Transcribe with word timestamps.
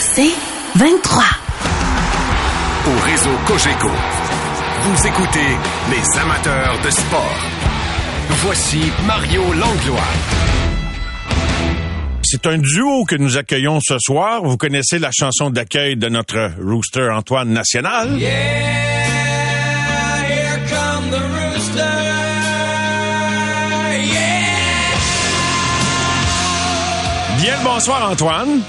C'est 0.00 0.34
23. 0.76 1.24
Au 2.86 3.00
réseau 3.04 3.30
Cogeco, 3.46 3.88
vous 4.82 5.06
écoutez 5.06 5.56
les 5.90 6.20
amateurs 6.20 6.78
de 6.84 6.90
sport. 6.90 7.36
Voici 8.44 8.80
Mario 9.06 9.42
Langlois. 9.52 10.00
C'est 12.24 12.46
un 12.46 12.58
duo 12.58 13.04
que 13.04 13.14
nous 13.16 13.36
accueillons 13.36 13.78
ce 13.80 13.98
soir. 13.98 14.42
Vous 14.42 14.56
connaissez 14.56 14.98
la 14.98 15.10
chanson 15.12 15.50
d'accueil 15.50 15.96
de 15.96 16.08
notre 16.08 16.50
rooster 16.60 17.08
Antoine 17.10 17.50
National. 17.50 18.18
Yeah, 18.18 18.28
here 20.26 20.60
come 20.68 21.10
the 21.10 21.20
rooster. 21.20 21.80
Yeah. 24.02 24.32
Bien 27.38 27.56
le 27.58 27.64
bonsoir 27.64 28.10
Antoine. 28.10 28.62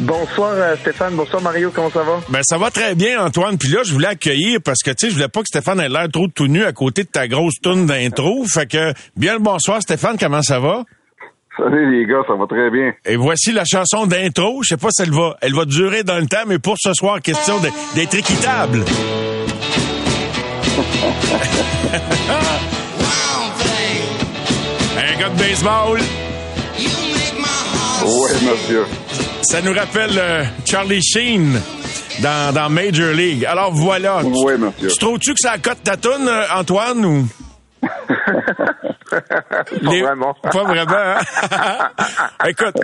Bonsoir 0.00 0.52
euh, 0.52 0.76
Stéphane, 0.76 1.14
bonsoir 1.14 1.40
Mario, 1.42 1.70
comment 1.74 1.88
ça 1.90 2.02
va? 2.02 2.20
Ben 2.28 2.40
ça 2.42 2.58
va 2.58 2.70
très 2.70 2.94
bien 2.94 3.24
Antoine. 3.24 3.56
Puis 3.56 3.68
là 3.70 3.80
je 3.82 3.92
voulais 3.92 4.08
accueillir 4.08 4.60
parce 4.62 4.82
que 4.82 4.90
tu 4.90 5.06
sais 5.06 5.08
je 5.10 5.14
voulais 5.14 5.28
pas 5.28 5.40
que 5.40 5.46
Stéphane 5.46 5.80
ait 5.80 5.88
l'air 5.88 6.08
trop 6.12 6.28
tout 6.28 6.48
nu 6.48 6.64
à 6.64 6.72
côté 6.72 7.04
de 7.04 7.08
ta 7.08 7.26
grosse 7.28 7.54
toune 7.62 7.86
d'intro. 7.86 8.44
Fait 8.44 8.66
que 8.66 8.92
bien 9.16 9.34
le 9.34 9.38
bonsoir 9.38 9.80
Stéphane, 9.80 10.16
comment 10.18 10.42
ça 10.42 10.60
va? 10.60 10.84
Salut 11.56 11.98
les 11.98 12.06
gars, 12.06 12.20
ça 12.26 12.34
va 12.34 12.46
très 12.46 12.70
bien. 12.70 12.92
Et 13.06 13.16
voici 13.16 13.52
la 13.52 13.64
chanson 13.64 14.06
d'intro. 14.06 14.60
Je 14.62 14.68
sais 14.68 14.76
pas 14.76 14.88
si 14.90 15.02
elle 15.02 15.12
va, 15.12 15.38
elle 15.40 15.54
va 15.54 15.64
durer 15.64 16.02
dans 16.02 16.18
le 16.18 16.26
temps, 16.26 16.44
mais 16.46 16.58
pour 16.58 16.76
ce 16.78 16.92
soir, 16.92 17.22
question 17.22 17.54
d'être 17.94 18.14
équitable. 18.14 18.84
Un 24.98 25.18
gars 25.18 25.28
de 25.30 25.38
baseball, 25.38 25.98
you 26.78 26.90
make 27.14 27.38
my 27.38 27.46
heart 27.46 28.04
Oui, 28.06 28.30
monsieur. 28.44 28.84
Ça 29.46 29.62
nous 29.62 29.72
rappelle 29.72 30.10
euh, 30.18 30.44
Charlie 30.64 31.02
Sheen 31.02 31.60
dans, 32.20 32.52
dans 32.52 32.68
Major 32.68 33.12
League. 33.12 33.44
Alors 33.44 33.72
voilà. 33.72 34.20
Oui. 34.24 34.52
Tu 34.78 34.88
trouves-tu 34.98 35.30
que 35.34 35.40
ça 35.40 35.56
cote 35.58 35.82
ta 35.84 35.96
toune, 35.96 36.26
euh, 36.28 36.42
Antoine, 36.54 37.04
ou? 37.04 37.28
Pas 39.10 39.20
Les- 39.92 40.02
vraiment. 40.02 40.34
Pas 40.42 40.64
vraiment, 40.64 40.92
hein? 40.92 41.18
Écoute, 42.48 42.74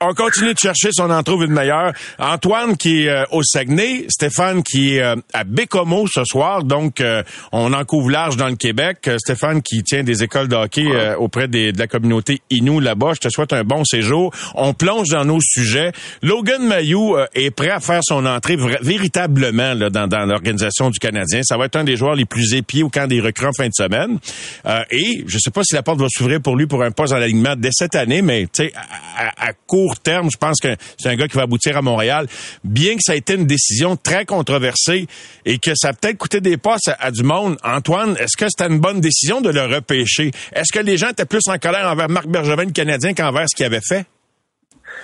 on 0.00 0.12
continue 0.14 0.54
de 0.54 0.58
chercher 0.58 0.90
si 0.92 1.00
on 1.00 1.10
en 1.10 1.22
trouve 1.22 1.44
une 1.44 1.52
meilleure. 1.52 1.92
Antoine 2.18 2.76
qui 2.76 3.04
est 3.04 3.08
euh, 3.08 3.24
au 3.32 3.42
Saguenay, 3.42 4.06
Stéphane 4.08 4.62
qui 4.62 4.96
est 4.96 5.02
euh, 5.02 5.16
à 5.32 5.44
Bécomo 5.44 6.06
ce 6.08 6.24
soir, 6.24 6.62
donc 6.64 7.00
euh, 7.00 7.22
on 7.52 7.72
en 7.72 7.84
couvre 7.84 8.10
large 8.10 8.36
dans 8.36 8.48
le 8.48 8.56
Québec. 8.56 9.10
Stéphane 9.18 9.62
qui 9.62 9.82
tient 9.82 10.02
des 10.04 10.22
écoles 10.22 10.48
de 10.48 10.56
hockey 10.56 10.86
auprès 11.18 11.48
des- 11.48 11.72
de 11.72 11.78
la 11.78 11.86
communauté 11.86 12.40
Inou 12.50 12.80
là-bas. 12.80 13.12
Je 13.14 13.20
te 13.20 13.28
souhaite 13.28 13.52
un 13.52 13.64
bon 13.64 13.84
séjour. 13.84 14.32
On 14.54 14.72
plonge 14.74 15.08
dans 15.08 15.24
nos 15.24 15.40
sujets. 15.40 15.92
Logan 16.22 16.62
Mayou 16.66 17.16
est 17.34 17.50
prêt 17.50 17.70
à 17.70 17.80
faire 17.80 18.00
son 18.02 18.24
entrée 18.26 18.56
véritablement 18.82 19.74
là, 19.74 19.90
dans, 19.90 20.06
dans 20.06 20.24
l'organisation 20.26 20.90
du 20.90 20.98
Canadien. 20.98 21.40
Ça 21.42 21.56
va 21.56 21.66
être 21.66 21.76
un 21.76 21.84
des 21.84 21.96
joueurs 21.96 22.14
les 22.14 22.24
plus 22.24 22.54
épiés 22.54 22.82
au 22.82 22.88
camp 22.88 23.06
des 23.06 23.20
recrues 23.20 23.46
en 23.46 23.52
fin 23.56 23.66
de 23.66 23.72
semaine. 23.74 24.18
Euh, 24.66 24.82
et 24.90 25.24
je 25.26 25.38
sais 25.38 25.50
pas 25.50 25.62
si 25.64 25.74
la 25.74 25.82
porte 25.82 26.00
va 26.00 26.06
s'ouvrir 26.08 26.40
pour 26.40 26.56
lui 26.56 26.66
pour 26.66 26.82
un 26.82 26.90
poste 26.90 27.12
dans 27.12 27.18
l'alignement 27.18 27.54
dès 27.56 27.70
cette 27.72 27.94
année, 27.94 28.22
mais 28.22 28.46
tu 28.52 28.64
sais, 28.64 28.72
à, 28.74 29.52
court 29.66 29.98
terme, 29.98 30.28
je 30.30 30.36
pense 30.36 30.60
que 30.60 30.68
c'est 30.98 31.08
un 31.08 31.16
gars 31.16 31.28
qui 31.28 31.36
va 31.36 31.42
aboutir 31.42 31.76
à 31.76 31.82
Montréal. 31.82 32.26
Bien 32.64 32.94
que 32.94 33.02
ça 33.02 33.14
ait 33.14 33.18
été 33.18 33.34
une 33.34 33.46
décision 33.46 33.96
très 33.96 34.24
controversée 34.24 35.06
et 35.44 35.58
que 35.58 35.72
ça 35.74 35.88
a 35.88 35.92
peut-être 35.92 36.18
coûté 36.18 36.40
des 36.40 36.56
postes 36.56 36.90
à, 36.98 37.10
du 37.10 37.22
monde, 37.22 37.56
Antoine, 37.64 38.16
est-ce 38.18 38.36
que 38.36 38.46
c'était 38.48 38.70
une 38.72 38.80
bonne 38.80 39.00
décision 39.00 39.40
de 39.40 39.50
le 39.50 39.62
repêcher? 39.62 40.30
Est-ce 40.52 40.72
que 40.72 40.84
les 40.84 40.96
gens 40.96 41.08
étaient 41.08 41.24
plus 41.24 41.48
en 41.48 41.58
colère 41.58 41.88
envers 41.90 42.08
Marc 42.08 42.26
Bergevin, 42.26 42.64
le 42.64 42.72
Canadien, 42.72 43.14
qu'envers 43.14 43.48
ce 43.48 43.56
qu'il 43.56 43.66
avait 43.66 43.80
fait? 43.80 44.06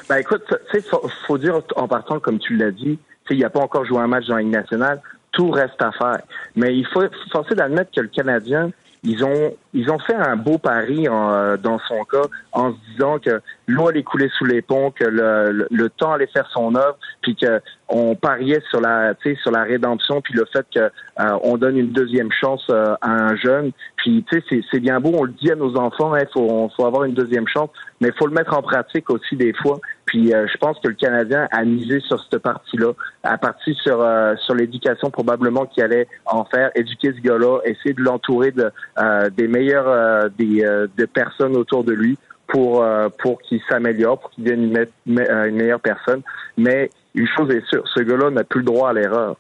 Ben 0.09 0.17
écoute, 0.17 0.43
tu 0.49 0.81
sais, 0.81 0.87
faut, 0.89 1.09
faut 1.27 1.39
dire 1.39 1.61
en 1.77 1.89
partant, 1.89 2.21
comme 2.21 2.39
tu 2.39 2.57
l'as 2.57 2.71
dit, 2.71 2.99
il 3.33 3.41
n'a 3.41 3.51
pas 3.51 3.61
encore 3.61 3.85
joué 3.85 3.99
un 3.99 4.07
match 4.07 4.27
dans 4.27 4.37
la 4.37 4.43
Ligue 4.43 4.53
nationale, 4.53 5.01
tout 5.33 5.51
reste 5.51 5.81
à 5.81 5.91
faire. 5.93 6.23
Mais 6.57 6.77
il 6.77 6.87
faut 6.93 7.03
forcer 7.31 7.55
d'admettre 7.55 7.91
que 7.95 8.01
le 8.01 8.09
Canadien, 8.09 8.71
ils 9.05 9.25
ont 9.25 9.57
ils 9.75 9.91
ont 9.91 9.99
fait 9.99 10.15
un 10.15 10.37
beau 10.37 10.59
pari 10.59 11.09
en, 11.09 11.33
euh, 11.33 11.57
dans 11.57 11.79
son 11.89 12.05
cas 12.05 12.23
en 12.53 12.73
se 12.73 12.77
disant 12.93 13.19
que 13.19 13.41
l'eau 13.67 13.89
allait 13.89 14.03
couler 14.03 14.31
sous 14.37 14.45
les 14.45 14.63
ponts, 14.63 14.91
que 14.91 15.05
le, 15.05 15.67
le, 15.71 15.91
temps 15.91 16.13
allait 16.13 16.27
faire 16.27 16.49
son 16.53 16.75
œuvre, 16.75 16.97
puis 17.23 17.35
que 17.35 17.61
on 17.89 18.15
pariait 18.15 18.63
sur 18.71 18.81
la 18.81 19.15
sur 19.43 19.51
la 19.51 19.63
rédemption, 19.65 20.21
puis 20.21 20.35
le 20.35 20.45
fait 20.53 20.67
que 20.73 20.81
euh, 20.81 21.39
on 21.43 21.57
donne 21.57 21.79
une 21.79 21.91
deuxième 21.91 22.31
chance 22.31 22.65
euh, 22.71 22.95
à 23.01 23.11
un 23.11 23.37
jeune. 23.37 23.73
Puis 23.97 24.25
tu 24.31 24.43
sais 24.49 24.61
c'est 24.71 24.81
bien 24.81 25.01
beau, 25.01 25.13
on 25.15 25.25
le 25.25 25.33
dit 25.33 25.51
à 25.51 25.57
nos 25.57 25.77
enfants, 25.77 26.15
il 26.15 26.29
faut 26.33 26.71
faut 26.77 26.87
avoir 26.87 27.05
une 27.05 27.15
deuxième 27.15 27.49
chance, 27.49 27.71
mais 28.01 28.13
faut 28.13 28.27
le 28.27 28.35
mettre 28.35 28.57
en 28.57 28.63
pratique 28.63 29.11
aussi 29.11 29.37
des 29.37 29.53
fois. 29.55 29.81
Puis 30.13 30.35
euh, 30.35 30.47
je 30.47 30.59
pense 30.59 30.79
que 30.81 30.89
le 30.89 30.95
Canadien 30.95 31.49
a 31.51 31.65
misé 31.65 32.01
sur 32.01 32.23
cette 32.23 32.43
partie-là, 32.43 32.93
a 33.23 33.39
parti 33.39 33.73
sur 33.83 34.03
euh, 34.03 34.35
sur 34.45 34.55
l'éducation 34.55 35.11
probablement 35.11 35.65
qu'il 35.65 35.83
allait 35.83 36.07
en 36.27 36.45
faire, 36.45 36.71
éduquer 36.75 37.15
ce 37.17 37.21
gars-là, 37.23 37.61
essayer 37.65 37.95
de 37.95 38.03
l'entourer 38.03 38.51
de 38.51 38.71
euh, 38.99 39.31
des 39.31 39.49
meilleurs 39.49 39.89
euh, 39.89 40.29
des 40.39 40.61
de 40.99 41.05
personnes 41.07 41.57
autour 41.57 41.83
de 41.83 41.93
lui 41.95 42.19
pour 42.47 42.85
pour 43.21 43.41
qu'il 43.41 43.61
s'améliore, 43.71 44.19
pour 44.21 44.29
qu'il 44.33 44.45
devienne 44.45 44.65
une, 44.65 44.73
me- 44.73 44.89
me- 45.07 45.49
une 45.49 45.57
meilleure 45.57 45.81
personne. 45.81 46.21
Mais 46.59 46.91
une 47.15 47.27
chose 47.35 47.51
est 47.51 47.65
sûre, 47.71 47.85
ce 47.95 48.01
gars-là 48.01 48.29
n'a 48.31 48.45
plus 48.45 48.61
le 48.61 48.67
droit 48.67 48.91
à 48.91 48.93
l'erreur. 48.93 49.37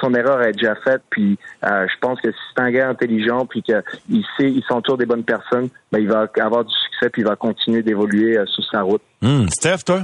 Son 0.00 0.12
erreur 0.14 0.42
est 0.42 0.52
déjà 0.54 0.74
faite, 0.74 1.02
puis 1.10 1.38
je 1.62 1.98
pense 2.00 2.20
que 2.20 2.32
si 2.32 2.38
c'est 2.56 2.62
un 2.62 2.70
gars 2.72 2.88
intelligent, 2.88 3.46
puis 3.46 3.62
qu'il 3.62 4.24
sait, 4.36 4.50
il 4.50 4.64
s'entoure 4.66 4.96
des 4.96 5.06
bonnes 5.06 5.22
personnes, 5.22 5.68
ben, 5.92 5.98
il 6.00 6.08
va 6.08 6.26
avoir 6.40 6.64
du 6.64 6.72
succès, 6.74 7.10
puis 7.10 7.22
il 7.22 7.28
va 7.28 7.36
continuer 7.36 7.82
d'évoluer 7.82 8.38
sur 8.46 8.64
sa 8.64 8.82
route. 8.82 9.02
Hum, 9.22 9.48
Steph, 9.50 9.84
toi? 9.84 10.00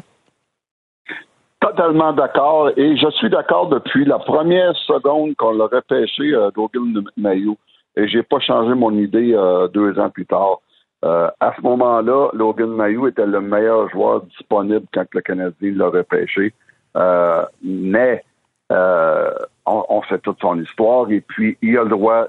Totalement 1.62 2.12
d'accord. 2.12 2.71
Et 2.77 2.97
je 2.97 3.09
suis 3.12 3.31
d'accord 3.31 3.69
depuis 3.69 4.05
la 4.05 4.19
première 4.19 4.77
seconde 4.78 5.37
qu'on 5.37 5.53
l'a 5.53 5.67
repêché, 5.67 6.34
euh, 6.34 6.50
Logan 6.56 7.05
Mayou. 7.17 7.56
Et 7.97 8.09
j'ai 8.09 8.25
pas 8.25 8.41
changé 8.41 8.75
mon 8.75 8.91
idée 8.91 9.33
euh, 9.33 9.69
deux 9.69 9.97
ans 10.00 10.11
plus 10.11 10.27
tard. 10.27 10.59
Euh, 11.05 11.28
à 11.39 11.55
ce 11.56 11.62
moment-là, 11.62 12.31
Logan 12.33 12.71
Mayou 12.71 13.06
était 13.06 13.27
le 13.27 13.41
meilleur 13.41 13.89
joueur 13.91 14.23
disponible 14.23 14.87
quand 14.93 15.05
le 15.12 15.21
Canadien 15.21 15.73
l'a 15.77 15.87
repêché. 15.87 16.53
Euh, 16.97 17.45
mais 17.62 18.25
on, 18.71 19.84
on 19.89 20.03
sait 20.05 20.19
toute 20.19 20.41
son 20.41 20.61
histoire 20.61 21.11
et 21.12 21.21
puis 21.21 21.59
il 21.62 21.79
a 21.79 21.84
le 21.84 21.91
droit. 21.91 22.27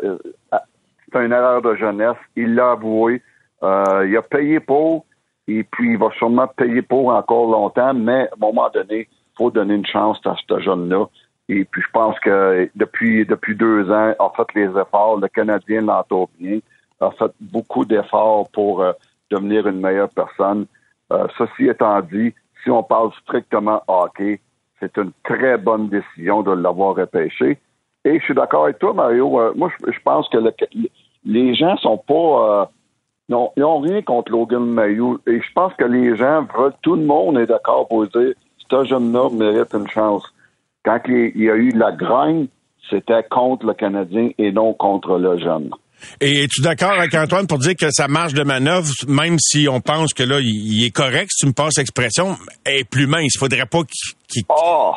c'est 1.12 1.26
une 1.26 1.32
erreur 1.32 1.64
de 1.64 1.74
jeunesse. 1.74 2.18
Il 2.36 2.54
l'a 2.54 2.72
avoué. 2.72 3.24
Il 3.64 4.16
a 4.16 4.22
payé 4.30 4.60
pour 4.60 5.06
et 5.48 5.64
puis 5.64 5.92
il 5.92 5.98
va 5.98 6.10
sûrement 6.18 6.48
payer 6.48 6.82
pour 6.82 7.08
encore 7.08 7.50
longtemps, 7.50 7.94
mais 7.94 8.28
à 8.28 8.34
un 8.34 8.40
moment 8.40 8.70
donné, 8.74 9.08
faut 9.38 9.52
donner 9.52 9.76
une 9.76 9.86
chance 9.86 10.20
à 10.26 10.36
ce 10.48 10.60
jeune-là. 10.60 11.06
Et 11.50 11.66
puis 11.66 11.82
je 11.82 11.92
pense 11.92 12.18
que 12.20 12.70
depuis 12.76 13.26
depuis 13.26 13.56
deux 13.56 13.92
ans, 13.92 14.14
a 14.18 14.32
fait 14.36 14.48
les 14.56 14.70
efforts. 14.80 15.18
Le 15.18 15.28
Canadien 15.28 15.82
l'entoure 15.82 16.30
bien, 16.40 16.60
a 17.02 17.12
fait 17.12 17.32
beaucoup 17.40 17.86
d'efforts 17.86 18.50
pour 18.52 18.82
euh, 18.82 18.94
devenir 19.30 19.68
une 19.68 19.82
meilleure 19.82 20.10
personne. 20.10 20.66
Euh, 21.12 21.28
ceci 21.38 21.68
étant 21.68 22.00
dit, 22.02 22.34
si 22.64 22.70
on 22.70 22.82
parle 22.84 23.12
strictement 23.24 23.84
hockey, 23.88 24.40
c'est 24.80 24.96
une 24.98 25.12
très 25.24 25.58
bonne 25.58 25.90
décision 25.90 26.42
de 26.44 26.52
l'avoir 26.52 26.96
repêché. 26.96 27.60
Et 28.06 28.20
je 28.20 28.24
suis 28.24 28.34
d'accord 28.34 28.66
avec 28.66 28.80
toi, 28.80 28.94
Mario. 28.94 29.40
Euh, 29.40 29.54
moi, 29.56 29.70
je, 29.86 30.00
pense 30.04 30.28
que 30.30 30.38
le- 30.38 30.54
les 31.26 31.56
gens 31.56 31.76
sont 31.78 31.98
pas 31.98 32.64
euh, 32.64 32.66
ils 33.30 33.62
n'ont 33.62 33.80
rien 33.80 34.02
contre 34.02 34.32
Logan 34.32 34.66
Mayou. 34.66 35.20
Et 35.28 35.42
je 35.42 35.54
pense 35.54 35.74
que 35.76 35.86
les 35.86 36.16
gens 36.18 36.46
veulent, 36.56 36.74
tout 36.82 36.96
le 36.96 37.06
monde 37.06 37.38
est 37.38 37.46
d'accord 37.46 37.88
pour 37.88 38.06
dire 38.08 38.34
ce 38.70 38.84
jeune-là 38.86 39.30
mérite 39.32 39.74
une 39.74 39.88
chance. 39.90 40.24
Quand 40.86 41.00
il 41.08 41.32
y 41.42 41.50
a 41.50 41.56
eu 41.56 41.70
la 41.72 41.92
grogne, 41.92 42.48
c'était 42.90 43.24
contre 43.30 43.66
le 43.66 43.74
Canadien 43.74 44.30
et 44.38 44.52
non 44.52 44.74
contre 44.74 45.18
le 45.18 45.38
jeune. 45.40 45.70
Et 46.20 46.44
es-tu 46.44 46.62
d'accord 46.62 46.92
avec 46.92 47.14
Antoine 47.16 47.48
pour 47.48 47.60
dire 47.60 47.76
que 47.80 47.90
sa 47.90 48.08
marge 48.10 48.34
de 48.34 48.44
manœuvre, 48.44 48.90
même 49.08 49.38
si 49.40 49.70
on 49.70 49.80
pense 49.80 50.14
que 50.14 50.24
là, 50.24 50.40
il, 50.42 50.84
est 50.86 50.92
correct, 50.92 51.30
si 51.32 51.46
tu 51.46 51.48
me 51.48 51.54
passes 51.54 51.78
l'expression, 51.78 52.36
est 52.66 52.84
plus 52.90 53.08
mince. 53.08 53.36
Il 53.36 53.40
faudrait 53.40 53.66
pas 53.66 53.80
qu'il... 53.84 54.16
qu'il- 54.28 54.44
Oh! 54.50 54.92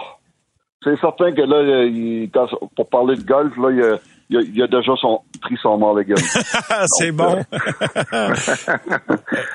C'est 0.83 0.99
certain 1.01 1.33
que 1.33 1.43
là, 1.43 1.85
il- 1.85 2.29
pour 2.75 2.89
parler 2.89 3.17
de 3.17 3.23
golf, 3.23 3.53
là, 3.57 3.71
il 3.71 3.83
a, 3.83 3.99
il 4.31 4.37
a- 4.39 4.43
il 4.43 4.63
a 4.63 4.67
déjà 4.67 4.93
son, 5.01 5.21
pris 5.41 5.57
son 5.63 5.79
mulligan. 5.79 6.17
C'est 6.99 7.13
bon. 7.13 7.45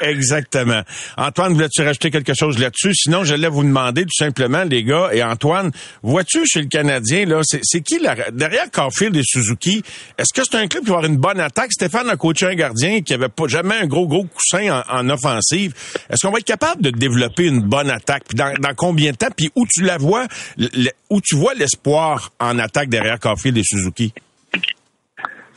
Exactement. 0.02 0.82
Antoine, 1.18 1.54
voulais-tu 1.54 1.82
rajouter 1.82 2.12
quelque 2.12 2.34
chose 2.34 2.58
là-dessus? 2.60 2.94
Sinon, 2.94 3.24
j'allais 3.24 3.48
vous 3.50 3.64
demander 3.64 4.04
tout 4.04 4.16
simplement, 4.18 4.64
les 4.64 4.84
gars, 4.84 5.10
et 5.14 5.24
Antoine, 5.24 5.72
vois-tu 6.04 6.46
chez 6.46 6.62
le 6.62 6.68
Canadien, 6.68 7.26
là, 7.26 7.42
c'est 7.44 7.82
qui 7.82 8.00
la- 8.00 8.32
derrière 8.32 8.70
Caulfield 8.72 9.16
et 9.16 9.22
Suzuki? 9.24 9.84
Est-ce 10.18 10.34
que 10.34 10.46
c'est 10.50 10.58
un 10.58 10.68
club 10.68 10.84
qui 10.84 10.90
va 10.90 10.98
avoir 10.98 11.10
une 11.12 11.18
bonne 11.18 11.40
attaque? 11.40 11.72
Stéphane 11.72 12.10
a 12.10 12.16
coaché 12.16 12.48
un 12.48 12.56
gardien 12.56 13.02
qui 13.02 13.14
avait 13.14 13.30
pas 13.30 13.48
jamais 13.48 13.76
un 13.76 13.88
gros, 13.88 14.08
gros 14.08 14.26
coussin 14.26 14.82
en, 14.90 15.00
en 15.00 15.10
offensive. 15.10 15.74
Est-ce 16.10 16.26
qu'on 16.26 16.32
va 16.32 16.40
être 16.40 16.46
capable 16.46 16.82
de 16.82 16.90
développer 16.92 17.46
une 17.48 17.62
bonne 17.62 17.90
attaque? 17.90 18.24
Puis 18.28 18.38
dans, 18.38 18.54
dans 18.60 18.74
combien 18.76 19.12
de 19.12 19.18
temps? 19.18 19.28
Puis 19.36 19.50
où 19.56 19.66
tu 19.70 19.84
la 19.84 19.98
vois, 19.98 20.28
le- 20.58 20.92
où 21.10 21.22
tu 21.22 21.36
vois 21.36 21.54
l'espoir 21.54 22.32
en 22.40 22.58
attaque 22.60 22.90
derrière 22.90 23.20
Caulfield 23.20 23.58
et 23.58 23.64
Suzuki? 23.64 24.14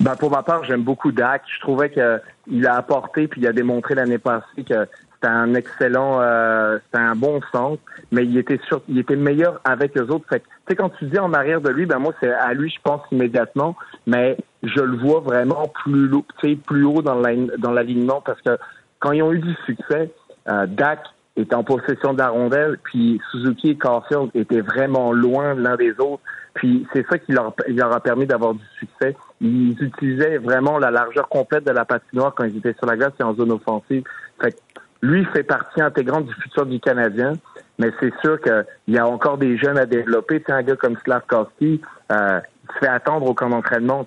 Ben, 0.01 0.17
pour 0.17 0.31
ma 0.31 0.43
part, 0.43 0.65
j'aime 0.65 0.83
beaucoup 0.83 1.13
Dak. 1.13 1.43
Je 1.47 1.61
trouvais 1.61 1.91
que 1.91 2.21
il 2.47 2.67
a 2.67 2.77
apporté 2.77 3.29
puis 3.29 3.41
il 3.41 3.47
a 3.47 3.53
démontré 3.53 3.95
l'année 3.95 4.19
passée 4.19 4.65
que 4.69 4.87
c'était 5.15 5.29
un 5.29 5.55
excellent, 5.55 6.21
euh, 6.21 6.79
c'était 6.85 7.03
un 7.03 7.15
bon 7.15 7.41
centre, 7.53 7.81
mais 8.13 8.25
il 8.25 8.37
était 8.37 8.61
il 8.89 8.99
était 8.99 9.17
meilleur 9.17 9.61
avec 9.65 9.95
les 9.95 10.03
autres. 10.03 10.27
Fait 10.29 10.41
tu 10.41 10.47
sais, 10.69 10.77
quand 10.77 10.91
tu 10.91 11.07
dis 11.07 11.19
en 11.19 11.33
arrière 11.33 11.61
de 11.61 11.71
lui, 11.71 11.87
ben 11.87 11.99
moi, 11.99 12.13
c'est 12.21 12.33
à 12.33 12.53
lui, 12.53 12.71
je 12.71 12.81
pense 12.83 13.01
immédiatement, 13.13 13.77
mais 14.07 14.37
je 14.63 14.81
le 14.81 14.97
vois 14.97 15.21
vraiment 15.21 15.69
plus, 15.69 16.11
sais, 16.43 16.57
plus 16.57 16.85
haut 16.85 17.03
dans 17.03 17.15
l'align- 17.21 17.57
dans 17.59 17.71
l'alignement 17.73 18.21
parce 18.21 18.41
que 18.43 18.59
quand 18.99 19.13
ils 19.13 19.23
ont 19.23 19.33
eu 19.33 19.39
du 19.39 19.55
succès, 19.65 20.11
euh, 20.49 20.67
Dak 20.67 21.01
était 21.37 21.55
en 21.55 21.65
possession 21.65 22.13
de 22.13 22.19
la 22.19 22.29
rondelle, 22.29 22.79
puis 22.83 23.21
Suzuki 23.31 23.71
et 23.71 23.77
Caulfield 23.77 24.31
étaient 24.35 24.61
vraiment 24.61 25.13
loin 25.13 25.55
l'un 25.55 25.77
des 25.77 25.93
autres. 25.99 26.23
Puis 26.55 26.87
c'est 26.93 27.05
ça 27.09 27.19
qui 27.19 27.33
leur, 27.33 27.55
leur 27.69 27.93
a 27.93 28.01
permis 28.01 28.27
d'avoir 28.27 28.55
du 28.55 28.65
succès. 28.79 29.17
Ils 29.41 29.77
utilisaient 29.83 30.39
vraiment 30.39 30.79
la 30.79 30.91
largeur 30.91 31.29
complète 31.29 31.65
de 31.65 31.73
la 31.73 31.85
patinoire 31.85 32.35
quand 32.35 32.45
ils 32.45 32.57
étaient 32.57 32.75
sur 32.75 32.87
la 32.87 32.97
glace 32.97 33.13
et 33.19 33.25
en 33.25 33.35
zone 33.35 33.53
offensive. 33.53 34.05
Fait 34.41 34.53
que 34.53 34.59
lui 35.03 35.25
fait 35.27 35.43
partie 35.43 35.83
intégrante 35.83 36.27
du 36.27 36.35
futur 36.35 36.65
du 36.65 36.81
Canadien, 36.81 37.35
mais 37.79 37.91
c'est 38.01 38.13
sûr 38.21 38.41
qu'il 38.41 38.65
y 38.89 38.99
a 38.99 39.07
encore 39.07 39.37
des 39.37 39.59
jeunes 39.59 39.79
à 39.79 39.85
développer. 39.85 40.41
Tu 40.41 40.47
sais, 40.47 40.53
un 40.53 40.63
gars 40.63 40.77
comme 40.77 40.97
Slavkovski, 41.05 41.81
euh, 42.13 42.41
se 42.73 42.79
fait 42.79 42.89
attendre 42.89 43.29
au 43.29 43.35
camp 43.35 43.51
d'entraînement. 43.51 44.07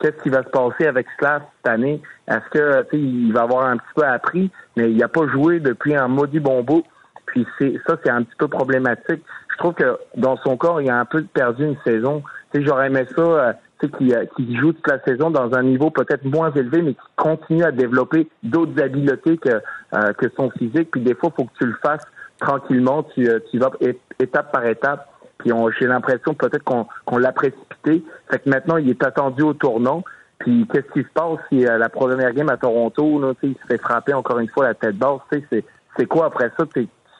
Qu'est-ce 0.00 0.22
qui 0.22 0.30
va 0.30 0.42
se 0.42 0.48
passer 0.48 0.86
avec 0.86 1.06
Slav 1.18 1.42
cette 1.56 1.72
année? 1.72 2.00
Est-ce 2.26 2.48
que 2.50 2.96
il 2.96 3.32
va 3.32 3.42
avoir 3.42 3.66
un 3.66 3.76
petit 3.76 3.94
peu 3.94 4.04
appris, 4.04 4.50
mais 4.76 4.90
il 4.90 4.96
n'a 4.96 5.08
pas 5.08 5.26
joué 5.28 5.60
depuis 5.60 5.94
un 5.94 6.08
maudit 6.08 6.40
bon 6.40 6.62
bout. 6.62 6.84
Puis 7.26 7.46
c'est 7.58 7.74
ça, 7.86 7.96
c'est 8.02 8.10
un 8.10 8.22
petit 8.22 8.36
peu 8.38 8.48
problématique. 8.48 9.22
Je 9.60 9.64
trouve 9.66 9.74
que 9.74 9.98
dans 10.16 10.38
son 10.38 10.56
corps, 10.56 10.80
il 10.80 10.88
a 10.88 10.98
un 10.98 11.04
peu 11.04 11.22
perdu 11.22 11.66
une 11.66 11.76
saison. 11.84 12.22
Tu 12.50 12.60
sais, 12.60 12.66
j'aurais 12.66 12.86
aimé 12.86 13.04
ça, 13.14 13.20
euh, 13.20 13.52
tu 13.78 13.86
sais, 13.86 13.92
qu'il 13.98 14.14
euh, 14.14 14.24
qu'il 14.34 14.58
joue 14.58 14.72
toute 14.72 14.88
la 14.88 14.98
saison 15.02 15.30
dans 15.30 15.52
un 15.52 15.62
niveau 15.62 15.90
peut-être 15.90 16.24
moins 16.24 16.50
élevé, 16.52 16.80
mais 16.80 16.94
qui 16.94 17.00
continue 17.16 17.62
à 17.64 17.70
développer 17.70 18.30
d'autres 18.42 18.82
habiletés 18.82 19.36
que 19.36 19.60
euh, 19.92 20.12
que 20.14 20.30
son 20.34 20.48
physique. 20.52 20.90
Puis 20.92 21.02
des 21.02 21.14
fois, 21.14 21.28
il 21.30 21.36
faut 21.36 21.44
que 21.44 21.58
tu 21.58 21.66
le 21.66 21.76
fasses 21.82 22.06
tranquillement. 22.38 23.02
Tu, 23.14 23.28
euh, 23.28 23.38
tu 23.50 23.58
vas 23.58 23.70
étape 24.18 24.50
par 24.50 24.64
étape. 24.64 25.06
Puis 25.36 25.52
j'ai 25.78 25.86
l'impression 25.86 26.32
peut-être 26.32 26.64
qu'on 26.64 26.86
qu'on 27.04 27.18
l'a 27.18 27.32
précipité. 27.32 28.02
Fait 28.30 28.38
que 28.38 28.48
maintenant, 28.48 28.78
il 28.78 28.88
est 28.88 29.04
attendu 29.04 29.42
au 29.42 29.52
tournant. 29.52 30.04
Puis 30.38 30.66
qu'est-ce 30.72 30.90
qui 30.94 31.02
se 31.02 31.12
passe 31.12 31.38
si 31.50 31.66
euh, 31.66 31.76
la 31.76 31.90
première 31.90 32.32
game 32.32 32.48
à 32.48 32.56
Toronto, 32.56 33.20
là, 33.20 33.34
il 33.42 33.54
se 33.56 33.66
fait 33.68 33.78
frapper 33.78 34.14
encore 34.14 34.38
une 34.38 34.48
fois 34.48 34.68
la 34.68 34.74
tête 34.74 34.96
basse? 34.96 35.20
C'est 35.98 36.06
quoi 36.06 36.26
après 36.26 36.50
ça? 36.56 36.64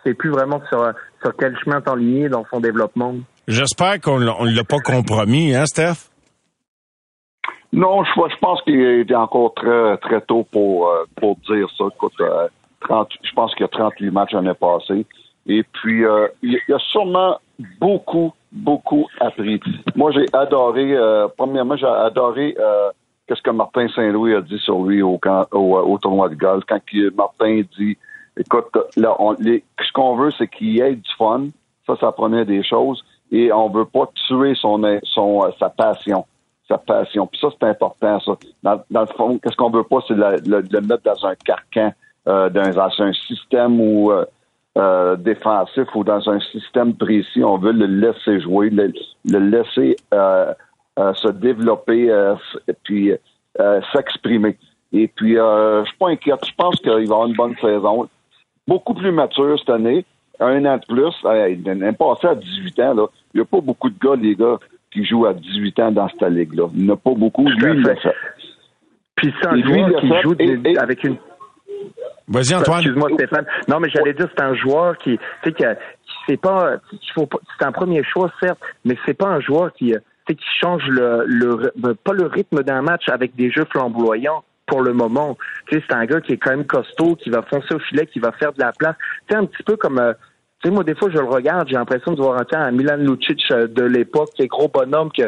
Sais, 0.04 0.14
plus 0.14 0.30
vraiment 0.30 0.60
sur, 0.68 0.92
sur 1.22 1.36
quel 1.36 1.56
chemin 1.58 1.80
t'enligner 1.80 2.28
dans 2.28 2.44
son 2.50 2.60
développement. 2.60 3.14
J'espère 3.48 4.00
qu'on 4.00 4.18
l'a- 4.18 4.36
on 4.38 4.44
l'a 4.44 4.64
pas 4.64 4.78
compromis, 4.78 5.54
hein, 5.54 5.66
Steph? 5.66 6.08
Non, 7.72 8.02
je, 8.04 8.10
je 8.30 8.36
pense 8.40 8.60
qu'il 8.62 8.80
est 8.80 9.14
encore 9.14 9.54
très, 9.54 9.96
très 9.98 10.20
tôt 10.22 10.44
pour, 10.50 10.88
euh, 10.88 11.04
pour 11.16 11.36
dire 11.48 11.68
ça. 11.78 11.84
Écoute, 11.94 12.12
euh, 12.20 12.48
30, 12.80 13.08
je 13.22 13.32
pense 13.32 13.52
qu'il 13.54 13.62
y 13.62 13.64
a 13.64 13.68
38 13.68 14.10
matchs 14.10 14.32
l'année 14.32 14.54
passée. 14.54 15.06
Et 15.46 15.62
puis, 15.62 16.04
euh, 16.04 16.26
il 16.42 16.58
il 16.68 16.74
a 16.74 16.78
sûrement 16.78 17.38
beaucoup, 17.80 18.32
beaucoup 18.52 19.06
appris. 19.20 19.60
Moi, 19.94 20.10
j'ai 20.12 20.26
adoré, 20.32 20.94
euh, 20.96 21.28
premièrement, 21.36 21.76
j'ai 21.76 21.86
adoré 21.86 22.56
euh, 22.58 22.90
qu'est-ce 23.26 23.42
que 23.42 23.50
Martin 23.50 23.86
Saint-Louis 23.94 24.34
a 24.34 24.40
dit 24.40 24.58
sur 24.58 24.82
lui 24.82 25.02
au, 25.02 25.18
camp- 25.18 25.46
au, 25.52 25.76
au 25.78 25.98
tournoi 25.98 26.28
de 26.28 26.34
golf. 26.34 26.64
Quand 26.68 26.80
Martin 27.16 27.62
dit, 27.78 27.96
écoute, 28.36 28.66
là, 28.96 29.14
on, 29.18 29.32
les- 29.38 29.64
ce 29.80 29.92
qu'on 29.92 30.16
veut, 30.16 30.30
c'est 30.36 30.48
qu'il 30.48 30.68
y 30.68 30.80
ait 30.80 30.94
du 30.94 31.10
fun. 31.18 31.46
Ça, 31.86 31.96
ça 32.00 32.12
prenait 32.12 32.44
des 32.44 32.62
choses. 32.62 33.04
Et 33.32 33.52
on 33.52 33.68
veut 33.68 33.84
pas 33.84 34.10
tuer 34.26 34.54
son, 34.54 34.82
son, 35.04 35.44
euh, 35.44 35.50
sa 35.58 35.68
passion 35.70 36.24
sa 36.70 36.78
passion. 36.78 37.26
Puis 37.26 37.40
ça, 37.40 37.48
c'est 37.50 37.66
important, 37.66 38.20
ça. 38.20 38.32
Dans, 38.62 38.80
le 38.90 39.06
fond, 39.16 39.38
qu'est-ce 39.38 39.56
qu'on 39.56 39.70
veut 39.70 39.82
pas, 39.82 39.98
c'est 40.06 40.14
le, 40.14 40.80
mettre 40.80 41.02
dans 41.02 41.26
un 41.26 41.34
carcan, 41.34 41.92
euh, 42.28 42.48
dans, 42.48 43.02
un 43.02 43.12
système 43.12 43.80
ou 43.80 44.12
euh, 44.12 44.24
euh, 44.78 45.16
défensif 45.16 45.84
ou 45.94 46.04
dans 46.04 46.28
un 46.30 46.38
système 46.40 46.94
précis. 46.94 47.42
On 47.42 47.58
veut 47.58 47.72
le 47.72 47.86
laisser 47.86 48.40
jouer, 48.40 48.70
le, 48.70 48.92
le 49.24 49.38
laisser 49.38 49.96
euh, 50.14 50.54
euh, 50.98 51.12
se 51.14 51.28
développer, 51.28 52.08
puis 52.84 53.12
s'exprimer. 53.92 54.56
Et 54.92 55.08
puis, 55.08 55.34
je 55.34 55.82
suis 55.86 55.96
pas 55.98 56.08
inquiète. 56.08 56.44
Je 56.46 56.54
pense 56.56 56.76
qu'il 56.76 56.92
va 56.92 57.00
avoir 57.00 57.26
une 57.26 57.34
bonne 57.34 57.56
saison. 57.60 58.08
Beaucoup 58.66 58.94
plus 58.94 59.10
mature 59.12 59.58
cette 59.58 59.70
année. 59.70 60.04
Un 60.38 60.64
an 60.64 60.78
de 60.78 60.86
plus. 60.86 61.14
Euh, 61.24 61.48
Il 61.50 61.68
est 61.68 61.92
passé 61.98 62.26
à 62.28 62.34
18 62.34 62.78
ans. 62.80 62.94
Là. 62.94 63.06
Il 63.34 63.38
n'y 63.38 63.42
a 63.42 63.44
pas 63.44 63.60
beaucoup 63.60 63.90
de 63.90 63.98
gars, 63.98 64.16
les 64.16 64.34
gars, 64.34 64.58
qui 64.90 65.04
jouent 65.04 65.26
à 65.26 65.34
18 65.34 65.78
ans 65.80 65.92
dans 65.92 66.08
cette 66.08 66.22
ligue-là. 66.30 66.68
Il 66.74 66.84
n'y 66.84 66.90
en 66.90 66.94
a 66.94 66.96
pas 66.96 67.14
beaucoup. 67.14 67.46
Lui, 67.46 67.72
il 67.74 67.82
l'a 67.82 67.96
fait. 67.96 68.14
Puis 69.16 69.34
c'est 69.40 69.48
un 69.48 69.62
joueur 69.62 70.00
qui 70.00 70.08
joue 70.22 70.34
et- 70.38 70.56
des- 70.56 70.70
et- 70.70 70.78
avec 70.78 71.04
une 71.04 71.16
Vas-y, 72.28 72.54
Antoine. 72.54 72.78
Excuse-moi, 72.80 73.10
Stéphane. 73.14 73.44
Non, 73.68 73.80
mais 73.80 73.88
j'allais 73.90 74.12
dire, 74.14 74.28
c'est 74.36 74.42
un 74.42 74.54
joueur 74.54 74.96
qui, 74.98 75.18
tu 75.18 75.24
sais, 75.42 75.52
que 75.52 75.64
c'est 76.28 76.36
pas, 76.40 76.76
faut 77.14 77.26
pas, 77.26 77.38
c'est 77.58 77.66
un 77.66 77.72
premier 77.72 78.04
choix, 78.04 78.30
certes, 78.40 78.60
mais 78.84 78.96
c'est 79.04 79.14
pas 79.14 79.26
un 79.28 79.40
joueur 79.40 79.72
qui, 79.72 79.92
euh, 79.94 79.98
tu 80.26 80.32
sais, 80.32 80.34
qui 80.36 80.44
change 80.62 80.86
le, 80.86 81.24
le, 81.26 81.72
le- 81.82 81.94
pas 81.94 82.12
le 82.12 82.26
rythme 82.26 82.62
d'un 82.62 82.82
match 82.82 83.08
avec 83.08 83.34
des 83.34 83.50
jeux 83.50 83.64
flamboyants 83.70 84.44
pour 84.70 84.80
le 84.82 84.92
moment. 84.94 85.36
C'est 85.70 85.82
un 85.92 86.06
gars 86.06 86.20
qui 86.20 86.32
est 86.32 86.36
quand 86.38 86.50
même 86.50 86.64
costaud, 86.64 87.16
qui 87.16 87.28
va 87.28 87.42
foncer 87.42 87.74
au 87.74 87.78
filet, 87.80 88.06
qui 88.06 88.20
va 88.20 88.30
faire 88.32 88.52
de 88.52 88.60
la 88.60 88.72
place. 88.72 88.94
Tu 89.28 89.34
sais, 89.34 89.36
un 89.36 89.44
petit 89.44 89.62
peu 89.64 89.76
comme, 89.76 89.98
euh, 89.98 90.12
tu 90.62 90.68
sais, 90.68 90.74
moi, 90.74 90.84
des 90.84 90.94
fois, 90.94 91.10
je 91.10 91.18
le 91.18 91.24
regarde, 91.24 91.68
j'ai 91.68 91.74
l'impression 91.74 92.12
de 92.12 92.20
voir 92.22 92.40
un 92.40 92.60
à 92.60 92.70
Milan 92.70 92.96
Lucic 92.98 93.42
euh, 93.50 93.66
de 93.66 93.82
l'époque, 93.82 94.30
qui 94.36 94.42
est 94.42 94.46
gros 94.46 94.68
bonhomme, 94.68 95.10
que 95.12 95.24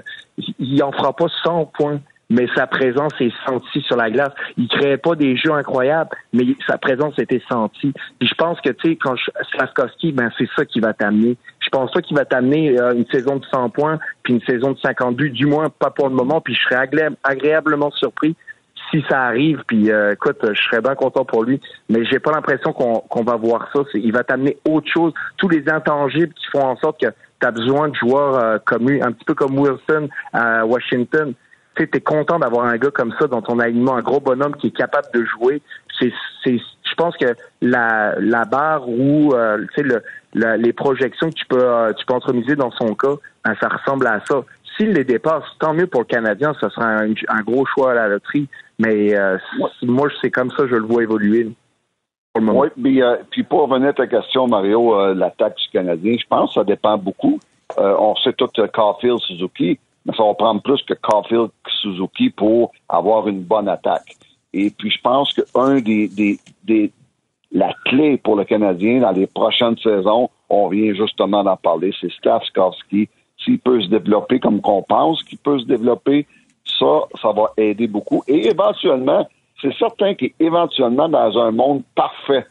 il 0.58 0.82
en 0.82 0.92
fera 0.92 1.14
pas 1.14 1.26
100 1.44 1.66
points 1.76 2.00
mais 2.30 2.46
sa 2.54 2.66
présence 2.66 3.12
est 3.20 3.32
sentie 3.46 3.82
sur 3.82 3.96
la 3.96 4.10
glace. 4.10 4.32
Il 4.56 4.66
créait 4.66 4.96
pas 4.96 5.14
des 5.14 5.36
jeux 5.36 5.52
incroyables, 5.52 6.08
mais 6.32 6.44
sa 6.66 6.78
présence 6.78 7.18
était 7.18 7.42
sentie. 7.46 7.92
Puis 8.18 8.26
je 8.26 8.34
pense 8.34 8.58
que, 8.62 8.70
tu 8.70 8.88
sais, 8.90 8.96
quand 8.96 9.14
je- 9.16 9.30
Slavkovski, 9.50 10.12
ben 10.12 10.30
c'est 10.38 10.48
ça 10.56 10.64
qui 10.64 10.80
va 10.80 10.94
t'amener. 10.94 11.36
Je 11.60 11.68
pense 11.68 11.90
pas 11.92 12.00
qu'il 12.00 12.16
va 12.16 12.24
t'amener 12.24 12.80
euh, 12.80 12.94
une 12.94 13.04
saison 13.12 13.36
de 13.36 13.44
100 13.52 13.68
points, 13.68 13.98
puis 14.22 14.32
une 14.32 14.40
saison 14.42 14.72
de 14.72 14.78
50 14.78 15.14
buts, 15.14 15.28
du 15.28 15.44
moins 15.44 15.68
pas 15.68 15.90
pour 15.90 16.08
le 16.08 16.14
moment, 16.14 16.40
puis 16.40 16.54
je 16.54 16.60
serais 16.62 16.86
agré- 16.86 17.14
agréablement 17.22 17.90
surpris 17.90 18.34
si 18.92 19.02
ça 19.08 19.22
arrive, 19.22 19.62
puis 19.66 19.90
euh, 19.90 20.12
écoute, 20.12 20.38
je 20.42 20.62
serais 20.62 20.80
bien 20.80 20.94
content 20.94 21.24
pour 21.24 21.44
lui, 21.44 21.60
mais 21.88 22.04
j'ai 22.04 22.18
pas 22.18 22.30
l'impression 22.32 22.72
qu'on 22.72 23.24
va 23.24 23.36
voir 23.36 23.68
ça. 23.72 23.80
Il 23.94 24.12
va 24.12 24.22
t'amener 24.22 24.58
autre 24.68 24.88
chose, 24.92 25.12
tous 25.38 25.48
les 25.48 25.68
intangibles 25.68 26.34
qui 26.34 26.46
font 26.52 26.64
en 26.64 26.76
sorte 26.76 27.00
que 27.00 27.06
tu 27.40 27.46
as 27.46 27.50
besoin 27.50 27.88
de 27.88 27.94
joueurs 27.94 28.34
euh, 28.34 28.58
comme 28.64 28.88
lui, 28.88 29.02
un 29.02 29.12
petit 29.12 29.24
peu 29.24 29.34
comme 29.34 29.58
Wilson 29.58 30.08
à 30.32 30.66
Washington. 30.66 31.32
Tu 31.74 31.88
t'es 31.88 32.00
content 32.00 32.38
d'avoir 32.38 32.66
un 32.66 32.76
gars 32.76 32.90
comme 32.90 33.14
ça 33.18 33.26
dans 33.26 33.40
ton 33.40 33.58
alignement, 33.58 33.96
un 33.96 34.02
gros 34.02 34.20
bonhomme 34.20 34.54
qui 34.56 34.66
est 34.66 34.76
capable 34.76 35.08
de 35.14 35.24
jouer. 35.24 35.62
Je 36.00 36.94
pense 36.96 37.16
que 37.16 37.34
la, 37.62 38.14
la 38.18 38.44
barre 38.44 38.86
ou 38.86 39.32
euh, 39.32 39.64
le, 39.78 40.02
les 40.34 40.72
projections 40.74 41.30
que 41.30 41.34
tu 41.34 41.46
peux, 41.46 41.64
euh, 41.64 41.92
tu 41.94 42.04
peux 42.04 42.14
entremiser 42.14 42.56
dans 42.56 42.70
son 42.72 42.94
cas, 42.94 43.14
ben, 43.44 43.54
ça 43.60 43.68
ressemble 43.68 44.06
à 44.06 44.20
ça. 44.28 44.42
S'il 44.76 44.92
les 44.92 45.04
dépasse, 45.04 45.44
tant 45.58 45.72
mieux 45.74 45.86
pour 45.86 46.02
le 46.02 46.06
Canadien, 46.06 46.54
ce 46.60 46.68
sera 46.68 46.86
un, 46.86 47.14
un 47.28 47.42
gros 47.42 47.64
choix 47.66 47.92
à 47.92 47.94
la 47.94 48.08
loterie. 48.08 48.48
Mais 48.82 49.14
euh, 49.14 49.38
moi, 49.82 50.08
c'est 50.20 50.30
comme 50.30 50.50
ça 50.50 50.64
que 50.64 50.68
je 50.68 50.74
le 50.76 50.86
vois 50.86 51.02
évoluer. 51.02 51.50
Pour 52.32 52.40
le 52.40 52.46
moment. 52.46 52.60
Oui, 52.60 52.68
puis, 52.80 53.02
euh, 53.02 53.16
puis 53.30 53.42
pour 53.42 53.68
revenir 53.68 53.90
à 53.90 53.92
ta 53.92 54.06
question, 54.06 54.46
Mario, 54.48 54.98
euh, 54.98 55.14
l'attaque 55.14 55.56
du 55.56 55.68
Canadien, 55.72 56.16
je 56.18 56.26
pense 56.26 56.50
que 56.50 56.54
ça 56.54 56.64
dépend 56.64 56.98
beaucoup. 56.98 57.38
Euh, 57.78 57.94
on 57.98 58.16
sait 58.16 58.32
tout 58.32 58.48
Caulfield, 58.72 59.18
Suzuki, 59.20 59.78
mais 60.04 60.14
ça 60.16 60.24
va 60.24 60.34
prendre 60.34 60.62
plus 60.62 60.82
que 60.82 60.94
Caulfield 60.94 61.50
Suzuki 61.80 62.30
pour 62.30 62.72
avoir 62.88 63.28
une 63.28 63.42
bonne 63.42 63.68
attaque. 63.68 64.16
Et 64.52 64.70
puis 64.70 64.90
je 64.90 65.00
pense 65.00 65.32
que 65.32 65.42
un 65.54 65.80
des, 65.80 66.08
des, 66.08 66.38
des 66.64 66.92
la 67.50 67.72
clé 67.84 68.16
pour 68.16 68.36
le 68.36 68.44
Canadien 68.44 69.00
dans 69.00 69.12
les 69.12 69.26
prochaines 69.26 69.76
saisons, 69.78 70.28
on 70.48 70.68
vient 70.68 70.92
justement 70.94 71.44
d'en 71.44 71.56
parler, 71.56 71.92
c'est 72.00 72.10
Stavskovski. 72.12 73.08
S'il 73.42 73.58
peut 73.58 73.80
se 73.80 73.88
développer 73.88 74.38
comme 74.38 74.60
qu'on 74.60 74.82
pense 74.82 75.22
qu'il 75.24 75.38
peut 75.38 75.58
se 75.58 75.64
développer, 75.64 76.26
ça, 76.64 77.02
ça 77.20 77.32
va 77.32 77.52
aider 77.56 77.86
beaucoup. 77.86 78.22
Et 78.26 78.48
éventuellement, 78.48 79.28
c'est 79.60 79.74
certain 79.74 80.14
qu'éventuellement, 80.14 81.08
dans 81.08 81.38
un 81.38 81.50
monde 81.50 81.82
parfait, 81.94 82.46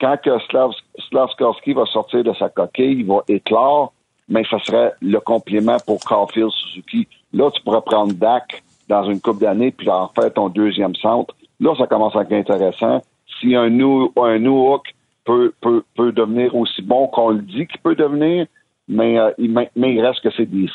quand 0.00 0.16
que 0.22 0.38
Slav, 0.48 0.70
va 1.12 1.86
sortir 1.86 2.24
de 2.24 2.32
sa 2.34 2.48
coquille, 2.48 3.00
il 3.00 3.06
va 3.06 3.22
éclore, 3.28 3.92
mais 4.28 4.44
ça 4.44 4.58
serait 4.60 4.94
le 5.02 5.18
complément 5.18 5.76
pour 5.86 6.00
Caulfield 6.00 6.50
Suzuki. 6.50 7.06
Là, 7.32 7.50
tu 7.50 7.62
pourrais 7.62 7.82
prendre 7.82 8.12
Dak 8.14 8.62
dans 8.88 9.04
une 9.04 9.20
coupe 9.20 9.40
d'années 9.40 9.72
puis 9.72 9.90
en 9.90 10.08
faire 10.08 10.32
ton 10.32 10.48
deuxième 10.48 10.94
centre. 10.96 11.34
Là, 11.60 11.74
ça 11.76 11.86
commence 11.86 12.16
à 12.16 12.22
être 12.22 12.32
intéressant. 12.32 13.02
Si 13.40 13.54
un 13.54 13.68
new, 13.68 14.12
un 14.16 14.38
new 14.38 14.72
hook 14.72 14.94
peut, 15.24 15.52
peut, 15.60 15.82
peut 15.96 16.12
devenir 16.12 16.54
aussi 16.54 16.82
bon 16.82 17.06
qu'on 17.08 17.30
le 17.30 17.42
dit 17.42 17.66
qu'il 17.66 17.80
peut 17.80 17.94
devenir, 17.94 18.46
mais, 18.88 19.18
euh, 19.18 19.30
il, 19.38 20.00
reste 20.00 20.20
que 20.20 20.30
c'est 20.36 20.46
des. 20.46 20.68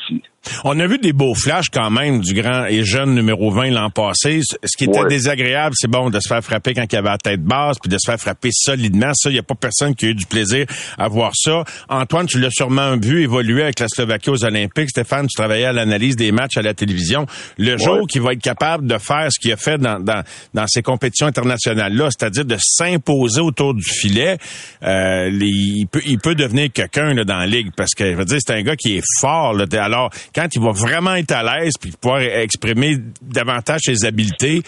On 0.64 0.78
a 0.80 0.86
vu 0.86 0.98
des 0.98 1.12
beaux 1.12 1.34
flashs 1.34 1.68
quand 1.72 1.90
même 1.90 2.20
du 2.20 2.34
grand 2.34 2.66
et 2.66 2.84
jeune 2.84 3.14
numéro 3.14 3.50
20 3.50 3.70
l'an 3.70 3.90
passé. 3.90 4.40
Ce 4.42 4.76
qui 4.76 4.84
était 4.84 5.00
Ouais. 5.00 5.08
désagréable, 5.08 5.74
c'est 5.78 5.90
bon 5.90 6.10
de 6.10 6.18
se 6.20 6.28
faire 6.28 6.42
frapper 6.42 6.74
quand 6.74 6.84
il 6.90 6.94
y 6.94 6.98
avait 6.98 7.08
la 7.10 7.18
tête 7.18 7.42
basse, 7.42 7.78
puis 7.78 7.88
de 7.90 7.96
se 7.98 8.10
faire 8.10 8.18
frapper 8.18 8.50
solidement. 8.52 9.12
Ça, 9.14 9.30
il 9.30 9.34
n'y 9.34 9.38
a 9.38 9.42
pas 9.42 9.54
personne 9.54 9.94
qui 9.94 10.06
a 10.06 10.08
eu 10.10 10.14
du 10.14 10.26
plaisir 10.26 10.66
à 10.98 11.08
voir 11.08 11.32
ça. 11.34 11.64
Antoine, 11.88 12.26
tu 12.26 12.38
l'as 12.38 12.50
sûrement 12.50 12.96
vu 12.96 13.22
évoluer 13.22 13.62
avec 13.62 13.80
la 13.80 13.88
Slovaquie 13.88 14.30
aux 14.30 14.44
Olympiques. 14.44 14.90
Stéphane, 14.90 15.26
tu 15.26 15.34
travaillais 15.36 15.66
à 15.66 15.72
l'analyse 15.72 16.16
des 16.16 16.32
matchs 16.32 16.56
à 16.56 16.62
la 16.62 16.74
télévision. 16.74 17.26
Le 17.58 17.76
jour 17.78 18.06
qu'il 18.08 18.22
va 18.22 18.32
être 18.32 18.42
capable 18.42 18.86
de 18.86 18.98
faire 18.98 19.28
ce 19.30 19.38
qu'il 19.40 19.52
a 19.52 19.56
fait 19.56 19.78
dans, 19.78 20.00
dans, 20.00 20.22
dans 20.54 20.66
ces 20.66 20.82
compétitions 20.82 21.26
internationales-là, 21.26 22.08
c'est-à-dire 22.10 22.44
de 22.44 22.56
s'imposer 22.60 23.40
autour 23.40 23.74
du 23.74 23.82
filet, 23.84 24.38
euh, 24.82 25.28
il, 25.32 25.86
peut, 25.90 26.02
il 26.06 26.18
peut 26.18 26.34
devenir 26.34 26.70
quelqu'un 26.72 27.14
là, 27.14 27.24
dans 27.24 27.36
la 27.38 27.46
ligue 27.46 27.70
parce 27.76 27.94
que 27.94 28.10
je 28.10 28.16
veux 28.16 28.24
dire, 28.24 28.38
c'est 28.44 28.54
un 28.54 28.62
gars 28.62 28.76
qui 28.76 28.96
est 28.96 29.04
fort. 29.20 29.52
Là. 29.54 29.64
Alors, 29.82 30.10
quand 30.36 30.46
il 30.54 30.60
va 30.62 30.70
vraiment 30.72 31.14
être 31.16 31.32
à 31.32 31.42
l'aise 31.42 31.72
puis 31.80 31.92
pouvoir 32.00 32.20
exprimer 32.20 32.96
davantage 33.22 33.80
ses 33.84 34.04
habiletés, 34.04 34.62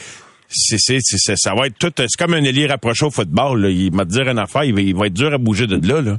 c'est, 0.48 0.78
c'est, 0.78 0.98
c'est- 1.00 1.18
c'est- 1.18 1.36
ça 1.36 1.52
va 1.54 1.66
être 1.66 1.78
tout. 1.78 1.92
C'est 1.96 2.06
comme 2.18 2.32
un 2.34 2.42
ailier 2.42 2.66
rapproché 2.66 3.04
au 3.04 3.10
football. 3.10 3.60
Là. 3.60 3.68
Il 3.68 3.94
va 3.94 4.04
te 4.04 4.10
dire 4.10 4.26
une 4.28 4.38
affaire, 4.38 4.64
il 4.64 4.74
va, 4.74 4.80
il 4.80 4.96
va 4.96 5.06
être 5.06 5.12
dur 5.12 5.32
à 5.32 5.38
bouger 5.38 5.66
de 5.66 5.76
là. 5.86 6.00
là. 6.00 6.16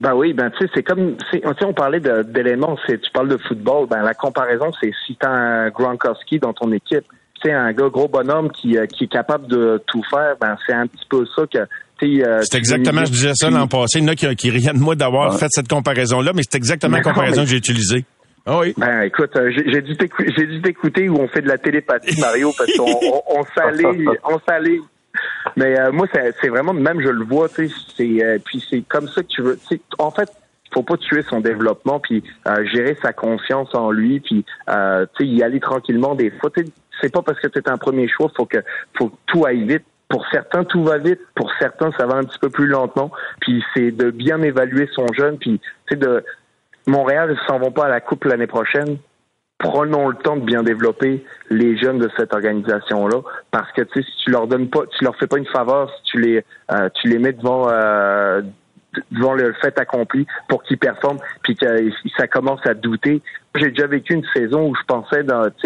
Ben 0.00 0.14
oui, 0.14 0.32
ben 0.32 0.50
tu 0.50 0.64
sais, 0.64 0.70
c'est 0.74 0.82
comme, 0.82 1.16
c'est- 1.30 1.40
tu 1.40 1.46
sais, 1.48 1.64
on 1.64 1.74
parlait 1.74 2.00
de- 2.00 2.22
d'éléments, 2.22 2.76
c'est, 2.86 2.98
tu 3.00 3.10
parles 3.12 3.28
de 3.28 3.36
football, 3.48 3.86
ben 3.88 4.02
la 4.02 4.14
comparaison, 4.14 4.70
c'est 4.80 4.90
si 5.06 5.14
t'as 5.20 5.28
un 5.30 5.68
Gronkowski 5.70 6.38
dans 6.38 6.54
ton 6.54 6.72
équipe, 6.72 7.04
tu 7.42 7.48
sais, 7.48 7.52
un 7.52 7.72
gars 7.72 7.88
gros 7.88 8.08
bonhomme 8.08 8.50
qui, 8.50 8.78
euh, 8.78 8.86
qui 8.86 9.04
est 9.04 9.12
capable 9.12 9.46
de 9.46 9.82
tout 9.86 10.02
faire, 10.10 10.36
ben 10.40 10.56
c'est 10.66 10.72
un 10.72 10.86
petit 10.86 11.04
peu 11.08 11.24
ça 11.36 11.42
que, 11.46 11.58
euh, 11.58 12.40
C'est 12.42 12.56
exactement, 12.56 13.04
je 13.04 13.10
disais 13.10 13.32
ça 13.34 13.50
l'an 13.50 13.68
passé. 13.68 13.98
Il 13.98 14.04
y 14.04 14.08
en 14.08 14.12
a 14.12 14.14
qui, 14.14 14.36
qui 14.36 14.50
riaient 14.50 14.72
de 14.72 14.78
moi 14.78 14.94
d'avoir 14.94 15.32
Ouais. 15.34 15.38
fait 15.38 15.48
cette 15.50 15.68
comparaison-là, 15.68 16.32
mais 16.34 16.42
c'est 16.48 16.56
exactement 16.56 16.92
la 16.96 17.00
Mais 17.00 17.04
comparaison 17.04 17.40
mais- 17.42 17.44
que 17.44 17.50
j'ai 17.50 17.56
utilisée. 17.58 18.04
Ah 18.46 18.58
oui. 18.58 18.74
Ben 18.76 19.02
écoute, 19.02 19.36
euh, 19.36 19.50
j'ai 19.50 19.82
dû 19.82 19.96
t'écou- 19.96 20.24
j'ai 20.36 20.46
dû 20.46 20.62
t'écouter 20.62 21.08
où 21.08 21.16
on 21.18 21.28
fait 21.28 21.42
de 21.42 21.48
la 21.48 21.58
télépathie, 21.58 22.18
Mario, 22.20 22.52
parce 22.56 22.72
qu'on 22.76 22.84
on, 22.90 23.22
on 23.40 23.44
s'allait, 23.54 24.06
on 24.24 24.38
s'allait. 24.48 24.80
Mais 25.56 25.78
euh, 25.78 25.92
moi, 25.92 26.06
c'est 26.12 26.34
c'est 26.40 26.48
vraiment 26.48 26.72
même, 26.72 27.00
je 27.00 27.08
le 27.08 27.24
vois, 27.24 27.48
tu 27.48 27.68
sais, 27.68 27.74
c'est 27.96 28.24
euh, 28.24 28.38
puis 28.44 28.64
c'est 28.68 28.82
comme 28.88 29.08
ça 29.08 29.22
que 29.22 29.28
tu 29.28 29.42
veux. 29.42 29.58
En 29.98 30.10
fait, 30.10 30.30
faut 30.72 30.82
pas 30.82 30.96
tuer 30.96 31.22
son 31.22 31.40
développement, 31.40 32.00
puis 32.00 32.22
euh, 32.46 32.64
gérer 32.66 32.96
sa 33.02 33.12
confiance 33.12 33.74
en 33.74 33.90
lui, 33.90 34.20
puis 34.20 34.44
euh, 34.68 35.04
tu 35.18 35.24
sais, 35.24 35.30
y 35.30 35.42
aller 35.42 35.60
tranquillement. 35.60 36.14
Des 36.14 36.30
fois, 36.30 36.50
tu 36.56 36.64
sais, 36.64 36.72
c'est 37.02 37.12
pas 37.12 37.22
parce 37.22 37.38
que 37.40 37.48
tu 37.48 37.58
es 37.58 37.68
un 37.68 37.76
premier 37.78 38.08
choix, 38.08 38.30
faut 38.36 38.46
que 38.46 38.58
faut 38.96 39.08
que 39.08 39.16
tout 39.26 39.44
aille 39.46 39.64
vite. 39.66 39.84
Pour 40.08 40.26
certains, 40.32 40.64
tout 40.64 40.82
va 40.82 40.98
vite. 40.98 41.20
Pour 41.36 41.52
certains, 41.60 41.92
ça 41.96 42.04
va 42.04 42.16
un 42.16 42.24
petit 42.24 42.38
peu 42.40 42.50
plus 42.50 42.66
lentement. 42.66 43.12
Puis 43.40 43.62
c'est 43.74 43.92
de 43.92 44.10
bien 44.10 44.42
évaluer 44.42 44.88
son 44.92 45.06
jeune, 45.16 45.38
puis 45.38 45.60
tu 45.60 45.70
sais 45.88 45.96
de 45.96 46.24
Montréal 46.90 47.30
ne 47.30 47.36
s'en 47.46 47.58
vont 47.58 47.70
pas 47.70 47.86
à 47.86 47.88
la 47.88 48.00
coupe 48.00 48.24
l'année 48.24 48.46
prochaine. 48.46 48.98
Prenons 49.58 50.08
le 50.08 50.16
temps 50.16 50.36
de 50.36 50.44
bien 50.44 50.62
développer 50.62 51.24
les 51.50 51.76
jeunes 51.76 51.98
de 51.98 52.10
cette 52.16 52.32
organisation-là, 52.34 53.20
parce 53.50 53.70
que 53.72 53.82
tu 53.82 54.00
sais, 54.02 54.08
si 54.08 54.24
tu 54.24 54.30
leur 54.30 54.46
donnes 54.46 54.68
pas, 54.68 54.80
tu 54.98 55.04
leur 55.04 55.14
fais 55.16 55.26
pas 55.26 55.38
une 55.38 55.46
faveur, 55.46 55.90
si 55.96 56.12
tu 56.12 56.20
les, 56.20 56.44
euh, 56.72 57.18
mets 57.18 57.32
devant, 57.32 57.68
euh, 57.68 58.40
devant 59.12 59.34
le 59.34 59.52
fait 59.60 59.78
accompli 59.78 60.26
pour 60.48 60.62
qu'ils 60.62 60.78
performent, 60.78 61.18
puis 61.42 61.54
que 61.54 61.66
ça 62.16 62.26
commence 62.26 62.66
à 62.66 62.72
douter. 62.72 63.20
J'ai 63.54 63.70
déjà 63.70 63.86
vécu 63.86 64.14
une 64.14 64.24
saison 64.34 64.68
où 64.68 64.74
je 64.74 64.84
pensais, 64.86 65.22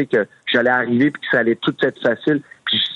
que 0.07 0.27
j'allais 0.47 0.71
arriver 0.71 1.11
puis 1.13 1.23
que 1.23 1.29
ça 1.31 1.39
allait 1.39 1.57
tout 1.57 1.75
être 1.83 2.01
facile. 2.03 2.43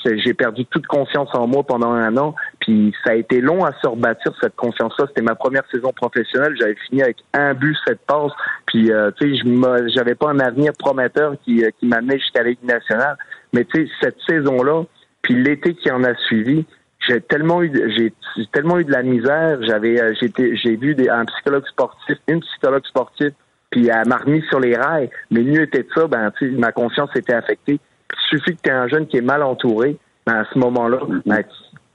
J'ai 0.05 0.35
perdu 0.35 0.65
toute 0.67 0.87
confiance 0.87 1.29
en 1.35 1.47
moi 1.47 1.63
pendant 1.63 1.93
un 1.93 2.17
an. 2.17 2.35
Puis 2.61 2.95
ça 3.05 3.13
a 3.13 3.15
été 3.15 3.41
long 3.41 3.65
à 3.65 3.73
se 3.81 3.87
rebâtir 3.87 4.33
cette 4.41 4.57
confiance-là. 4.57 5.07
C'était 5.09 5.23
ma 5.23 5.35
première 5.35 5.65
saison 5.71 5.93
professionnelle. 5.93 6.55
J'avais 6.59 6.77
fini 6.89 7.03
avec 7.03 7.19
un 7.33 7.55
but, 7.55 7.77
cette 7.87 8.01
passe. 8.01 8.33
Puis 8.67 8.91
euh, 8.91 9.11
tu 9.19 9.37
sais, 9.37 9.43
je 9.45 9.93
j'avais 9.95 10.15
pas 10.15 10.31
un 10.31 10.41
avenir 10.41 10.73
prometteur 10.79 11.35
qui, 11.45 11.65
euh, 11.65 11.71
m'amenait 11.83 12.19
jusqu'à 12.19 12.43
la 12.43 12.51
nationale. 12.63 13.17
Mais 13.53 13.65
tu 13.65 13.87
sais, 13.87 13.93
cette 14.01 14.17
saison-là, 14.29 14.85
puis 15.23 15.35
l'été 15.35 15.75
qui 15.75 15.91
en 15.91 16.05
a 16.05 16.15
suivi, 16.15 16.65
j'ai 17.07 17.21
tellement 17.21 17.63
eu 17.63 17.73
j'ai 17.97 18.13
tellement 18.53 18.79
eu 18.79 18.85
de 18.85 18.93
la 18.93 19.03
misère. 19.03 19.59
J'avais 19.63 20.01
euh, 20.01 20.15
j'étais 20.21 20.57
j'ai 20.57 20.77
vu 20.77 20.97
un 21.09 21.25
psychologue 21.25 21.67
sportif, 21.67 22.19
une 22.27 22.41
psychologue 22.41 22.85
sportive, 22.87 23.33
puis 23.71 23.89
elle 23.89 24.09
m'a 24.09 24.17
remis 24.17 24.43
sur 24.49 24.61
les 24.61 24.77
rails. 24.77 25.11
Mais 25.31 25.43
mieux 25.43 25.63
était 25.63 25.83
de 25.83 25.89
ça, 25.95 26.07
ben 26.07 26.33
ma 26.59 26.73
confiance 26.73 27.11
était 27.15 27.35
affectée. 27.35 27.81
Suffit 28.31 28.57
que 28.57 28.63
tu 28.63 28.71
un 28.71 28.89
jeune 28.89 29.07
qui 29.07 29.17
est 29.19 29.23
mal 29.23 29.43
entouré, 29.43 29.97
ben 30.27 30.35
à 30.37 30.45
ce 30.53 30.59
moment-là, 30.59 30.99
ben, 31.27 31.43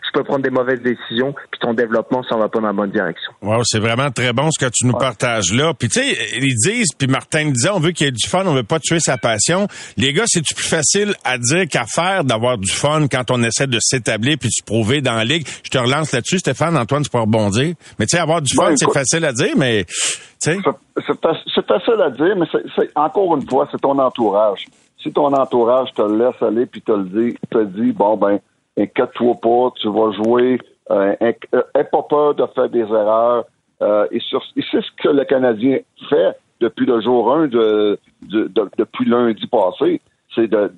tu 0.05 0.12
peux 0.20 0.24
prendre 0.24 0.43
des 0.43 0.50
mauvaises 0.50 0.82
décisions, 0.82 1.34
puis 1.50 1.60
ton 1.62 1.74
développement 1.74 2.22
s'en 2.24 2.38
va 2.38 2.50
pas 2.50 2.60
dans 2.60 2.67
la 2.67 2.74
bonne 2.74 2.91
direction. 2.91 3.32
Wow, 3.41 3.62
c'est 3.63 3.79
vraiment 3.79 4.12
très 4.12 4.34
bon 4.34 4.50
ce 4.51 4.63
que 4.63 4.70
tu 4.72 4.86
nous 4.86 4.93
partages 4.93 5.53
là. 5.53 5.74
Puis 5.74 5.88
tu 5.89 6.01
sais, 6.01 6.17
ils 6.39 6.55
disent, 6.55 6.89
puis 6.98 7.08
Martin 7.08 7.46
disait, 7.51 7.70
on 7.70 7.79
veut 7.79 7.91
qu'il 7.91 8.05
y 8.05 8.10
ait 8.10 8.12
du 8.12 8.27
fun, 8.27 8.43
on 8.46 8.53
veut 8.53 8.63
pas 8.63 8.79
tuer 8.79 9.00
sa 9.00 9.17
passion. 9.17 9.67
Les 9.98 10.12
gars, 10.13 10.25
c'est 10.27 10.43
plus 10.43 10.62
facile 10.67 11.15
à 11.24 11.38
dire 11.38 11.67
qu'à 11.67 11.86
faire 11.86 12.24
d'avoir 12.25 12.58
du 12.58 12.70
fun 12.72 13.08
quand 13.10 13.32
on 13.32 13.41
essaie 13.43 13.65
de 13.67 13.79
s'établir 13.79 14.38
puis 14.38 14.50
de 14.50 14.53
se 14.53 14.63
prouver 14.63 15.01
dans 15.01 15.15
la 15.15 15.25
ligue? 15.25 15.48
Je 15.63 15.70
te 15.70 15.77
relance 15.77 16.12
là-dessus, 16.12 16.39
Stéphane, 16.39 16.75
Antoine, 16.77 17.03
tu 17.03 17.10
peux 17.10 17.20
rebondir. 17.20 17.74
Mais 17.98 18.05
tu 18.05 18.17
sais, 18.17 18.22
avoir 18.22 18.41
du 18.41 18.53
fun, 18.53 18.75
c'est 18.75 18.91
facile 18.93 19.25
à 19.25 19.32
dire, 19.32 19.53
mais 19.58 19.86
tu 19.86 19.93
sais. 20.39 20.58
C'est- 20.63 21.03
C'est 21.08 21.20
fac- 21.22 21.41
c'est 21.55 21.65
facile 21.65 22.01
à 22.05 22.10
dire, 22.12 22.36
mais 22.38 22.46
c'est 22.75 22.89
encore 22.96 23.36
une 23.36 23.50
fois, 23.50 23.67
c'est 23.72 23.82
ton 23.82 23.98
entourage. 23.98 24.65
Si 25.03 25.12
ton 25.12 25.33
entourage 25.33 25.93
te 25.93 26.01
laisse 26.01 26.41
aller 26.41 26.65
puis 26.65 26.81
te 26.81 26.91
le 26.93 27.03
dit, 27.03 27.38
te 27.51 27.63
dit 27.63 27.91
bon 27.91 28.15
ben, 28.17 28.39
inquiète-toi 28.77 29.36
pas, 29.41 29.72
tu 29.79 29.89
vas 29.89 30.12
jouer, 30.13 30.60
euh, 30.91 31.13
euh, 31.22 31.62
aie 31.75 31.83
pas 31.83 32.03
peur 32.03 32.33
de 32.36 32.45
faire 32.55 32.69
des 32.69 32.79
erreurs. 32.81 33.45
Euh, 33.81 34.07
et 34.12 34.19
c'est 34.31 34.81
ce 34.81 34.91
que 34.98 35.10
le 35.10 35.25
Canadien 35.25 35.79
fait 36.10 36.38
depuis 36.62 36.86
le 36.86 37.01
jour 37.01 37.33
1 37.33 37.48
de, 37.48 38.00
de- 38.29 38.48
de- 38.48 38.69
depuis 38.77 39.05
lundi 39.05 39.45
passé, 39.48 40.00
c'est 40.33 40.48
de, 40.48 40.72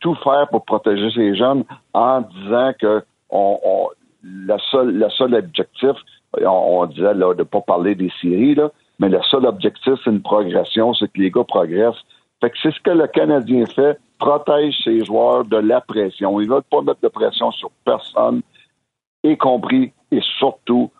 tout 0.00 0.14
faire 0.22 0.46
pour 0.50 0.64
protéger 0.64 1.10
ces 1.14 1.34
jeunes 1.34 1.64
en 1.92 2.20
disant 2.20 2.72
que 2.80 3.02
le 4.22 5.08
seul 5.10 5.34
objectif, 5.34 5.96
on, 6.40 6.86
disait 6.86 7.14
là, 7.14 7.34
de 7.34 7.40
ne 7.40 7.44
pas 7.44 7.60
parler 7.60 7.94
des 7.94 8.10
séries, 8.20 8.56
mais 9.00 9.08
le 9.08 9.20
seul 9.30 9.44
objectif, 9.46 9.94
c'est 10.04 10.10
une 10.10 10.22
progression, 10.22 10.94
c'est 10.94 11.08
que 11.12 11.20
les 11.20 11.30
gars 11.30 11.44
progressent. 11.44 12.02
Fait 12.42 12.50
que 12.50 12.56
c'est 12.62 12.74
ce 12.74 12.80
que 12.80 12.90
le 12.90 13.06
Canadien 13.06 13.64
fait, 13.66 13.98
protège 14.18 14.74
ses 14.84 15.04
joueurs 15.04 15.44
de 15.44 15.56
la 15.56 15.80
pression. 15.80 16.38
Ils 16.40 16.48
veulent 16.48 16.62
pas 16.70 16.82
mettre 16.82 17.00
de 17.00 17.08
pression 17.08 17.50
sur 17.52 17.70
personne, 17.84 18.42
y 19.24 19.36
compris 19.38 19.92
et 20.10 20.20
surtout 20.38 20.90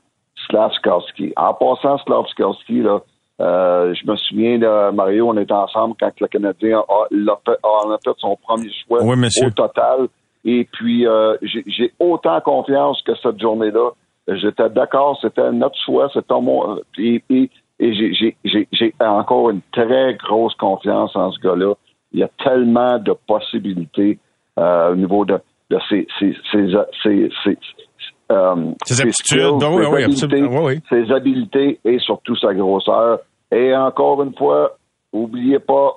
Slavskowski. 0.47 1.33
En 1.37 1.53
passant 1.55 1.99
Slavskowski, 1.99 2.83
là, 2.83 3.01
euh, 3.41 3.93
je 3.95 4.07
me 4.09 4.17
souviens, 4.17 4.59
là, 4.59 4.93
Mario, 4.93 5.29
on 5.29 5.37
était 5.37 5.53
ensemble 5.53 5.95
quand 5.99 6.13
le 6.21 6.29
Canadien 6.29 6.79
a, 6.89 7.07
l'a 7.11 7.39
fait, 7.45 7.59
a- 7.63 7.93
a 7.93 7.99
fait 8.05 8.15
son 8.19 8.37
premier 8.37 8.71
choix 8.87 9.03
Oui, 9.03 9.17
au 9.45 9.51
total. 9.51 10.09
Et 10.45 10.65
puis, 10.73 11.07
euh, 11.07 11.37
j'ai 11.43 11.63
j'ai 11.67 11.93
autant 11.99 12.41
confiance 12.41 13.03
que 13.03 13.15
cette 13.17 13.41
journée-là. 13.41 13.91
J'étais 14.29 14.71
d'accord, 14.71 15.19
c'était 15.21 15.51
notre 15.51 15.77
choix, 15.85 16.09
c'était 16.15 16.41
mon... 16.41 16.79
Et, 16.99 17.23
et, 17.31 17.51
et 17.83 17.95
j'ai- 17.95 18.95
encore 19.01 19.51
une 19.51 19.61
très 19.73 20.15
grosse 20.15 20.55
confiance 20.55 21.15
en 21.17 21.33
ce 21.33 21.41
gars-là. 21.41 21.75
Il 22.13 22.21
y 22.21 22.23
a 22.23 22.31
tellement 22.45 22.99
de 22.99 23.13
possibilités 23.27 24.19
euh, 24.59 24.93
au 24.93 24.97
niveau 24.97 25.25
de, 25.25 25.39
de 25.71 25.79
ses, 25.89 26.07
ses, 26.19 26.37
ses, 26.53 26.69
ses, 27.03 27.59
euh, 28.31 28.73
aptitudes, 30.05 30.31
skills, 30.31 30.45
oui, 30.49 30.59
oui. 30.63 30.81
ses 30.89 31.11
habiletés 31.13 31.81
et 31.85 31.99
surtout 31.99 32.37
sa 32.37 32.55
grosseur. 32.55 33.19
Et 33.51 33.75
encore 33.75 34.23
une 34.23 34.35
fois, 34.35 34.77
oubliez 35.13 35.59
pas, 35.59 35.97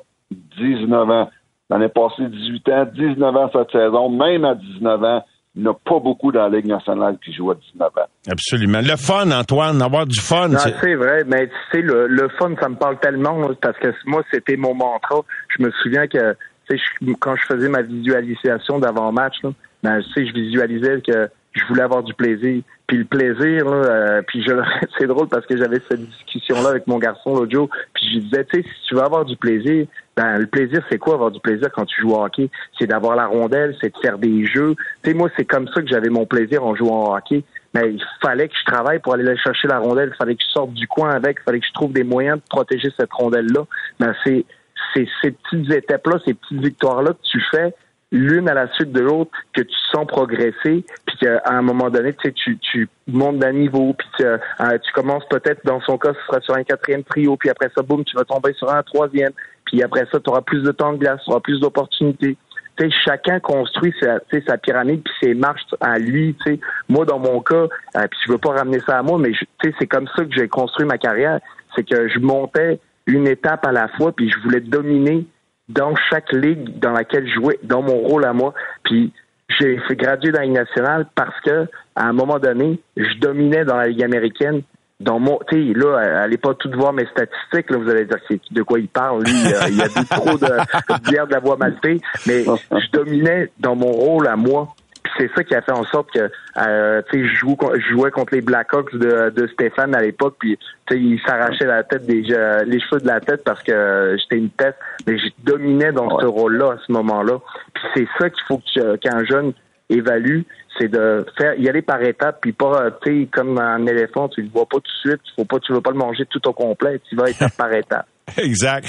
19 0.57 1.09
ans. 1.09 1.29
L'année 1.69 1.89
passée, 1.89 2.27
18 2.27 2.69
ans, 2.69 2.85
19 2.93 3.35
ans 3.35 3.49
cette 3.53 3.71
saison, 3.71 4.09
même 4.09 4.45
à 4.45 4.55
19 4.55 5.03
ans, 5.03 5.23
il 5.55 5.61
n'y 5.61 5.67
en 5.67 5.71
a 5.71 5.73
pas 5.73 5.99
beaucoup 5.99 6.31
dans 6.31 6.47
la 6.47 6.57
Ligue 6.57 6.67
nationale 6.67 7.17
qui 7.23 7.33
jouent 7.33 7.51
à 7.51 7.55
19 7.55 7.87
ans. 7.97 8.07
Absolument. 8.29 8.81
Le 8.81 8.95
fun, 8.97 9.31
Antoine, 9.31 9.81
avoir 9.81 10.05
du 10.05 10.19
fun. 10.19 10.49
Non, 10.49 10.57
c'est- 10.59 10.95
vrai, 10.95 11.23
mais 11.25 11.47
tu 11.47 11.53
sais, 11.71 11.81
le, 11.81 12.07
le 12.07 12.27
fun, 12.37 12.53
ça 12.59 12.67
me 12.69 12.75
parle 12.75 12.99
tellement, 12.99 13.49
parce 13.61 13.77
que 13.79 13.87
moi, 14.05 14.21
c'était 14.31 14.57
mon 14.57 14.73
mantra. 14.73 15.21
Je 15.57 15.63
me 15.63 15.71
souviens 15.81 16.07
que, 16.07 16.33
tu 16.69 16.77
sais, 16.77 16.83
je- 17.01 17.13
quand 17.19 17.35
je 17.37 17.45
faisais 17.45 17.69
ma 17.69 17.81
visualisation 17.81 18.79
d'avant-match, 18.79 19.35
là, 19.43 19.51
ben, 19.83 20.01
tu 20.01 20.11
sais, 20.13 20.27
je 20.27 20.33
visualisais 20.33 21.01
que 21.01 21.29
je 21.53 21.63
voulais 21.69 21.83
avoir 21.83 22.03
du 22.03 22.13
plaisir. 22.13 22.61
Puis 22.87 22.97
le 22.97 23.05
plaisir, 23.05 23.65
là, 23.65 23.71
euh, 23.71 24.21
puis 24.27 24.43
je, 24.43 24.51
c'est 24.99 25.07
drôle 25.07 25.27
parce 25.29 25.45
que 25.45 25.57
j'avais 25.57 25.79
cette 25.87 26.01
discussion-là 26.05 26.69
avec 26.69 26.85
mon 26.87 26.97
garçon 26.99 27.33
l'autre 27.35 27.51
jour, 27.51 27.69
puis 27.93 28.05
je 28.07 28.13
lui 28.15 28.25
disais, 28.25 28.45
tu 28.45 28.61
sais, 28.61 28.67
si 28.67 28.87
tu 28.89 28.95
veux 28.95 29.01
avoir 29.03 29.23
du 29.25 29.35
plaisir, 29.37 29.87
ben 30.15 30.37
le 30.37 30.47
plaisir, 30.47 30.81
c'est 30.89 30.97
quoi? 30.97 31.15
Avoir 31.15 31.31
du 31.31 31.39
plaisir 31.39 31.69
quand 31.73 31.85
tu 31.85 32.01
joues 32.01 32.13
au 32.13 32.23
hockey? 32.23 32.49
C'est 32.79 32.87
d'avoir 32.87 33.15
la 33.15 33.27
rondelle, 33.27 33.75
c'est 33.81 33.93
de 33.93 33.97
faire 33.99 34.17
des 34.17 34.45
jeux. 34.45 34.75
Tu 35.03 35.11
sais, 35.11 35.17
moi, 35.17 35.29
c'est 35.37 35.45
comme 35.45 35.67
ça 35.67 35.81
que 35.81 35.87
j'avais 35.87 36.09
mon 36.09 36.25
plaisir 36.25 36.63
en 36.63 36.75
jouant 36.75 37.09
au 37.09 37.15
hockey. 37.15 37.43
Mais 37.73 37.93
il 37.93 38.03
fallait 38.21 38.47
que 38.47 38.55
je 38.57 38.71
travaille 38.71 38.99
pour 38.99 39.13
aller 39.13 39.35
chercher 39.37 39.67
la 39.67 39.79
rondelle, 39.79 40.11
il 40.13 40.17
fallait 40.17 40.35
que 40.35 40.43
je 40.43 40.51
sorte 40.51 40.71
du 40.71 40.87
coin 40.87 41.09
avec, 41.09 41.37
il 41.41 41.43
fallait 41.43 41.59
que 41.59 41.67
je 41.67 41.73
trouve 41.73 41.91
des 41.91 42.05
moyens 42.05 42.37
de 42.37 42.43
protéger 42.49 42.89
cette 42.97 43.11
rondelle-là. 43.11 43.65
Ben, 43.99 44.15
c'est, 44.23 44.45
c'est 44.93 45.07
ces 45.21 45.31
petites 45.31 45.69
étapes-là, 45.69 46.19
ces 46.25 46.33
petites 46.33 46.61
victoires-là 46.61 47.11
que 47.11 47.29
tu 47.29 47.41
fais 47.51 47.73
l'une 48.15 48.47
à 48.49 48.53
la 48.53 48.71
suite 48.73 48.91
de 48.93 49.01
l'autre, 49.01 49.31
que 49.53 49.61
tu 49.61 49.75
sens 49.91 50.07
progresser, 50.07 50.85
puis 51.05 51.17
qu'à 51.19 51.41
un 51.45 51.61
moment 51.61 51.89
donné, 51.89 52.13
tu 52.13 52.29
sais, 52.29 52.31
tu, 52.31 52.57
tu 52.59 52.87
montes 53.07 53.39
d'un 53.39 53.51
niveau, 53.51 53.93
puis 53.93 54.07
que, 54.17 54.23
euh, 54.23 54.77
tu 54.83 54.91
commences 54.93 55.25
peut-être, 55.29 55.65
dans 55.65 55.81
son 55.81 55.97
cas, 55.97 56.13
ce 56.13 56.25
sera 56.27 56.41
sur 56.41 56.55
un 56.55 56.63
quatrième 56.63 57.03
trio, 57.03 57.35
puis 57.35 57.49
après 57.49 57.69
ça, 57.75 57.83
boum, 57.83 58.05
tu 58.05 58.15
vas 58.15 58.23
tomber 58.23 58.53
sur 58.53 58.71
un 58.71 58.81
troisième. 58.83 59.31
puis 59.65 59.83
après 59.83 60.05
ça, 60.11 60.19
tu 60.19 60.29
auras 60.29 60.41
plus 60.41 60.63
de 60.63 60.71
temps 60.71 60.93
de 60.93 60.97
glace, 60.97 61.19
tu 61.25 61.31
auras 61.31 61.41
plus 61.41 61.59
d'opportunités. 61.59 62.37
Tu 62.77 62.89
sais, 62.89 62.95
chacun 63.05 63.39
construit 63.39 63.93
sa, 64.01 64.19
tu 64.31 64.41
sa 64.47 64.57
pyramide 64.57 65.01
puis 65.03 65.13
ses 65.21 65.33
marches 65.33 65.63
à 65.79 65.97
lui. 65.97 66.35
Tu 66.45 66.53
sais, 66.53 66.59
moi 66.89 67.05
dans 67.05 67.19
mon 67.19 67.39
cas, 67.39 67.67
euh, 67.95 68.07
puis 68.09 68.19
je 68.25 68.31
veux 68.31 68.37
pas 68.37 68.51
ramener 68.51 68.79
ça 68.79 68.99
à 68.99 69.01
moi, 69.01 69.17
mais 69.17 69.31
tu 69.31 69.73
c'est 69.79 69.87
comme 69.87 70.07
ça 70.15 70.23
que 70.25 70.31
j'ai 70.31 70.47
construit 70.47 70.85
ma 70.85 70.97
carrière. 70.97 71.39
C'est 71.75 71.87
que 71.87 72.09
je 72.09 72.19
montais 72.19 72.79
une 73.07 73.27
étape 73.27 73.65
à 73.65 73.71
la 73.71 73.87
fois, 73.89 74.11
puis 74.11 74.29
je 74.29 74.39
voulais 74.41 74.59
dominer 74.59 75.25
dans 75.69 75.95
chaque 76.09 76.31
ligue 76.31 76.79
dans 76.79 76.91
laquelle 76.91 77.27
je 77.27 77.33
jouais, 77.33 77.59
dans 77.63 77.81
mon 77.81 77.97
rôle 77.97 78.25
à 78.25 78.33
moi. 78.33 78.53
Puis 78.83 79.11
j'ai 79.59 79.79
fait 79.87 79.95
graduer 79.95 80.31
dans 80.31 80.39
la 80.39 80.45
Ligue 80.45 80.55
nationale 80.55 81.07
parce 81.15 81.39
que 81.41 81.67
à 81.95 82.07
un 82.07 82.13
moment 82.13 82.39
donné, 82.39 82.79
je 82.97 83.19
dominais 83.19 83.65
dans 83.65 83.77
la 83.77 83.87
Ligue 83.87 84.03
américaine. 84.03 84.61
Dans 85.01 85.19
mon, 85.19 85.39
tu 85.49 85.73
sais, 85.73 85.77
là, 85.77 86.21
allez 86.21 86.37
pas 86.37 86.53
tout 86.53 86.71
voir 86.73 86.93
mes 86.93 87.05
statistiques, 87.07 87.69
là, 87.69 87.77
vous 87.77 87.89
allez 87.89 88.05
dire 88.05 88.17
c'est 88.29 88.39
de 88.49 88.63
quoi 88.63 88.79
il 88.79 88.87
parle, 88.87 89.25
lui, 89.25 89.53
euh, 89.53 89.67
il 89.69 89.81
a 89.81 89.87
bu 89.89 90.05
trop 90.09 90.37
de, 90.37 90.45
de 90.45 91.09
bière 91.09 91.27
de 91.27 91.33
la 91.33 91.39
voie 91.39 91.57
maltée, 91.57 91.99
mais 92.25 92.45
je 92.71 92.91
dominais 92.93 93.51
dans 93.59 93.75
mon 93.75 93.91
rôle 93.91 94.25
à 94.25 94.37
moi. 94.37 94.73
C'est 95.17 95.29
ça 95.35 95.43
qui 95.43 95.55
a 95.55 95.61
fait 95.61 95.71
en 95.71 95.83
sorte 95.85 96.11
que, 96.11 96.29
euh, 96.57 97.01
tu 97.11 97.19
sais, 97.21 97.27
je 97.29 97.35
jouais, 97.35 97.55
je 97.75 97.93
jouais 97.93 98.11
contre 98.11 98.33
les 98.35 98.41
Blackhawks 98.41 98.93
de, 98.95 99.29
de 99.29 99.47
Stéphane 99.47 99.95
à 99.95 100.01
l'époque, 100.01 100.35
puis 100.39 100.57
tu 100.87 100.95
sais, 100.95 100.99
il 101.01 101.19
s'arrachait 101.25 101.65
la 101.65 101.83
tête 101.83 102.05
des, 102.05 102.23
euh, 102.33 102.63
les 102.65 102.79
cheveux 102.79 102.99
de 103.01 103.07
la 103.07 103.19
tête 103.21 103.43
parce 103.43 103.61
que 103.63 103.71
euh, 103.71 104.17
j'étais 104.17 104.37
une 104.37 104.49
tête, 104.49 104.75
mais 105.07 105.17
je 105.17 105.27
dominais 105.43 105.91
dans 105.91 106.19
ce 106.19 106.25
rôle-là 106.25 106.73
à 106.73 106.77
ce 106.85 106.91
moment-là. 106.91 107.39
Puis 107.73 107.83
c'est 107.95 108.07
ça 108.19 108.29
qu'il 108.29 108.43
faut 108.47 108.57
que- 108.57 108.95
qu'un 108.97 109.23
jeune 109.25 109.53
évalue, 109.89 110.41
c'est 110.77 110.87
de 110.89 111.25
faire 111.37 111.53
y 111.59 111.69
aller 111.69 111.81
par 111.81 112.01
étapes, 112.01 112.39
puis 112.41 112.51
pas, 112.51 112.91
tu 113.03 113.21
sais, 113.23 113.27
comme 113.31 113.57
un 113.59 113.85
éléphant, 113.85 114.27
tu 114.27 114.41
le 114.41 114.49
vois 114.49 114.65
pas 114.65 114.77
tout 114.77 114.91
de 115.05 115.09
suite, 115.11 115.21
faut 115.35 115.45
pas, 115.45 115.59
tu 115.59 115.71
veux 115.73 115.81
pas 115.81 115.91
le 115.91 115.97
manger 115.97 116.25
tout 116.25 116.45
au 116.47 116.53
complet, 116.53 116.99
tu 117.07 117.15
vas 117.15 117.29
étape 117.29 117.55
par 117.57 117.71
étape. 117.73 118.05
Exact. 118.37 118.87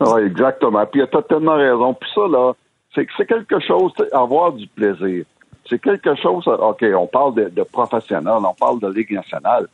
Oui, 0.00 0.22
exactement. 0.26 0.86
Puis 0.86 1.02
tu 1.10 1.18
as 1.18 1.22
tellement 1.22 1.56
raison. 1.56 1.94
Puis 1.94 2.08
ça, 2.14 2.20
là, 2.30 2.52
c'est 2.94 3.04
que 3.04 3.10
c'est 3.16 3.26
quelque 3.26 3.58
chose, 3.66 3.90
tu 3.98 4.04
sais, 4.04 4.14
avoir 4.14 4.52
du 4.52 4.68
plaisir. 4.68 5.24
C'est 5.68 5.80
quelque 5.80 6.14
chose, 6.16 6.46
OK, 6.48 6.84
on 6.96 7.06
parle 7.06 7.34
de, 7.34 7.48
de 7.48 7.62
professionnel, 7.62 8.34
on 8.46 8.54
parle 8.54 8.80
de 8.80 8.88
Ligue 8.88 9.12
nationale, 9.12 9.66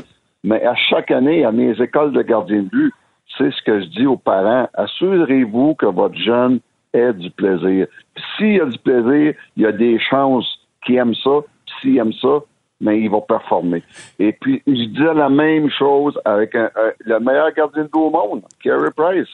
mais 0.45 0.65
à 0.65 0.75
chaque 0.75 1.11
année, 1.11 1.45
à 1.45 1.51
mes 1.53 1.71
écoles 1.81 2.13
de 2.13 2.23
gardien 2.23 2.63
de 2.63 2.69
but, 2.69 2.93
c'est 3.37 3.51
ce 3.53 3.63
que 3.63 3.81
je 3.81 3.87
dis 3.87 4.07
aux 4.07 4.17
parents, 4.17 4.69
assurez-vous 4.75 5.75
que 5.75 5.87
votre 5.87 6.17
jeune 6.17 6.61
ait 6.93 7.13
du 7.13 7.31
plaisir. 7.31 7.87
S'il 8.37 8.55
y 8.57 8.61
a 8.61 8.65
du 8.67 8.79
plaisir, 8.79 9.35
il 9.57 9.63
y 9.63 9.67
a 9.67 9.73
des 9.73 9.99
chances 9.99 10.47
qu'il 10.85 10.97
aime 10.97 11.15
ça. 11.15 11.41
S'il 11.81 11.99
aime 11.99 12.13
ça, 12.15 12.39
mais 12.81 13.01
il 13.01 13.11
va 13.11 13.21
performer. 13.21 13.83
Et 14.19 14.33
puis, 14.33 14.63
je 14.67 14.73
disais 14.73 15.15
la 15.15 15.29
même 15.29 15.69
chose 15.71 16.19
avec 16.25 16.55
un- 16.55 16.71
le 17.01 17.21
meilleur 17.21 17.53
gardien 17.53 17.83
de 17.83 17.89
but 17.89 17.99
au 17.99 18.11
monde, 18.11 18.43
Carey 18.63 18.91
Price. 18.97 19.29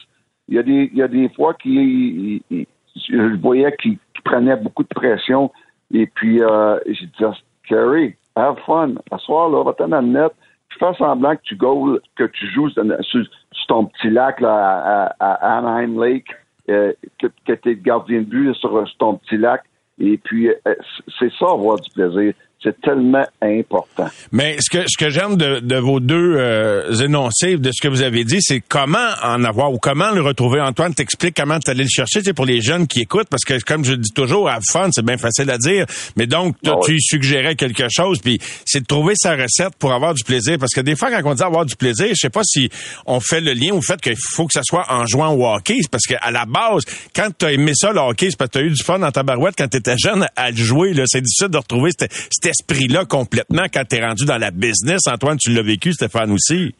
Il 0.47 0.55
y 0.55 0.59
a 0.59 0.63
des, 0.63 0.89
il 0.91 0.97
y 0.97 1.01
a 1.01 1.07
des 1.07 1.29
fois 1.29 1.53
qu'il, 1.55 1.71
il- 1.79 2.41
il- 2.51 2.67
je 3.09 3.35
voyais 3.41 3.75
qu'il 3.81 3.97
prenait 4.23 4.55
beaucoup 4.57 4.83
de 4.83 4.89
pression. 4.89 5.51
Et 5.97 6.07
puis, 6.07 6.41
euh, 6.43 6.77
j'ai 6.87 7.05
dit, 7.05 7.23
Carey, 7.67 8.17
have 8.35 8.57
fun. 8.65 8.95
À 9.11 9.17
soir, 9.17 9.49
là, 9.49 9.63
va-t'en 9.63 9.87
le 10.01 10.07
net. 10.07 10.31
Puis 10.69 10.79
fais 10.79 10.93
semblant 10.97 11.35
que 11.37 11.41
tu 11.43 11.55
que 12.17 12.25
tu 12.25 12.47
joues 12.51 12.69
sur, 12.69 13.23
ton 13.67 13.85
petit 13.85 14.09
lac, 14.09 14.41
là, 14.41 14.53
à, 14.53 15.05
à- 15.19 15.33
à 15.33 15.57
Anaheim 15.59 15.97
Lake, 16.03 16.27
euh, 16.69 16.91
que, 17.19 17.27
tu 17.53 17.69
es 17.69 17.75
gardien 17.77 18.19
de 18.19 18.25
but 18.25 18.53
sur, 18.55 18.85
sur 18.87 18.97
ton 18.97 19.15
petit 19.15 19.37
lac. 19.37 19.63
Et 19.99 20.17
puis, 20.17 20.49
euh, 20.49 20.73
c'est 21.17 21.31
ça, 21.39 21.45
avoir 21.51 21.79
du 21.79 21.89
plaisir. 21.91 22.33
C'est 22.65 22.81
tellement 22.81 23.23
important. 23.43 24.09
Mais 24.31 24.57
ce 24.59 24.71
que 24.75 24.85
ce 24.87 24.97
que 24.97 25.09
j'aime 25.11 25.37
de, 25.37 25.59
de 25.59 25.75
vos 25.75 25.99
deux 25.99 26.35
euh, 26.37 26.91
énoncés, 26.95 27.57
de 27.57 27.71
ce 27.71 27.79
que 27.79 27.87
vous 27.87 28.01
avez 28.01 28.23
dit, 28.23 28.39
c'est 28.41 28.59
comment 28.59 29.07
en 29.23 29.43
avoir 29.43 29.71
ou 29.71 29.77
comment 29.77 30.09
le 30.09 30.21
retrouver. 30.21 30.59
Antoine, 30.61 30.95
t'expliques 30.95 31.35
comment 31.37 31.59
tu 31.59 31.69
allais 31.69 31.83
le 31.83 31.89
chercher, 31.89 32.21
c'est 32.23 32.33
pour 32.33 32.45
les 32.45 32.61
jeunes 32.61 32.87
qui 32.87 33.01
écoutent, 33.01 33.27
parce 33.29 33.43
que 33.43 33.59
comme 33.63 33.85
je 33.85 33.93
dis 33.93 34.09
toujours, 34.11 34.49
à 34.49 34.59
fun, 34.71 34.89
c'est 34.91 35.05
bien 35.05 35.17
facile 35.17 35.49
à 35.51 35.59
dire, 35.59 35.85
mais 36.17 36.25
donc 36.25 36.55
toi, 36.63 36.73
Ah 36.77 36.79
oui. 36.87 36.95
tu 36.95 37.01
suggérais 37.01 37.55
quelque 37.55 37.85
chose, 37.89 38.19
puis 38.19 38.39
c'est 38.65 38.79
de 38.79 38.85
trouver 38.87 39.13
sa 39.15 39.35
recette 39.35 39.75
pour 39.77 39.93
avoir 39.93 40.15
du 40.15 40.23
plaisir, 40.23 40.57
parce 40.59 40.73
que 40.73 40.81
des 40.81 40.95
fois 40.95 41.11
quand 41.11 41.21
on 41.29 41.35
dit 41.35 41.43
avoir 41.43 41.65
du 41.65 41.75
plaisir, 41.75 42.07
je 42.09 42.15
sais 42.15 42.29
pas 42.31 42.41
si 42.43 42.69
on 43.05 43.19
fait 43.19 43.41
le 43.41 43.53
lien 43.53 43.73
au 43.73 43.81
fait 43.83 44.01
qu'il 44.01 44.15
faut 44.17 44.47
que 44.47 44.53
ça 44.53 44.61
soit 44.63 44.85
en 44.89 45.05
jouant 45.05 45.33
au 45.33 45.45
hockey, 45.47 45.77
c'est 45.81 45.91
parce 45.91 46.05
qu'à 46.07 46.31
la 46.31 46.45
base, 46.45 46.81
quand 47.15 47.29
tu 47.37 47.45
as 47.45 47.51
aimé 47.51 47.73
ça 47.75 47.91
le 47.91 47.99
hockey, 47.99 48.31
c'est 48.31 48.37
parce 48.37 48.49
que 48.49 48.57
tu 48.57 48.63
as 48.65 48.67
eu 48.67 48.71
du 48.71 48.83
fun 48.83 48.97
dans 48.97 49.11
ta 49.11 49.21
barouette 49.21 49.53
quand 49.55 49.67
tu 49.67 49.77
étais 49.77 49.97
jeune 49.97 50.25
à 50.35 50.49
le 50.49 50.57
jouer, 50.57 50.93
là, 50.93 51.03
c'est 51.05 51.21
difficile 51.21 51.49
de 51.49 51.57
retrouver 51.57 51.91
esprit-là 52.55 53.05
complètement 53.05 53.65
quand 53.73 53.83
tu 53.89 53.97
es 53.97 54.05
rendu 54.05 54.25
dans 54.25 54.37
la 54.37 54.51
business. 54.51 55.01
Antoine, 55.07 55.37
tu 55.37 55.51
l'as 55.51 55.61
vécu, 55.61 55.93
Stéphane 55.93 56.31
aussi. 56.31 56.75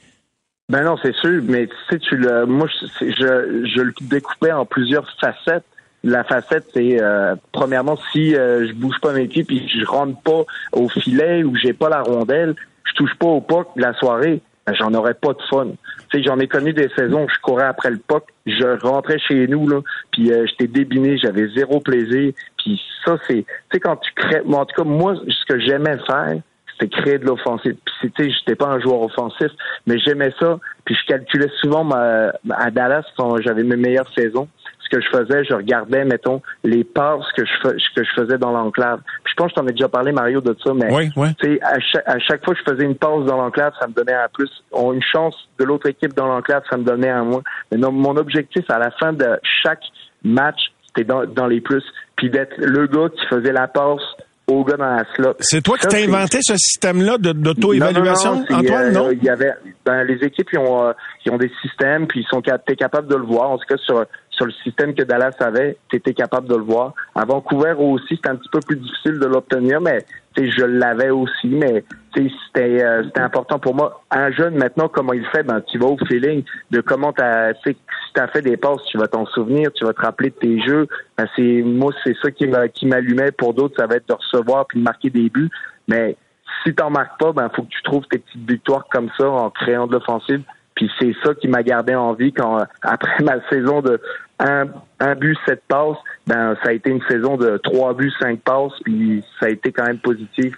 Ben 0.69 0.83
non, 0.83 0.95
c'est 1.01 1.13
sûr, 1.15 1.43
mais 1.43 1.67
tu 1.67 1.75
sais, 1.89 1.99
tu 1.99 2.17
le, 2.17 2.45
moi, 2.45 2.67
je, 2.99 3.05
je, 3.05 3.81
le 3.81 3.93
découpais 4.01 4.51
en 4.51 4.65
plusieurs 4.65 5.07
facettes. 5.19 5.65
La 6.03 6.23
facette, 6.23 6.65
c'est 6.73 7.01
euh, 7.01 7.35
premièrement 7.51 7.97
si 8.11 8.35
euh, 8.35 8.67
je 8.67 8.73
bouge 8.73 8.95
pas 9.01 9.13
mes 9.13 9.27
pieds 9.27 9.43
puis 9.43 9.67
je 9.67 9.85
rentre 9.85 10.19
pas 10.21 10.43
au 10.71 10.87
filet 10.89 11.43
ou 11.43 11.55
j'ai 11.55 11.73
pas 11.73 11.89
la 11.89 12.01
rondelle, 12.01 12.55
je 12.83 12.93
touche 12.93 13.15
pas 13.15 13.27
au 13.27 13.41
puck 13.41 13.69
de 13.75 13.81
la 13.81 13.93
soirée, 13.93 14.41
j'en 14.73 14.93
aurais 14.93 15.13
pas 15.13 15.33
de 15.33 15.41
fun. 15.49 15.67
Tu 16.09 16.23
j'en 16.23 16.39
ai 16.39 16.47
connu 16.47 16.73
des 16.73 16.89
saisons 16.95 17.25
où 17.25 17.29
je 17.29 17.39
courais 17.41 17.65
après 17.65 17.91
le 17.91 17.97
puck, 17.97 18.23
je 18.45 18.79
rentrais 18.81 19.19
chez 19.19 19.47
nous 19.47 19.67
là, 19.67 19.81
puis 20.11 20.31
euh, 20.31 20.45
j'étais 20.47 20.67
débiné, 20.67 21.17
j'avais 21.17 21.47
zéro 21.49 21.79
plaisir. 21.79 22.33
Puis 22.57 22.81
ça, 23.05 23.17
c'est, 23.27 23.45
tu 23.71 23.79
quand 23.79 23.97
tu 23.97 24.11
crées, 24.15 24.41
moi, 24.45 24.61
en 24.61 24.65
tout 24.65 24.81
cas, 24.81 24.87
moi, 24.87 25.15
ce 25.27 25.45
que 25.45 25.59
j'aimais 25.59 25.97
faire, 26.07 26.39
c'était 26.79 26.95
créer 27.01 27.17
de 27.19 27.25
l'offensive. 27.25 27.75
Puis 28.01 28.11
tu 28.11 28.23
sais, 28.25 28.31
j'étais 28.31 28.55
pas 28.55 28.67
un 28.67 28.79
joueur 28.79 29.01
offensif, 29.01 29.51
mais 29.87 29.97
j'aimais 29.99 30.31
ça. 30.39 30.59
Puis 30.85 30.95
je 30.95 31.05
calculais 31.07 31.49
souvent 31.61 31.83
ma, 31.83 32.31
à 32.51 32.69
Dallas 32.71 33.03
quand 33.17 33.37
j'avais 33.41 33.63
mes 33.63 33.77
meilleures 33.77 34.11
saisons. 34.17 34.47
Ce 34.81 34.89
que 34.95 35.01
je 35.01 35.09
faisais, 35.09 35.43
je 35.45 35.53
regardais, 35.55 36.05
mettons, 36.05 36.43
les 36.63 36.83
passes 36.83 37.25
que 37.35 37.43
je 37.43 37.51
fais- 37.63 37.75
que 37.95 38.03
je 38.03 38.11
faisais 38.21 38.37
dans 38.37 38.51
l'enclave. 38.51 38.99
Puis 39.23 39.31
je 39.31 39.35
pense 39.35 39.47
que 39.47 39.51
je 39.55 39.55
t'en 39.61 39.67
ai 39.67 39.71
déjà 39.71 39.89
parlé, 39.89 40.11
Mario, 40.11 40.41
de 40.41 40.55
ça, 40.63 40.73
mais 40.75 40.93
Oui, 40.93 41.09
oui. 41.15 41.33
tu 41.39 41.47
sais, 41.55 41.59
à 41.63 41.79
chaque, 41.79 42.03
à 42.07 42.19
chaque 42.19 42.45
fois 42.45 42.53
que 42.53 42.59
je 42.63 42.71
faisais 42.71 42.85
une 42.85 42.95
passe 42.95 43.25
dans 43.25 43.37
l'enclave, 43.37 43.73
ça 43.79 43.87
me 43.87 43.93
donnait 43.93 44.13
un 44.13 44.27
plus. 44.31 44.49
On- 44.71 44.93
Une 44.93 45.01
chance 45.01 45.35
de 45.57 45.65
l'autre 45.65 45.87
équipe 45.89 46.13
dans 46.13 46.27
l'enclave, 46.27 46.61
ça 46.69 46.77
me 46.77 46.83
donnait 46.83 47.09
un 47.09 47.23
moins. 47.23 47.41
Mais 47.71 47.77
non, 47.79 47.91
mon 47.91 48.15
objectif 48.15 48.69
à 48.69 48.77
la 48.77 48.91
fin 48.91 49.11
de 49.11 49.39
chaque 49.63 49.81
match, 50.23 50.71
c'était 50.87 51.03
dans, 51.03 51.25
dans 51.25 51.47
les 51.47 51.61
plus. 51.61 51.83
Puis 52.15 52.29
d'être 52.29 52.55
le 52.57 52.85
gars 52.85 53.09
qui 53.09 53.25
faisait 53.25 53.51
la 53.53 53.67
passe 53.67 54.03
au 54.47 54.63
gars 54.63 54.77
dans 54.77 54.95
la 54.95 55.05
slot. 55.15 55.35
C'est 55.39 55.61
toi 55.61 55.77
qui 55.77 55.87
t'as 55.87 56.03
inventé 56.03 56.39
ce 56.41 56.55
système-là 56.55 57.17
d'auto-évaluation, 57.17 58.35
non, 58.35 58.45
non, 58.49 58.57
Antoine, 58.57 58.85
euh, 58.85 58.91
non? 58.91 59.09
Il 59.11 59.23
y 59.23 59.29
avait, 59.29 59.53
ben, 59.85 60.03
les 60.03 60.23
équipes, 60.25 60.49
ils 60.53 60.59
ont, 60.59 60.87
euh, 60.87 60.93
ils 61.25 61.31
ont 61.31 61.37
des 61.37 61.51
systèmes, 61.61 62.07
puis 62.07 62.21
ils 62.21 62.27
sont 62.27 62.41
t'es 62.41 62.75
capable 62.75 63.07
de 63.07 63.15
le 63.15 63.23
voir. 63.23 63.49
En 63.51 63.57
tout 63.57 63.65
cas, 63.67 63.77
sur, 63.77 64.05
sur 64.29 64.45
le 64.45 64.51
système 64.63 64.93
que 64.93 65.03
Dallas 65.03 65.35
avait, 65.39 65.77
tu 65.89 65.97
étais 65.97 66.13
capable 66.13 66.47
de 66.47 66.55
le 66.55 66.63
voir. 66.63 66.93
À 67.15 67.25
Vancouver 67.25 67.73
aussi, 67.77 68.15
c'était 68.15 68.29
un 68.29 68.35
petit 68.35 68.49
peu 68.51 68.59
plus 68.59 68.77
difficile 68.77 69.19
de 69.19 69.25
l'obtenir, 69.25 69.81
mais 69.81 70.05
je 70.37 70.65
l'avais 70.65 71.09
aussi, 71.09 71.47
mais 71.47 71.83
c'était, 72.13 72.83
euh, 72.83 73.03
important 73.15 73.59
pour 73.59 73.75
moi. 73.75 74.03
Un 74.11 74.31
jeune, 74.31 74.55
maintenant, 74.55 74.87
comment 74.87 75.13
il 75.13 75.25
fait, 75.27 75.43
ben, 75.43 75.61
tu 75.61 75.77
vas 75.77 75.87
au 75.87 75.97
feeling 76.07 76.43
de 76.71 76.81
comment 76.81 77.13
t'as, 77.13 77.53
si 77.65 77.75
t'as 78.13 78.27
fait 78.27 78.41
des 78.41 78.57
passes, 78.57 78.83
tu 78.89 78.97
vas 78.97 79.07
t'en 79.07 79.25
souvenir, 79.27 79.71
tu 79.73 79.85
vas 79.85 79.93
te 79.93 80.01
rappeler 80.01 80.29
de 80.29 80.35
tes 80.35 80.61
jeux. 80.61 80.87
Ben, 81.17 81.27
c'est, 81.35 81.61
moi, 81.63 81.93
c'est 82.03 82.15
ça 82.21 82.31
qui 82.31 82.49
qui 82.73 82.85
m'allumait. 82.85 83.31
Pour 83.31 83.53
d'autres, 83.53 83.75
ça 83.77 83.87
va 83.87 83.95
être 83.95 84.07
de 84.07 84.13
recevoir 84.13 84.65
puis 84.67 84.79
de 84.79 84.83
marquer 84.83 85.09
des 85.09 85.29
buts. 85.29 85.49
Mais 85.87 86.15
si 86.63 86.73
t'en 86.73 86.89
marques 86.89 87.19
pas, 87.19 87.31
ben 87.31 87.49
faut 87.55 87.63
que 87.63 87.69
tu 87.69 87.81
trouves 87.83 88.05
tes 88.09 88.19
petites 88.19 88.49
victoires 88.49 88.85
comme 88.91 89.09
ça 89.17 89.29
en 89.29 89.49
créant 89.49 89.87
de 89.87 89.93
l'offensive. 89.93 90.41
Puis 90.75 90.91
c'est 90.99 91.15
ça 91.23 91.33
qui 91.33 91.47
m'a 91.47 91.63
gardé 91.63 91.95
en 91.95 92.13
vie 92.13 92.33
quand 92.33 92.59
euh, 92.59 92.65
après 92.81 93.23
ma 93.23 93.41
saison 93.49 93.81
de 93.81 93.99
un, 94.39 94.65
un 94.99 95.15
but, 95.15 95.37
sept 95.47 95.61
passes, 95.67 95.97
ben 96.27 96.55
ça 96.61 96.69
a 96.69 96.73
été 96.73 96.89
une 96.89 97.01
saison 97.09 97.37
de 97.37 97.57
trois 97.57 97.93
buts, 97.93 98.11
cinq 98.19 98.41
passes, 98.41 98.73
puis 98.83 99.23
ça 99.39 99.45
a 99.45 99.49
été 99.49 99.71
quand 99.71 99.85
même 99.85 99.99
positif. 99.99 100.55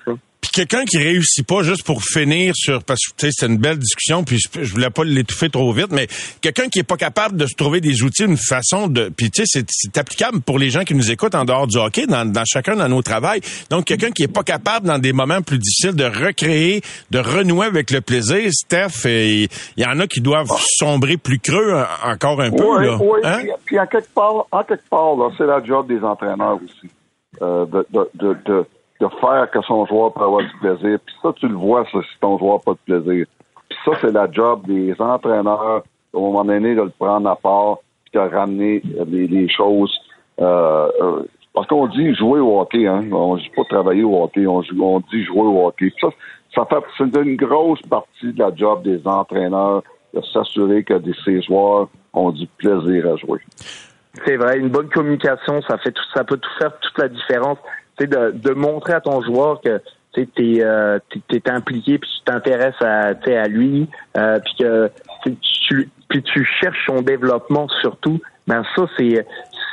Quelqu'un 0.58 0.86
qui 0.86 0.98
réussit 0.98 1.46
pas 1.46 1.62
juste 1.62 1.84
pour 1.86 2.02
finir 2.04 2.54
sur 2.56 2.84
parce 2.84 3.00
que 3.06 3.12
tu 3.16 3.28
sais 3.28 3.32
c'est 3.32 3.46
une 3.46 3.58
belle 3.58 3.78
discussion 3.78 4.24
puis 4.24 4.40
je, 4.40 4.74
voulais 4.74 4.90
pas 4.90 5.04
l'étouffer 5.04 5.52
trop 5.52 5.72
vite 5.72 5.92
mais 5.92 6.08
quelqu'un 6.42 6.68
qui 6.68 6.80
est 6.80 6.84
pas 6.84 6.98
capable 6.98 7.38
de 7.38 7.46
se 7.46 7.54
trouver 7.54 7.80
des 7.80 8.02
outils 8.02 8.24
une 8.24 8.38
façon 8.38 8.88
de 8.88 9.10
puis 9.16 9.30
tu 9.30 9.46
sais 9.46 9.60
c'est, 9.62 9.66
c'est 9.70 9.96
applicable 10.00 10.42
pour 10.42 10.58
les 10.58 10.72
gens 10.72 10.84
qui 10.84 10.96
nous 10.96 11.12
écoutent 11.12 11.36
en 11.36 11.46
dehors 11.46 11.68
du 11.68 11.78
hockey 11.78 12.08
dans, 12.08 12.26
dans 12.26 12.44
chacun 12.46 12.76
dans 12.76 12.90
nos 12.90 13.04
travails 13.04 13.42
donc 13.70 13.86
quelqu'un 13.86 14.10
qui 14.10 14.24
est 14.24 14.28
pas 14.28 14.42
capable 14.42 14.88
dans 14.88 14.98
des 14.98 15.14
moments 15.14 15.44
plus 15.44 15.60
difficiles 15.60 15.96
de 15.96 16.06
recréer 16.06 16.82
de 17.12 17.20
renouer 17.20 17.68
avec 17.68 17.92
le 17.92 18.02
plaisir 18.02 18.50
Steph 18.52 19.06
il 19.06 19.48
y 19.78 19.86
en 19.86 20.00
a 20.00 20.08
qui 20.08 20.22
doivent 20.22 20.52
sombrer 20.80 21.18
plus 21.18 21.38
creux 21.38 21.76
en- 21.76 22.10
encore 22.12 22.42
un 22.42 22.50
peu 22.50 22.82
là 22.84 22.98
oui. 23.00 23.20
Hein? 23.24 23.42
Puis, 23.66 23.80
en 23.80 23.86
quelque 23.86 24.10
part, 24.14 24.48
en 24.52 24.64
quelque 24.64 24.90
part, 24.90 25.16
là, 25.16 25.30
c'est 25.38 25.46
la 25.46 25.64
job 25.64 25.88
des 25.88 26.00
entraîneurs 26.00 26.56
aussi. 26.64 26.90
Euh, 27.42 27.66
de, 27.66 27.86
de, 27.94 28.10
de, 28.16 28.38
de, 28.46 28.66
de 29.00 29.08
faire 29.22 29.50
que 29.52 29.62
son 29.62 29.86
joueur 29.86 30.14
peut 30.14 30.24
avoir 30.24 30.42
du 30.42 30.58
plaisir. 30.60 31.00
Puis 31.06 31.16
ça, 31.22 31.34
tu 31.34 31.48
le 31.48 31.56
vois, 31.56 31.84
ça, 31.92 32.00
si 32.02 32.20
ton 32.20 32.38
joueur 32.38 32.56
n'a 32.56 32.60
pas 32.66 32.72
de 32.74 33.00
plaisir. 33.00 33.26
Puis 33.70 33.78
ça, 33.86 33.92
c'est 34.02 34.12
la 34.12 34.32
job 34.32 34.62
des 34.66 34.96
entraîneurs, 35.00 35.84
au 36.14 36.20
moment 36.20 36.46
donné, 36.46 36.74
de 36.76 36.82
le 36.82 36.92
prendre 36.98 37.30
à 37.30 37.36
part, 37.36 37.78
puis 38.06 38.20
de 38.20 38.36
ramener 38.36 38.82
les 39.08 39.50
choses. 39.50 39.96
Euh, 40.40 40.90
euh, 41.02 41.24
parce 41.54 41.68
qu'on 41.68 41.88
dit 41.88 42.14
jouer 42.16 42.40
au 42.40 42.60
hockey, 42.60 42.86
hein. 42.86 43.04
On 43.12 43.36
dit 43.36 43.50
pas 43.56 43.64
travailler 43.64 44.04
au 44.04 44.24
hockey, 44.24 44.46
on, 44.46 44.62
dit 44.62 45.24
jouer 45.26 45.42
au 45.42 45.68
hockey. 45.68 45.92
Ça, 46.00 46.10
ça 46.54 46.66
fait, 46.66 46.84
c'est 46.98 47.18
une 47.20 47.36
grosse 47.36 47.82
partie 47.90 48.32
de 48.32 48.40
la 48.40 48.56
job 48.56 48.84
des 48.84 49.02
entraîneurs, 49.08 49.82
de 50.14 50.22
s'assurer 50.22 50.84
que 50.84 50.94
des- 50.96 51.16
ces 51.26 51.42
joueurs 51.42 51.88
ont 52.14 52.32
du 52.32 52.46
plaisir 52.58 53.08
à 53.08 53.16
jouer. 53.16 53.40
C'est 54.26 54.38
vrai, 54.38 54.58
une 54.60 54.70
bonne 54.70 54.90
communication, 54.90 55.62
ça 55.68 55.78
fait 55.80 55.92
tout, 55.92 56.04
ça 56.14 56.24
peut 56.24 56.38
tout 56.38 56.50
faire 56.60 56.78
toute 56.80 56.98
la 56.98 57.08
différence. 57.08 57.58
De, 58.00 58.32
de 58.32 58.52
montrer 58.54 58.94
à 58.94 59.02
ton 59.02 59.22
joueur 59.24 59.60
que 59.62 59.82
tu 60.14 60.22
es, 60.38 60.64
euh, 60.64 61.00
t'es- 61.30 61.50
impliqué 61.50 61.98
puis 61.98 62.10
tu 62.18 62.24
t'intéresses 62.32 62.80
à, 62.82 63.08
à 63.10 63.48
lui, 63.48 63.88
euh, 64.18 64.40
puis 64.40 64.54
que 64.60 64.92
tu- 65.68 65.90
puis 66.10 66.24
tu 66.24 66.46
cherches 66.46 66.86
son 66.86 67.02
développement 67.02 67.68
surtout. 67.82 68.20
Ben 68.48 68.64
ça 68.76 68.86
c'est 68.98 69.26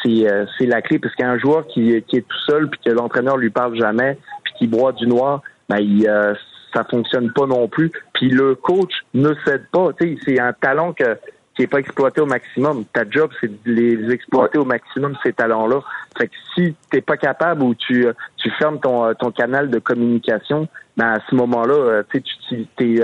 c'est 0.02 0.26
euh, 0.30 0.46
c'est 0.58 0.66
la 0.66 0.82
clé 0.82 0.98
parce 0.98 1.14
qu'un 1.14 1.38
joueur 1.38 1.66
qui, 1.66 2.02
qui 2.08 2.16
est 2.16 2.26
tout 2.26 2.40
seul 2.46 2.68
puis 2.70 2.80
que 2.84 2.90
l'entraîneur 2.90 3.36
lui 3.36 3.50
parle 3.50 3.76
jamais 3.76 4.18
puis 4.42 4.54
qui 4.58 4.66
broie 4.66 4.92
du 4.92 5.06
noir, 5.06 5.42
ben 5.68 5.78
il 5.78 6.08
euh, 6.08 6.34
ça 6.74 6.82
fonctionne 6.90 7.30
pas 7.32 7.46
non 7.46 7.68
plus. 7.68 7.92
Puis 8.14 8.30
le 8.30 8.54
coach 8.56 8.90
ne 9.14 9.32
cède 9.46 9.66
pas. 9.70 9.90
Tu 10.00 10.16
sais, 10.16 10.20
c'est 10.24 10.40
un 10.40 10.52
talent 10.52 10.92
que 10.92 11.16
qui 11.54 11.62
est 11.62 11.66
pas 11.66 11.78
exploité 11.78 12.20
au 12.20 12.26
maximum. 12.26 12.84
Ta 12.92 13.08
job, 13.08 13.30
c'est 13.40 13.48
de 13.64 13.72
les 13.72 14.12
exploiter 14.12 14.58
au 14.58 14.64
maximum 14.64 15.16
ces 15.22 15.32
talents-là. 15.32 15.80
Fait 16.18 16.28
que 16.28 16.34
si 16.54 16.74
t'es 16.90 17.00
pas 17.00 17.16
capable 17.16 17.62
ou 17.62 17.74
tu 17.74 18.06
euh, 18.06 18.12
tu 18.36 18.50
fermes 18.58 18.80
ton 18.80 19.04
euh, 19.04 19.14
ton 19.14 19.30
canal 19.30 19.70
de 19.70 19.78
communication, 19.78 20.68
ben 20.96 21.12
à 21.12 21.18
ce 21.28 21.34
moment-là, 21.34 21.74
euh, 21.74 22.02
tu 22.48 22.66
t'es 22.76 23.00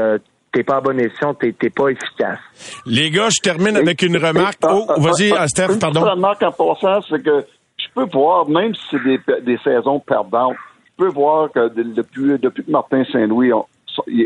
t'es 0.52 0.64
pas 0.64 0.76
à 0.76 0.80
bon 0.80 0.98
escient, 0.98 1.34
t'es 1.34 1.52
t'es 1.52 1.70
pas 1.70 1.88
efficace. 1.88 2.38
Les 2.86 3.10
gars, 3.10 3.28
je 3.30 3.40
termine 3.42 3.76
avec 3.76 4.02
une 4.02 4.16
remarque. 4.16 4.58
Oh, 4.64 4.84
vas-y, 4.98 5.32
ah, 5.32 5.46
Steph, 5.46 5.72
Une 5.74 5.78
pardon. 5.78 6.00
petite 6.00 6.12
remarque 6.14 6.42
en 6.42 6.52
passant, 6.52 7.00
c'est 7.08 7.22
que 7.22 7.44
je 7.78 7.86
peux 7.94 8.06
voir, 8.12 8.48
même 8.48 8.74
si 8.74 8.82
c'est 8.90 9.02
des, 9.04 9.20
des 9.42 9.58
saisons 9.64 10.00
perdantes, 10.00 10.56
je 10.98 11.04
peux 11.04 11.10
voir 11.10 11.50
que 11.52 11.68
de- 11.68 11.82
depuis, 11.94 12.38
depuis 12.38 12.64
que 12.64 12.70
Martin 12.70 13.04
Saint-Louis 13.12 13.52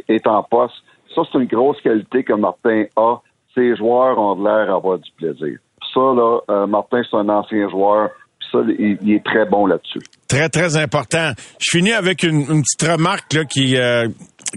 est 0.09 0.27
en 0.27 0.43
poste, 0.43 0.75
ça, 1.15 1.23
c'est 1.31 1.39
une 1.39 1.45
grosse 1.47 1.81
qualité 1.81 2.25
que 2.25 2.33
Martin 2.33 2.85
a. 2.97 3.17
Ses 3.55 3.77
joueurs 3.77 4.19
ont 4.19 4.43
l'air 4.43 4.67
d'avoir 4.67 4.99
du 4.99 5.11
plaisir. 5.17 5.59
Ça, 5.93 6.01
là, 6.01 6.41
euh, 6.51 6.67
Martin, 6.67 7.03
c'est 7.09 7.17
un 7.17 7.29
ancien 7.29 7.69
joueur. 7.71 8.11
Ça, 8.51 8.59
il, 8.79 9.13
est 9.13 9.25
très 9.25 9.47
bon 9.47 9.67
là-dessus. 9.67 10.01
Très, 10.29 10.49
très 10.49 10.77
important. 10.77 11.33
Je 11.59 11.77
finis 11.77 11.93
avec 11.93 12.23
une, 12.23 12.41
une 12.41 12.63
petite 12.63 12.91
remarque 12.91 13.33
là, 13.33 13.45
qui, 13.45 13.77
euh, 13.77 14.09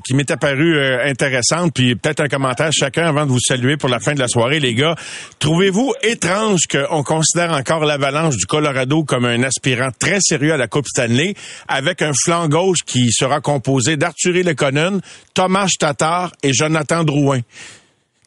qui 0.05 0.13
m'est 0.13 0.29
apparue 0.29 0.77
euh, 0.77 1.05
intéressante, 1.05 1.73
puis 1.73 1.95
peut-être 1.95 2.21
un 2.21 2.27
commentaire 2.27 2.71
chacun 2.71 3.07
avant 3.07 3.25
de 3.25 3.31
vous 3.31 3.39
saluer 3.39 3.77
pour 3.77 3.89
la 3.89 3.99
fin 3.99 4.13
de 4.13 4.19
la 4.19 4.27
soirée, 4.27 4.59
les 4.59 4.73
gars. 4.73 4.95
Trouvez-vous 5.39 5.93
étrange 6.03 6.61
qu'on 6.69 7.03
considère 7.03 7.51
encore 7.53 7.85
l'Avalanche 7.85 8.35
du 8.35 8.45
Colorado 8.45 9.03
comme 9.03 9.25
un 9.25 9.43
aspirant 9.43 9.89
très 9.97 10.19
sérieux 10.21 10.53
à 10.53 10.57
la 10.57 10.67
Coupe 10.67 10.87
Stanley, 10.87 11.33
avec 11.67 12.01
un 12.01 12.11
flanc 12.13 12.47
gauche 12.47 12.83
qui 12.85 13.11
sera 13.11 13.41
composé 13.41 13.97
d'Arthur 13.97 14.33
Lekonen, 14.33 15.01
Thomas 15.33 15.69
Tatar 15.79 16.31
et 16.43 16.53
Jonathan 16.53 17.03
Drouin? 17.03 17.39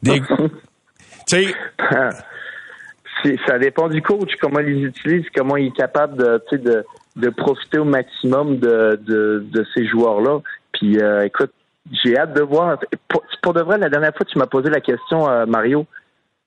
Des... 0.03 0.21
tu 1.27 1.43
sais, 1.45 1.55
C'est- 3.23 3.37
ça 3.47 3.59
dépend 3.59 3.87
du 3.87 4.01
coach, 4.01 4.31
comment 4.41 4.59
il 4.59 4.65
les 4.67 4.81
utilise, 4.87 5.25
comment 5.35 5.57
il 5.57 5.67
est 5.67 5.75
capable 5.75 6.17
de, 6.17 6.41
de, 6.57 6.85
de 7.17 7.29
profiter 7.29 7.77
au 7.77 7.83
maximum 7.85 8.57
de, 8.57 8.99
de, 9.01 9.45
de 9.51 9.65
ces 9.75 9.85
joueurs-là. 9.85 10.39
Puis, 10.73 10.97
euh, 10.99 11.25
écoute, 11.25 11.51
j'ai 12.03 12.17
hâte 12.17 12.33
de 12.33 12.41
voir. 12.41 12.79
Pour, 13.07 13.23
pour 13.43 13.53
de 13.53 13.61
vrai, 13.61 13.77
la 13.77 13.89
dernière 13.89 14.15
fois, 14.15 14.25
tu 14.25 14.37
m'as 14.39 14.47
posé 14.47 14.69
la 14.69 14.81
question, 14.81 15.29
euh, 15.29 15.45
Mario, 15.45 15.85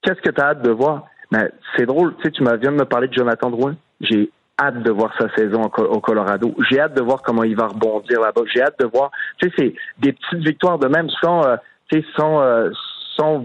qu'est-ce 0.03 0.21
que 0.21 0.31
tu 0.31 0.41
as 0.41 0.47
hâte 0.51 0.63
de 0.63 0.71
voir? 0.71 1.05
Ben, 1.31 1.49
c'est 1.77 1.87
drôle, 1.87 2.15
tu 2.17 2.23
sais, 2.25 2.31
tu 2.31 2.43
m'as- 2.43 2.57
viens 2.57 2.73
de 2.73 2.77
me 2.77 2.85
parler 2.85 3.09
de 3.09 3.15
Jonathan 3.15 3.51
Drouin. 3.51 3.77
J'ai 4.01 4.31
hâte 4.61 4.83
de 4.83 4.91
voir 4.91 5.13
sa 5.19 5.33
saison 5.37 5.63
au, 5.65 5.69
Co- 5.69 5.87
au 5.87 6.01
Colorado. 6.01 6.55
J'ai 6.71 6.81
hâte 6.81 6.95
de 6.95 7.03
voir 7.03 7.23
comment 7.23 7.45
il 7.45 7.57
va 7.57 7.67
rebondir 7.69 8.21
là-bas. 8.21 8.43
J'ai 8.53 8.63
hâte 8.63 8.79
de 8.81 8.87
voir, 8.87 9.11
tu 9.41 9.49
sais, 9.49 9.55
c'est 9.59 9.75
des 9.99 10.13
petites 10.13 10.45
victoires 10.47 10.79
de 10.79 10.89
même 10.89 11.09
sans, 11.21 11.45
euh, 11.47 11.57
tu 11.91 12.01
sais, 12.01 12.07
sans, 12.17 12.41
euh, 12.41 12.71
sans 13.17 13.45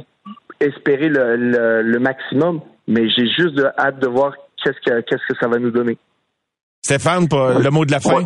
espérer 0.60 1.10
le, 1.10 1.36
le, 1.36 1.82
le 1.82 2.00
maximum, 2.00 2.62
mais 2.88 3.10
j'ai 3.10 3.28
juste 3.28 3.56
de, 3.56 3.66
hâte 3.78 4.00
de 4.00 4.08
voir 4.08 4.34
qu'est-ce 4.64 4.80
que 4.86 5.02
qu'est-ce 5.02 5.26
que 5.28 5.40
ça 5.40 5.48
va 5.48 5.58
nous 5.58 5.72
donner. 5.72 5.98
Stéphane, 6.82 7.28
pour 7.28 7.50
le 7.50 7.70
mot 7.70 7.86
de 7.86 7.92
la 7.92 8.00
fin? 8.00 8.22
Ouais. 8.22 8.26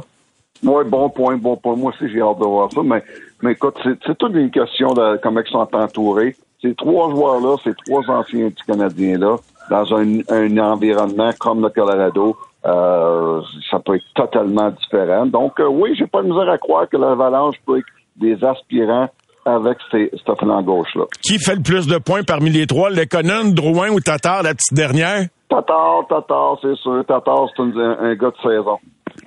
Oui, 0.64 0.84
bon 0.88 1.10
point, 1.10 1.36
bon 1.36 1.58
point. 1.58 1.76
Moi 1.76 1.92
aussi, 1.92 2.12
j'ai 2.12 2.22
hâte 2.22 2.40
de 2.40 2.46
voir 2.46 2.72
ça. 2.72 2.82
Mais, 2.84 3.04
mais 3.42 3.52
écoute, 3.52 3.76
c'est, 3.84 3.98
c'est 4.06 4.18
toute 4.18 4.34
une 4.34 4.52
question 4.52 4.94
de 4.94 5.20
comment 5.22 5.42
ils 5.42 5.52
sont 5.52 5.68
entourés. 5.74 6.36
Ces 6.62 6.74
trois 6.76 7.10
joueurs-là, 7.10 7.58
ces 7.64 7.74
trois 7.86 8.10
anciens 8.10 8.48
du 8.48 8.64
Canadiens-là, 8.66 9.36
dans 9.70 9.94
un, 9.96 10.20
un 10.30 10.58
environnement 10.60 11.32
comme 11.38 11.62
le 11.62 11.70
Colorado, 11.70 12.38
euh, 12.66 13.42
ça 13.70 13.80
peut 13.80 13.96
être 13.96 14.06
totalement 14.16 14.70
différent. 14.72 15.26
Donc, 15.26 15.60
euh, 15.60 15.68
oui, 15.68 15.96
j'ai 15.98 16.08
pas 16.08 16.22
de 16.22 16.30
misère 16.30 16.50
à 16.50 16.58
croire 16.58 16.88
que 16.88 16.96
l'Avalanche 16.96 17.58
peut 17.66 17.80
être 17.80 17.88
des 18.16 18.42
aspirants 18.46 19.10
avec 19.46 19.78
ces, 19.92 20.10
ce 20.14 20.34
flanc 20.40 20.62
gauche-là. 20.62 21.04
Qui 21.22 21.40
fait 21.40 21.56
le 21.56 21.62
plus 21.62 21.88
de 21.88 21.98
points 21.98 22.24
parmi 22.24 22.50
les 22.50 22.66
trois? 22.68 22.90
Lekonen, 22.90 23.54
Drouin 23.54 23.90
ou 23.90 24.00
Tatar, 24.00 24.44
la 24.44 24.54
petite 24.54 24.74
dernière? 24.74 25.28
Tatar, 25.50 26.06
Tatar, 26.10 26.58
c'est 26.62 26.76
sûr. 26.78 27.04
Tatar, 27.08 27.48
c'est 27.56 27.62
un, 27.62 27.98
un 28.00 28.16
gars 28.16 28.32
de 28.32 28.42
saison. 28.42 28.78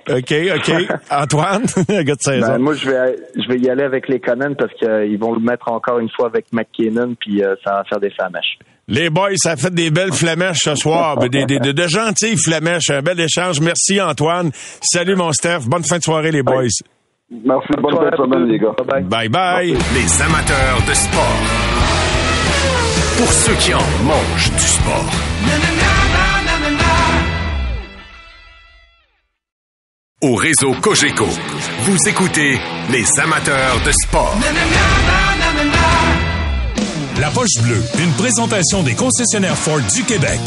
OK, 0.09 0.33
OK. 0.55 0.99
Antoine, 1.11 1.63
un 1.89 2.03
gars 2.03 2.15
de 2.15 2.21
16 2.21 2.41
Ben, 2.41 2.57
moi, 2.57 2.73
je 2.73 2.89
vais 2.89 3.15
je 3.35 3.47
vais 3.47 3.59
y 3.59 3.69
aller 3.69 3.83
avec 3.83 4.07
les 4.09 4.19
Conan 4.19 4.53
parce 4.57 4.73
qu'ils 4.73 5.17
vont 5.17 5.33
le 5.33 5.39
mettre 5.39 5.71
encore 5.71 5.99
une 5.99 6.09
fois 6.09 6.27
avec 6.27 6.45
McKinnon, 6.51 7.15
puis 7.19 7.41
euh, 7.43 7.55
ça 7.63 7.73
va 7.75 7.83
faire 7.85 7.99
des 7.99 8.09
flamèches. 8.11 8.57
Les 8.89 9.09
boys, 9.09 9.31
ça 9.35 9.55
fait 9.57 9.73
des 9.73 9.91
belles 9.91 10.13
flamèches 10.13 10.59
ce 10.63 10.75
soir. 10.75 11.17
Des, 11.17 11.27
des, 11.27 11.45
des- 11.45 11.73
de 11.73 11.87
gentilles 11.87 12.37
flamèches. 12.37 12.89
Un 12.89 13.01
bel 13.01 13.19
échange. 13.19 13.59
Merci, 13.59 13.99
Antoine. 14.01 14.51
Salut, 14.81 15.15
mon 15.15 15.31
Steph. 15.33 15.67
Bonne 15.67 15.83
fin 15.83 15.97
de 15.97 16.03
soirée, 16.03 16.31
les 16.31 16.41
boys. 16.43 16.63
Merci, 17.29 17.67
bonne 17.81 17.95
fin 17.95 18.09
de 18.09 18.15
semaine, 18.15 18.47
les 18.47 18.57
gars. 18.57 18.73
Bye 18.87 19.03
bye. 19.03 19.03
Bye 19.03 19.29
bye. 19.29 19.77
Les 19.93 20.21
amateurs 20.21 20.81
de 20.87 20.93
sport. 20.93 21.39
Pour 23.17 23.33
ceux 23.33 23.55
qui 23.55 23.73
en 23.73 23.79
mangent 24.05 24.51
du 24.51 24.59
sport. 24.59 25.11
Au 30.23 30.35
réseau 30.35 30.73
Cogeco, 30.81 31.27
vous 31.81 32.09
écoutez 32.09 32.57
les 32.91 33.19
amateurs 33.19 33.75
de 33.85 33.91
sport. 33.91 34.35
La 37.19 37.29
poche 37.29 37.61
bleue, 37.61 37.83
une 37.99 38.11
présentation 38.13 38.83
des 38.83 38.95
concessionnaires 38.95 39.57
Ford 39.57 39.81
du 39.95 40.03
Québec. 40.03 40.39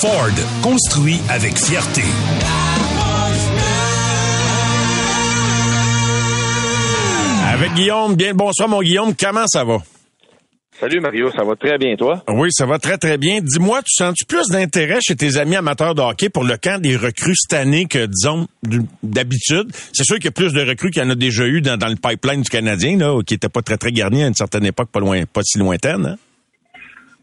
Ford, 0.00 0.28
construit 0.62 1.20
avec 1.30 1.56
fierté. 1.58 2.02
Avec 7.58 7.74
Guillaume. 7.74 8.14
Bien 8.14 8.34
bonsoir, 8.34 8.68
mon 8.68 8.80
Guillaume. 8.80 9.14
Comment 9.20 9.48
ça 9.48 9.64
va? 9.64 9.78
Salut 10.78 11.00
Mario, 11.00 11.28
ça 11.32 11.42
va 11.42 11.56
très 11.56 11.76
bien 11.76 11.96
toi? 11.96 12.22
Oui, 12.28 12.50
ça 12.52 12.66
va 12.66 12.78
très, 12.78 12.98
très 12.98 13.18
bien. 13.18 13.40
Dis-moi, 13.40 13.80
tu 13.80 13.92
sens-tu 13.96 14.26
plus 14.26 14.46
d'intérêt 14.48 14.98
chez 15.00 15.16
tes 15.16 15.38
amis 15.38 15.56
amateurs 15.56 15.96
de 15.96 16.00
hockey 16.00 16.28
pour 16.28 16.44
le 16.44 16.56
camp 16.56 16.80
des 16.80 16.94
recrues 16.94 17.34
cette 17.34 17.58
année 17.58 17.86
que, 17.86 18.06
disons, 18.06 18.46
d'habitude? 19.02 19.72
C'est 19.92 20.04
sûr 20.04 20.16
qu'il 20.18 20.26
y 20.26 20.28
a 20.28 20.30
plus 20.30 20.52
de 20.52 20.60
recrues 20.60 20.92
qu'il 20.92 21.02
y 21.02 21.04
en 21.04 21.10
a 21.10 21.16
déjà 21.16 21.46
eu 21.46 21.60
dans, 21.60 21.76
dans 21.76 21.88
le 21.88 21.96
pipeline 21.96 22.42
du 22.42 22.48
Canadien, 22.48 22.96
là, 22.96 23.20
qui 23.26 23.34
était 23.34 23.48
pas 23.48 23.62
très, 23.62 23.76
très 23.76 23.90
garni 23.90 24.22
à 24.22 24.28
une 24.28 24.34
certaine 24.34 24.64
époque, 24.64 24.90
pas 24.92 25.00
loin, 25.00 25.24
pas 25.24 25.40
si 25.42 25.58
lointaine, 25.58 26.06
hein? 26.06 26.16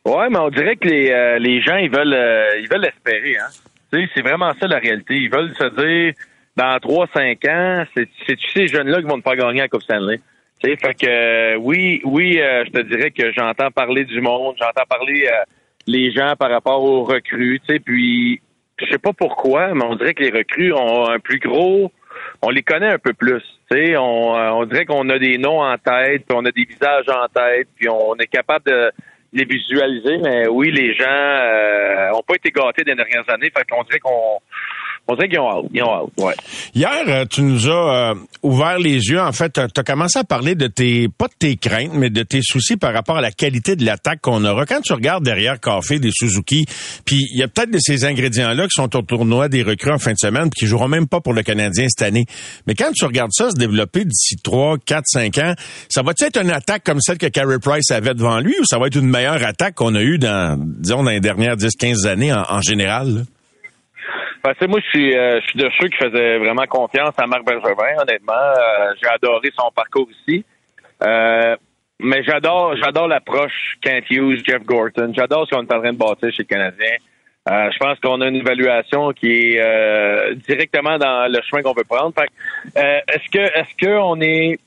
Ouais, 0.03 0.27
mais 0.29 0.39
on 0.39 0.49
dirait 0.49 0.75
que 0.75 0.89
les, 0.89 1.11
euh, 1.11 1.39
les 1.39 1.61
gens 1.61 1.77
ils 1.77 1.89
veulent 1.89 2.13
euh, 2.13 2.59
ils 2.59 2.67
veulent 2.69 2.81
l'espérer, 2.81 3.37
hein. 3.37 3.47
C'est 4.13 4.21
vraiment 4.21 4.51
ça 4.59 4.67
la 4.67 4.79
réalité. 4.79 5.15
Ils 5.15 5.31
veulent 5.31 5.55
se 5.57 5.63
dire 5.63 6.13
dans 6.55 6.77
3-5 6.77 7.49
ans, 7.49 7.85
c'est 7.95 8.07
c'est 8.25 8.37
ces 8.53 8.67
jeunes-là 8.67 9.01
qui 9.01 9.07
vont 9.07 9.19
te 9.19 9.23
faire 9.23 9.35
gagner 9.35 9.61
la 9.61 9.67
Coupe 9.67 9.83
Stanley? 9.83 10.19
Tu 10.61 10.69
sais, 10.69 10.77
fait 10.77 10.93
que 10.93 11.07
euh, 11.07 11.55
oui, 11.57 12.01
oui, 12.05 12.39
euh, 12.39 12.63
je 12.65 12.71
te 12.71 12.81
dirais 12.81 13.11
que 13.11 13.31
j'entends 13.33 13.71
parler 13.71 14.05
du 14.05 14.21
monde, 14.21 14.55
j'entends 14.59 14.85
parler 14.87 15.27
euh, 15.27 15.43
les 15.87 16.11
gens 16.11 16.35
par 16.37 16.49
rapport 16.49 16.83
aux 16.83 17.03
recrues, 17.03 17.59
tu 17.67 17.79
puis 17.79 18.41
je 18.79 18.85
sais 18.87 18.97
pas 18.97 19.13
pourquoi, 19.13 19.73
mais 19.73 19.83
on 19.85 19.95
dirait 19.95 20.13
que 20.13 20.23
les 20.23 20.31
recrues 20.31 20.73
ont 20.73 21.09
un 21.09 21.19
plus 21.19 21.39
gros 21.39 21.91
on 22.41 22.49
les 22.49 22.63
connaît 22.63 22.91
un 22.91 22.99
peu 22.99 23.13
plus. 23.13 23.41
Tu 23.71 23.77
sais, 23.77 23.97
on, 23.97 24.35
euh, 24.35 24.49
on 24.51 24.65
dirait 24.65 24.85
qu'on 24.85 25.09
a 25.09 25.19
des 25.19 25.37
noms 25.37 25.61
en 25.61 25.77
tête, 25.77 26.25
puis 26.27 26.37
on 26.37 26.45
a 26.45 26.51
des 26.51 26.65
visages 26.65 27.09
en 27.09 27.27
tête, 27.27 27.67
puis 27.75 27.89
on 27.89 28.15
est 28.15 28.27
capable 28.27 28.65
de 28.65 28.91
les 29.33 29.45
visualiser, 29.45 30.17
mais 30.17 30.47
oui, 30.47 30.71
les 30.71 30.93
gens 30.93 31.05
euh, 31.07 32.11
ont 32.13 32.23
pas 32.23 32.35
été 32.35 32.51
gâtés 32.51 32.83
des 32.83 32.95
dernières 32.95 33.29
années, 33.29 33.51
fait 33.55 33.65
qu'on 33.69 33.83
dirait 33.83 33.99
qu'on 33.99 34.39
on 35.07 35.15
dirait 35.15 35.29
qu'ils 35.29 35.39
ont. 35.39 35.69
Ils 35.73 35.83
ont 35.83 36.09
ouais. 36.17 36.33
Hier, 36.73 37.03
euh, 37.07 37.25
tu 37.29 37.41
nous 37.41 37.67
as 37.67 38.11
euh, 38.11 38.15
ouvert 38.41 38.79
les 38.79 39.09
yeux. 39.09 39.21
En 39.21 39.31
fait, 39.31 39.53
tu 39.53 39.59
as 39.59 39.83
commencé 39.83 40.19
à 40.19 40.23
parler 40.23 40.55
de 40.55 40.67
tes, 40.67 41.07
pas 41.09 41.27
de 41.27 41.33
tes 41.37 41.57
craintes, 41.57 41.93
mais 41.93 42.09
de 42.09 42.23
tes 42.23 42.41
soucis 42.41 42.77
par 42.77 42.93
rapport 42.93 43.17
à 43.17 43.21
la 43.21 43.31
qualité 43.31 43.75
de 43.75 43.85
l'attaque 43.85 44.21
qu'on 44.21 44.43
aura. 44.43 44.65
Quand 44.65 44.81
tu 44.81 44.93
regardes 44.93 45.23
derrière 45.23 45.59
Café 45.59 45.99
des 45.99 46.11
Suzuki, 46.11 46.65
puis 47.05 47.17
il 47.33 47.39
y 47.39 47.43
a 47.43 47.47
peut-être 47.47 47.71
de 47.71 47.79
ces 47.79 48.05
ingrédients-là 48.05 48.63
qui 48.63 48.75
sont 48.75 48.95
au 48.95 49.01
tournoi 49.01 49.47
des 49.47 49.63
recrues 49.63 49.91
en 49.91 49.99
fin 49.99 50.13
de 50.13 50.17
semaine, 50.17 50.49
puis 50.49 50.61
qui 50.61 50.67
joueront 50.67 50.87
même 50.87 51.07
pas 51.07 51.21
pour 51.21 51.33
le 51.33 51.43
Canadien 51.43 51.87
cette 51.87 52.07
année. 52.07 52.25
Mais 52.65 52.73
quand 52.73 52.91
tu 52.93 53.05
regardes 53.05 53.31
ça 53.31 53.51
se 53.51 53.55
développer 53.55 54.05
d'ici 54.05 54.37
3, 54.41 54.77
4, 54.85 55.03
5 55.05 55.37
ans, 55.37 55.53
ça 55.89 56.01
va-tu 56.01 56.23
être 56.23 56.41
une 56.41 56.51
attaque 56.51 56.83
comme 56.83 56.99
celle 56.99 57.17
que 57.17 57.27
Carey 57.27 57.59
Price 57.59 57.91
avait 57.91 58.13
devant 58.13 58.39
lui, 58.39 58.55
ou 58.59 58.65
ça 58.65 58.79
va 58.79 58.87
être 58.87 58.95
une 58.95 59.09
meilleure 59.09 59.43
attaque 59.45 59.75
qu'on 59.75 59.93
a 59.95 60.01
eue 60.01 60.17
dans, 60.17 60.59
disons, 60.59 61.03
dans 61.03 61.11
les 61.11 61.19
dernières 61.19 61.57
10, 61.57 61.75
15 61.75 62.05
années 62.05 62.33
en, 62.33 62.61
général? 62.61 63.25
Ben, 64.43 64.53
moi, 64.67 64.79
je 64.83 64.89
suis, 64.89 65.15
euh, 65.17 65.39
je 65.41 65.47
suis 65.47 65.59
de 65.59 65.69
ceux 65.79 65.87
qui 65.87 65.97
faisaient 65.97 66.37
vraiment 66.37 66.65
confiance 66.65 67.13
à 67.17 67.25
Marc 67.25 67.45
Bergevin, 67.45 68.01
honnêtement. 68.01 68.33
Euh, 68.33 68.93
J'ai 69.01 69.09
adoré 69.09 69.51
son 69.57 69.71
parcours 69.71 70.07
ici. 70.11 70.45
Euh, 71.03 71.55
mais 71.99 72.23
j'adore, 72.23 72.75
j'adore 72.75 73.07
l'approche 73.07 73.77
Kent 73.81 74.09
Hughes, 74.09 74.43
Jeff 74.45 74.63
Gorton. 74.63 75.11
J'adore 75.15 75.47
ce 75.47 75.55
qu'on 75.55 75.63
est 75.63 75.73
en 75.73 75.79
train 75.79 75.93
de 75.93 75.97
bâtir 75.97 76.31
chez 76.31 76.43
le 76.43 76.47
Canadien. 76.47 76.95
Euh, 77.49 77.69
je 77.71 77.77
pense 77.77 77.99
qu'on 77.99 78.21
a 78.21 78.27
une 78.27 78.35
évaluation 78.35 79.11
qui 79.11 79.31
est 79.31 80.35
directement 80.47 80.97
dans 80.97 81.31
le 81.31 81.39
chemin 81.43 81.61
qu'on 81.61 81.73
veut 81.73 81.83
prendre. 81.87 82.13
Est-ce 82.75 83.29
que 83.31 83.39
est-ce 83.39 83.85
qu'on 83.85 84.19
est 84.19 84.59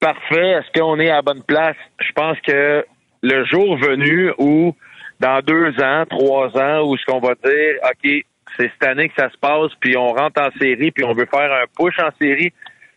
parfait? 0.00 0.50
Est-ce 0.50 0.80
qu'on 0.80 0.98
est 1.00 1.10
à 1.10 1.16
la 1.16 1.22
bonne 1.22 1.42
place? 1.42 1.76
Je 2.00 2.12
pense 2.12 2.38
que 2.40 2.84
le 3.22 3.44
jour 3.44 3.76
venu 3.76 4.32
où 4.38 4.74
dans 5.20 5.40
deux 5.40 5.72
ans, 5.82 6.04
trois 6.08 6.56
ans, 6.56 6.82
où 6.86 6.96
ce 6.96 7.04
qu'on 7.06 7.20
va 7.20 7.34
dire, 7.34 7.74
OK, 7.82 8.24
c'est 8.58 8.70
cette 8.72 8.88
année 8.88 9.08
que 9.08 9.14
ça 9.16 9.30
se 9.30 9.36
passe, 9.38 9.72
puis 9.80 9.96
on 9.96 10.12
rentre 10.12 10.40
en 10.40 10.50
série, 10.58 10.90
puis 10.90 11.04
on 11.04 11.12
veut 11.12 11.26
faire 11.26 11.52
un 11.52 11.64
push 11.76 11.98
en 11.98 12.10
série. 12.20 12.52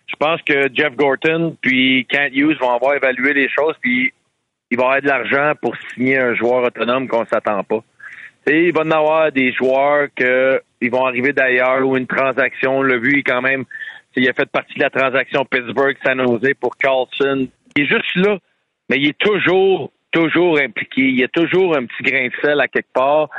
Je 0.08 0.16
pense 0.16 0.42
que 0.42 0.70
Jeff 0.74 0.96
Gorton 0.96 1.56
puis 1.62 2.06
Kent 2.10 2.32
Hughes 2.34 2.58
vont 2.60 2.72
avoir 2.72 2.96
évalué 2.96 3.34
les 3.34 3.50
choses, 3.50 3.76
puis 3.82 4.12
il 4.72 4.78
va 4.78 4.84
y 4.84 4.86
avoir 4.86 5.02
de 5.02 5.08
l'argent 5.08 5.54
pour 5.62 5.76
signer 5.94 6.18
un 6.18 6.36
joueur 6.36 6.64
autonome 6.64 7.08
qu'on 7.08 7.26
s'attend 7.26 7.64
pas. 7.64 7.84
Et 8.48 8.68
il 8.68 8.74
va 8.74 8.84
y 8.84 8.94
avoir 8.94 9.32
des 9.32 9.52
joueurs 9.52 10.08
que 10.16 10.62
ils 10.82 10.90
vont 10.90 11.06
arriver 11.06 11.34
d'ailleurs 11.34 11.86
ou 11.86 11.98
une 11.98 12.08
transaction. 12.08 12.80
On 12.80 12.84
l'a 12.84 12.98
vu 12.98 13.24
quand 13.24 13.42
même. 13.42 13.66
Il 14.16 14.28
a 14.28 14.34
fait 14.34 14.50
partie 14.50 14.74
de 14.76 14.84
la 14.84 14.90
transaction 14.90 15.46
Pittsburgh-San 15.46 16.20
Jose 16.22 16.54
pour 16.60 16.76
Carlson. 16.78 17.48
Il 17.76 17.84
est 17.84 17.86
juste 17.86 18.16
là, 18.16 18.38
mais 18.90 18.98
il 18.98 19.10
est 19.10 19.18
toujours, 19.18 19.92
toujours 20.12 20.60
impliqué. 20.60 21.02
Il 21.02 21.20
y 21.20 21.24
a 21.24 21.28
toujours 21.28 21.78
un 21.78 21.86
petit 21.86 22.04
grain 22.04 22.28
de 22.28 22.34
sel 22.42 22.60
à 22.60 22.68
quelque 22.68 22.92
part. 22.92 23.30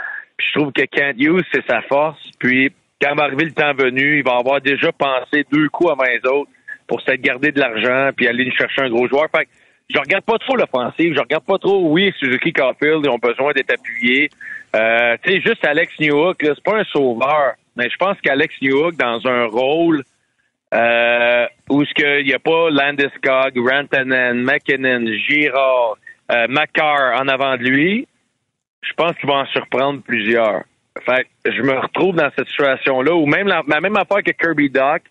Je 0.41 0.59
trouve 0.59 0.73
que 0.73 0.83
Kent 0.83 1.17
Hughes, 1.19 1.45
c'est 1.53 1.67
sa 1.67 1.83
force. 1.83 2.19
Puis 2.39 2.73
quand 3.01 3.15
va 3.15 3.25
arriver 3.25 3.45
le 3.45 3.53
temps 3.53 3.75
venu, 3.75 4.19
il 4.19 4.25
va 4.25 4.37
avoir 4.37 4.61
déjà 4.61 4.93
pensé 4.93 5.45
deux 5.51 5.69
coups 5.69 5.93
avant 5.93 6.05
les 6.05 6.27
autres 6.29 6.51
pour 6.87 7.01
se 7.01 7.13
garder 7.13 7.53
de 7.53 7.61
l'argent 7.61 8.11
puis 8.17 8.29
aller 8.29 8.51
chercher 8.53 8.83
un 8.83 8.91
gros 8.91 9.09
joueur. 9.09 9.29
Fait 9.35 9.45
que 9.45 9.51
je 9.89 9.99
regarde 9.99 10.25
pas 10.25 10.39
trop 10.39 10.57
l'offensive. 10.57 11.15
Je 11.15 11.21
regarde 11.21 11.45
pas 11.45 11.59
trop, 11.59 11.89
oui, 11.89 12.13
Suzuki 12.19 12.53
Caulfield, 12.53 13.05
ils 13.05 13.11
ont 13.11 13.19
besoin 13.19 13.53
d'être 13.53 13.73
appuyés. 13.73 14.31
Euh, 14.77 15.17
tu 15.23 15.33
sais, 15.33 15.41
juste 15.41 15.65
Alex 15.65 15.93
Newhook, 15.99 16.37
c'est 16.41 16.63
pas 16.63 16.79
un 16.79 16.85
sauveur. 16.85 17.55
Mais 17.77 17.89
je 17.91 17.97
pense 17.97 18.17
qu'Alex 18.21 18.55
Newhook, 18.63 18.97
dans 18.97 19.27
un 19.27 19.47
rôle 19.47 20.03
euh, 20.75 21.47
où 21.69 21.85
ce 21.85 21.95
qu'il 21.95 22.27
n'y 22.27 22.35
a 22.35 22.39
pas 22.39 22.71
Landeskog, 22.71 23.57
Rantanen, 23.57 24.43
McKinnon, 24.43 25.07
Girard, 25.29 25.97
euh, 26.31 26.47
en 26.47 27.29
avant 27.29 27.57
de 27.57 27.63
lui, 27.63 28.07
je 28.83 28.93
pense 28.95 29.15
qu'il 29.17 29.29
va 29.29 29.37
en 29.37 29.47
surprendre 29.47 30.03
plusieurs. 30.03 30.63
Fait 31.05 31.27
que 31.45 31.53
je 31.53 31.63
me 31.63 31.79
retrouve 31.79 32.17
dans 32.17 32.31
cette 32.37 32.49
situation-là, 32.49 33.15
ou 33.15 33.27
même 33.27 33.47
la, 33.47 33.63
la 33.67 33.81
même 33.81 33.97
affaire 33.97 34.23
que 34.23 34.33
Kirby 34.33 34.71
Doc, 34.71 35.03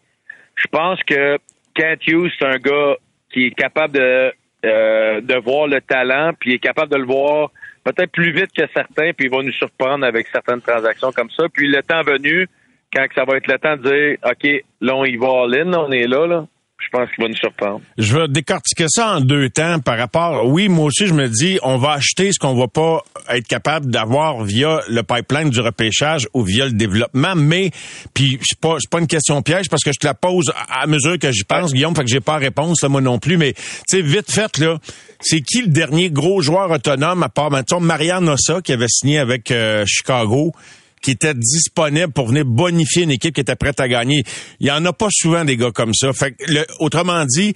je 0.55 0.67
pense 0.67 1.01
que 1.03 1.37
Kent 1.73 2.07
Hughes, 2.07 2.31
c'est 2.37 2.45
un 2.45 2.57
gars 2.57 2.95
qui 3.31 3.45
est 3.45 3.55
capable 3.55 3.93
de, 3.93 4.33
euh, 4.65 5.21
de 5.21 5.35
voir 5.35 5.67
le 5.67 5.81
talent, 5.81 6.33
puis 6.37 6.51
il 6.51 6.53
est 6.55 6.59
capable 6.59 6.91
de 6.91 6.97
le 6.97 7.05
voir 7.05 7.51
peut-être 7.83 8.11
plus 8.11 8.31
vite 8.31 8.51
que 8.55 8.63
certains, 8.73 9.13
puis 9.13 9.27
il 9.27 9.31
va 9.31 9.41
nous 9.41 9.53
surprendre 9.53 10.05
avec 10.05 10.27
certaines 10.27 10.61
transactions 10.61 11.11
comme 11.11 11.29
ça. 11.29 11.45
Puis 11.51 11.67
le 11.67 11.81
temps 11.81 12.03
venu, 12.03 12.47
quand 12.93 13.05
ça 13.15 13.23
va 13.23 13.37
être 13.37 13.47
le 13.47 13.57
temps 13.57 13.77
de 13.77 13.83
dire, 13.83 14.17
OK, 14.23 14.65
là, 14.81 14.95
on 14.95 15.05
y 15.05 15.15
va 15.15 15.43
all-in, 15.43 15.73
on 15.73 15.91
est 15.91 16.07
là, 16.07 16.27
là, 16.27 16.45
je 16.79 16.97
pense 16.97 17.09
qu'il 17.11 17.23
va 17.23 17.29
nous 17.29 17.35
surprendre. 17.35 17.81
Je 17.97 18.17
vais 18.17 18.27
décortiquer 18.27 18.85
ça 18.87 19.17
en 19.17 19.21
deux 19.21 19.49
temps 19.49 19.79
par 19.79 19.97
rapport. 19.97 20.47
Oui, 20.47 20.69
moi 20.69 20.85
aussi, 20.85 21.07
je 21.07 21.13
me 21.13 21.27
dis, 21.27 21.59
on 21.61 21.77
va 21.77 21.91
acheter 21.91 22.31
ce 22.31 22.39
qu'on 22.39 22.55
va 22.55 22.67
pas 22.67 23.03
être 23.29 23.47
capable 23.47 23.91
d'avoir 23.91 24.43
via 24.43 24.81
le 24.89 25.03
pipeline 25.03 25.49
du 25.49 25.59
repêchage 25.59 26.27
ou 26.33 26.43
via 26.43 26.65
le 26.65 26.71
développement. 26.71 27.35
Mais, 27.35 27.71
puis 28.13 28.39
c'est 28.41 28.59
pas, 28.59 28.77
c'est 28.79 28.89
pas 28.89 28.99
une 28.99 29.07
question 29.07 29.41
piège 29.41 29.69
parce 29.69 29.83
que 29.83 29.91
je 29.93 29.99
te 29.99 30.07
la 30.07 30.13
pose 30.13 30.51
à 30.69 30.87
mesure 30.87 31.19
que 31.19 31.31
j'y 31.31 31.43
pense, 31.43 31.73
Guillaume, 31.73 31.95
fait 31.95 32.03
que 32.03 32.09
j'ai 32.09 32.21
pas 32.21 32.37
réponse, 32.37 32.81
là, 32.81 32.89
moi 32.89 33.01
non 33.01 33.19
plus. 33.19 33.37
Mais, 33.37 33.53
tu 33.53 33.61
sais, 33.87 34.01
vite 34.01 34.31
fait, 34.31 34.57
là, 34.57 34.77
c'est 35.19 35.41
qui 35.41 35.61
le 35.61 35.67
dernier 35.67 36.09
gros 36.09 36.41
joueur 36.41 36.71
autonome 36.71 37.23
à 37.23 37.29
part, 37.29 37.51
mettons, 37.51 37.79
Marianne 37.79 38.29
Ossa 38.29 38.61
qui 38.61 38.73
avait 38.73 38.87
signé 38.87 39.19
avec 39.19 39.51
euh, 39.51 39.83
Chicago? 39.85 40.53
Qui 41.01 41.11
était 41.11 41.33
disponible 41.33 42.11
pour 42.11 42.27
venir 42.27 42.45
bonifier 42.45 43.03
une 43.03 43.11
équipe 43.11 43.33
qui 43.35 43.41
était 43.41 43.55
prête 43.55 43.79
à 43.79 43.87
gagner. 43.87 44.23
Il 44.59 44.67
y 44.67 44.71
en 44.71 44.83
a 44.85 44.93
pas 44.93 45.07
souvent 45.11 45.45
des 45.45 45.57
gars 45.57 45.71
comme 45.71 45.93
ça. 45.93 46.11
Fait 46.13 46.31
que, 46.31 46.43
le- 46.51 46.65
autrement 46.79 47.23
dit, 47.25 47.53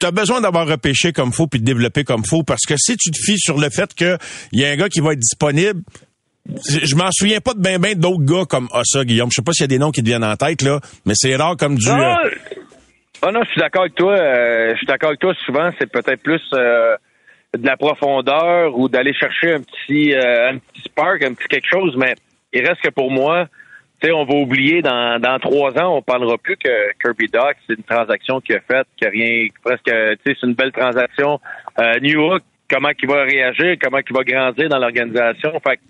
tu 0.00 0.06
as 0.06 0.10
besoin 0.10 0.40
d'avoir 0.40 0.66
repêché 0.66 1.12
comme 1.12 1.32
faut 1.32 1.46
puis 1.46 1.60
de 1.60 1.64
développer 1.64 2.04
comme 2.04 2.24
faut 2.24 2.42
parce 2.42 2.62
que 2.68 2.74
si 2.76 2.96
tu 2.96 3.10
te 3.10 3.18
fies 3.18 3.38
sur 3.38 3.58
le 3.58 3.70
fait 3.70 3.94
que 3.94 4.18
il 4.52 4.60
y 4.60 4.64
a 4.64 4.70
un 4.70 4.76
gars 4.76 4.88
qui 4.88 5.00
va 5.00 5.12
être 5.12 5.18
disponible, 5.20 5.82
je 6.68 6.94
m'en 6.94 7.08
souviens 7.10 7.40
pas 7.40 7.54
de 7.54 7.60
ben 7.60 7.80
ben 7.80 7.98
d'autres 7.98 8.24
gars 8.24 8.44
comme 8.48 8.68
ça, 8.84 9.04
Guillaume. 9.04 9.30
Je 9.32 9.36
sais 9.36 9.42
pas 9.42 9.52
s'il 9.52 9.62
y 9.62 9.64
a 9.64 9.68
des 9.68 9.78
noms 9.78 9.90
qui 9.92 10.02
te 10.02 10.06
viennent 10.06 10.24
en 10.24 10.36
tête 10.36 10.62
là, 10.62 10.80
mais 11.06 11.14
c'est 11.16 11.34
rare 11.36 11.56
comme 11.56 11.76
du. 11.76 11.88
Euh, 11.88 11.94
ah 13.22 13.32
non, 13.32 13.40
je 13.44 13.50
suis 13.52 13.60
d'accord 13.60 13.82
avec 13.82 13.94
toi. 13.94 14.12
euh, 14.18 14.72
je 14.72 14.76
suis 14.76 14.86
d'accord 14.86 15.08
avec 15.08 15.20
toi. 15.20 15.32
Souvent, 15.46 15.70
c'est 15.78 15.90
peut-être 15.90 16.22
plus 16.22 16.42
euh, 16.52 16.96
de 17.56 17.64
la 17.66 17.76
profondeur 17.78 18.76
ou 18.78 18.88
d'aller 18.90 19.14
chercher 19.14 19.54
un 19.54 19.60
petit, 19.62 20.12
euh, 20.12 20.50
un 20.50 20.58
petit 20.58 20.82
spark, 20.84 21.22
un 21.22 21.32
petit 21.32 21.48
quelque 21.48 21.68
chose. 21.70 21.94
Mais 21.96 22.14
il 22.54 22.66
reste 22.66 22.80
que 22.80 22.90
pour 22.90 23.10
moi, 23.10 23.46
tu 24.00 24.08
sais, 24.08 24.12
on 24.12 24.24
va 24.24 24.34
oublier 24.34 24.82
dans, 24.82 25.20
dans 25.20 25.38
trois 25.38 25.76
ans, 25.78 25.96
on 25.96 26.02
parlera 26.02 26.36
plus 26.38 26.56
que 26.56 26.92
Kirby 27.02 27.26
Doc, 27.28 27.56
c'est 27.66 27.76
une 27.76 27.84
transaction 27.84 28.40
qu'il 28.40 28.56
a 28.56 28.60
faite, 28.60 28.86
qui 28.96 29.06
a 29.06 29.10
rien, 29.10 29.46
presque, 29.62 29.84
tu 29.84 29.92
sais, 29.92 30.16
c'est 30.40 30.46
une 30.46 30.54
belle 30.54 30.72
transaction. 30.72 31.40
Euh, 31.78 31.94
New 32.00 32.20
York, 32.20 32.42
comment 32.70 32.90
il 33.00 33.08
va 33.08 33.22
réagir, 33.24 33.76
comment 33.82 33.98
il 33.98 34.14
va 34.16 34.24
grandir 34.24 34.68
dans 34.68 34.78
l'organisation. 34.78 35.52
Fait 35.66 35.76
que, 35.76 35.82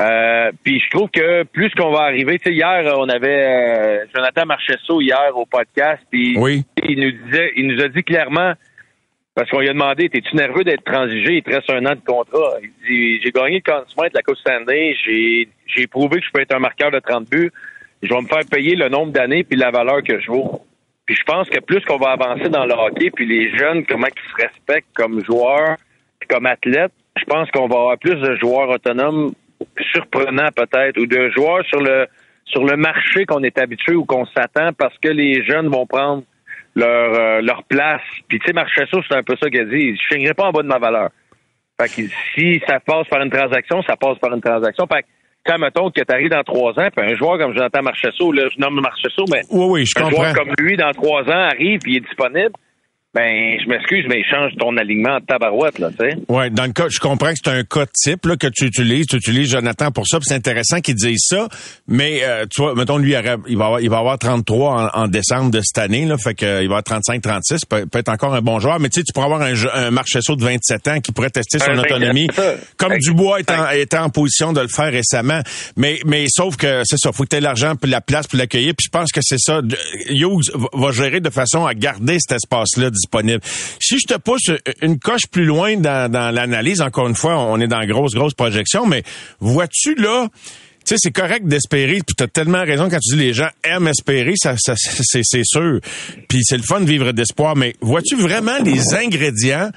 euh, 0.00 0.50
puis 0.62 0.80
je 0.80 0.88
trouve 0.90 1.10
que 1.10 1.42
plus 1.44 1.70
qu'on 1.74 1.90
va 1.92 2.02
arriver, 2.04 2.38
tu 2.38 2.50
sais, 2.50 2.54
hier, 2.54 2.94
on 2.96 3.08
avait 3.08 3.44
euh, 3.44 4.04
Jonathan 4.14 4.46
Marchesso 4.46 5.00
hier 5.00 5.30
au 5.34 5.44
podcast, 5.46 6.02
puis 6.10 6.36
Oui. 6.38 6.64
il 6.86 7.00
nous 7.00 7.12
disait, 7.26 7.52
il 7.56 7.66
nous 7.68 7.82
a 7.82 7.88
dit 7.88 8.02
clairement, 8.02 8.52
parce 9.34 9.48
qu'on 9.50 9.60
lui 9.60 9.68
a 9.68 9.72
demandé, 9.72 10.10
es-tu 10.12 10.36
nerveux 10.36 10.64
d'être 10.64 10.84
transigé? 10.84 11.36
Il 11.36 11.42
te 11.42 11.50
reste 11.50 11.70
un 11.70 11.86
an 11.86 11.94
de 11.94 12.00
contrat. 12.04 12.58
Il 12.62 12.70
dit, 12.88 13.20
j'ai 13.22 13.30
gagné 13.30 13.62
le 13.64 13.72
Conn 13.72 13.84
Smythe 13.86 14.12
de 14.12 14.18
la 14.18 14.22
Coupe 14.22 14.36
Stanley, 14.36 14.96
j'ai, 15.04 15.48
j'ai 15.66 15.86
prouvé 15.86 16.20
que 16.20 16.26
je 16.26 16.30
peux 16.32 16.40
être 16.40 16.54
un 16.54 16.58
marqueur 16.58 16.90
de 16.90 16.98
30 16.98 17.28
buts. 17.28 17.52
Je 18.02 18.12
vais 18.12 18.20
me 18.20 18.26
faire 18.26 18.44
payer 18.50 18.76
le 18.76 18.88
nombre 18.88 19.12
d'années 19.12 19.44
puis 19.44 19.58
la 19.58 19.70
valeur 19.70 20.02
que 20.02 20.18
je 20.18 20.26
vaux. 20.26 20.62
Puis 21.06 21.16
je 21.16 21.24
pense 21.24 21.48
que 21.48 21.60
plus 21.60 21.80
qu'on 21.84 21.98
va 21.98 22.10
avancer 22.10 22.48
dans 22.48 22.64
le 22.64 22.72
hockey, 22.72 23.10
puis 23.10 23.26
les 23.26 23.56
jeunes, 23.56 23.84
comment 23.84 24.06
ils 24.06 24.30
se 24.30 24.46
respectent 24.46 24.92
comme 24.94 25.24
joueurs, 25.24 25.76
puis 26.18 26.28
comme 26.28 26.46
athlètes, 26.46 26.92
je 27.16 27.24
pense 27.24 27.50
qu'on 27.50 27.68
va 27.68 27.76
avoir 27.76 27.98
plus 27.98 28.14
de 28.14 28.36
joueurs 28.36 28.68
autonomes 28.68 29.32
surprenants 29.92 30.50
peut-être, 30.54 30.98
ou 30.98 31.06
de 31.06 31.30
joueurs 31.30 31.64
sur 31.66 31.80
le 31.80 32.06
sur 32.46 32.64
le 32.64 32.76
marché 32.76 33.26
qu'on 33.26 33.42
est 33.42 33.58
habitué 33.58 33.94
ou 33.94 34.04
qu'on 34.04 34.26
s'attend 34.26 34.72
parce 34.72 34.96
que 34.98 35.08
les 35.08 35.44
jeunes 35.44 35.68
vont 35.68 35.86
prendre 35.86 36.24
leur 36.74 37.14
euh, 37.14 37.40
leur 37.42 37.62
place. 37.64 38.02
Puis 38.28 38.38
tu 38.38 38.46
sais, 38.46 38.52
Marchesso, 38.52 39.00
c'est 39.08 39.16
un 39.16 39.22
peu 39.22 39.36
ça 39.40 39.48
qu'il 39.50 39.60
a 39.60 39.64
dit. 39.64 39.96
Je 39.96 40.14
finirai 40.14 40.34
pas 40.34 40.44
en 40.46 40.50
bas 40.52 40.62
de 40.62 40.68
ma 40.68 40.78
valeur. 40.78 41.10
Fait 41.80 41.88
que 41.88 42.08
si 42.34 42.60
ça 42.66 42.78
passe 42.80 43.08
par 43.08 43.22
une 43.22 43.30
transaction, 43.30 43.82
ça 43.82 43.96
passe 43.96 44.18
par 44.18 44.34
une 44.34 44.40
transaction. 44.42 44.86
Fait 44.86 45.02
que 45.02 45.08
quand 45.46 45.58
mettons 45.58 45.90
que 45.90 46.00
tu 46.02 46.12
arrives 46.14 46.28
dans 46.28 46.42
trois 46.44 46.72
ans, 46.78 46.88
puis 46.94 47.04
un 47.10 47.16
joueur 47.16 47.38
comme 47.38 47.54
Jonathan 47.54 47.82
Marchesso, 47.82 48.30
là, 48.32 48.42
je 48.54 48.60
nomme 48.60 48.80
Marchesso, 48.80 49.24
mais 49.32 49.40
Oui, 49.50 49.66
oui, 49.70 49.86
je 49.86 49.98
un 49.98 50.02
comprends. 50.04 50.22
joueur 50.24 50.34
comme 50.34 50.52
lui, 50.58 50.76
dans 50.76 50.92
trois 50.92 51.22
ans, 51.22 51.48
arrive 51.50 51.78
puis 51.80 51.92
il 51.92 51.96
est 51.96 52.00
disponible, 52.00 52.52
ben 53.12 53.58
je 53.60 53.68
m'excuse, 53.68 54.04
mais 54.08 54.20
il 54.20 54.24
change 54.30 54.52
ton 54.58 54.76
alignement 54.76 55.18
de 55.18 55.24
tabarouette, 55.26 55.80
là, 55.80 55.88
tu 55.90 55.96
sais. 56.08 56.16
Ouais, 56.28 56.48
dans 56.48 56.64
le 56.66 56.72
cas, 56.72 56.86
je 56.88 57.00
comprends 57.00 57.30
que 57.32 57.38
c'est 57.42 57.50
un 57.50 57.64
cas 57.64 57.84
type 57.92 58.24
là, 58.26 58.36
que 58.36 58.46
tu 58.46 58.66
utilises. 58.66 59.06
Tu 59.06 59.16
utilises 59.16 59.50
Jonathan 59.50 59.90
pour 59.90 60.06
ça, 60.06 60.18
puis 60.18 60.26
c'est 60.28 60.34
intéressant 60.36 60.80
qu'il 60.80 60.94
dise 60.94 61.18
ça. 61.26 61.48
Mais 61.88 62.20
euh, 62.22 62.46
tu 62.48 62.62
vois, 62.62 62.76
mettons 62.76 62.98
lui, 62.98 63.14
il, 63.48 63.56
va 63.58 63.64
avoir, 63.64 63.80
il 63.80 63.90
va 63.90 63.98
avoir 63.98 64.16
33 64.18 64.92
en, 64.94 65.02
en 65.02 65.08
décembre 65.08 65.50
de 65.50 65.60
cette 65.60 65.78
année, 65.78 66.04
là, 66.06 66.16
fait 66.22 66.34
que 66.34 66.46
euh, 66.46 66.62
il 66.62 66.68
va 66.68 66.74
avoir 66.76 66.84
35, 66.84 67.20
36, 67.20 67.64
peut, 67.64 67.86
peut 67.86 67.98
être 67.98 68.10
encore 68.10 68.32
un 68.34 68.42
bon 68.42 68.60
joueur. 68.60 68.78
Mais 68.78 68.88
tu 68.88 69.00
sais, 69.00 69.04
tu 69.04 69.12
pourrais 69.12 69.26
avoir 69.26 69.42
un, 69.42 69.54
un 69.74 69.90
Marchesso 69.90 70.36
de 70.36 70.44
27 70.44 70.88
ans 70.88 71.00
qui 71.00 71.10
pourrait 71.10 71.30
tester 71.30 71.58
son 71.58 71.72
Un 71.72 71.76
27, 71.76 71.90
autonomie, 71.92 72.28
comme. 72.76 72.96
Dubois 72.98 73.40
est 73.40 73.50
en, 73.50 73.70
était 73.70 73.98
en 73.98 74.10
position 74.10 74.52
de 74.52 74.60
le 74.60 74.68
faire 74.68 74.92
récemment. 74.92 75.40
Mais 75.76 75.98
mais 76.06 76.26
sauf 76.28 76.56
que 76.56 76.82
c'est 76.84 76.98
ça, 76.98 77.10
faut 77.12 77.24
que 77.24 77.30
tu 77.30 77.36
aies 77.36 77.40
l'argent 77.40 77.74
puis 77.74 77.90
la 77.90 78.00
place 78.00 78.26
pour 78.28 78.38
l'accueillir. 78.38 78.74
Puis 78.76 78.84
je 78.86 78.90
pense 78.90 79.10
que 79.10 79.20
c'est 79.22 79.38
ça. 79.38 79.60
Hughes 80.10 80.50
va- 80.54 80.68
va 80.74 80.92
gérer 80.92 81.20
de 81.20 81.30
façon 81.30 81.66
à 81.66 81.74
garder 81.74 82.18
cet 82.20 82.36
espace-là 82.36 82.90
Si 83.80 83.98
je 83.98 84.14
te 84.14 84.18
pousse 84.18 84.50
une 84.82 84.98
coche 84.98 85.26
plus 85.30 85.44
loin 85.44 85.76
dans, 85.76 86.10
l'analyse, 86.34 86.80
encore 86.80 87.08
une 87.08 87.14
fois, 87.14 87.38
on 87.38 87.60
est 87.60 87.68
dans 87.68 87.84
grosse, 87.86 88.14
grosse 88.14 88.34
projection, 88.34 88.86
mais 88.86 89.02
vois-tu 89.40 89.94
là, 89.94 90.28
tu 90.80 90.94
sais, 90.94 90.96
c'est 90.98 91.12
correct 91.12 91.46
d'espérer, 91.46 91.98
puis 92.06 92.14
tu 92.16 92.24
as 92.24 92.28
tellement 92.28 92.62
raison 92.62 92.88
quand 92.88 92.98
tu 92.98 93.16
dis 93.16 93.22
les 93.22 93.32
gens 93.32 93.48
aiment 93.64 93.88
espérer, 93.88 94.32
ça, 94.36 94.54
c'est 94.56 95.44
sûr. 95.44 95.80
Puis 96.28 96.40
c'est 96.42 96.56
le 96.56 96.62
fun 96.62 96.80
de 96.80 96.86
vivre 96.86 97.12
d'espoir, 97.12 97.54
mais 97.54 97.74
vois-tu 97.80 98.16
vraiment 98.16 98.58
les 98.64 98.94
ingrédients 98.94 99.70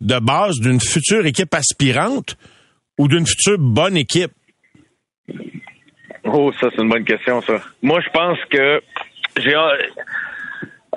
de 0.00 0.18
base 0.18 0.56
d'une 0.60 0.80
future 0.80 1.26
équipe 1.26 1.54
aspirante 1.54 2.36
ou 2.98 3.08
d'une 3.08 3.26
future 3.26 3.58
bonne 3.58 3.96
équipe? 3.96 4.32
Oh, 6.24 6.52
ça, 6.60 6.68
c'est 6.74 6.82
une 6.82 6.88
bonne 6.88 7.04
question, 7.04 7.40
ça. 7.42 7.62
Moi, 7.82 8.00
je 8.00 8.10
pense 8.10 8.38
que 8.50 8.82
j'ai. 9.38 9.54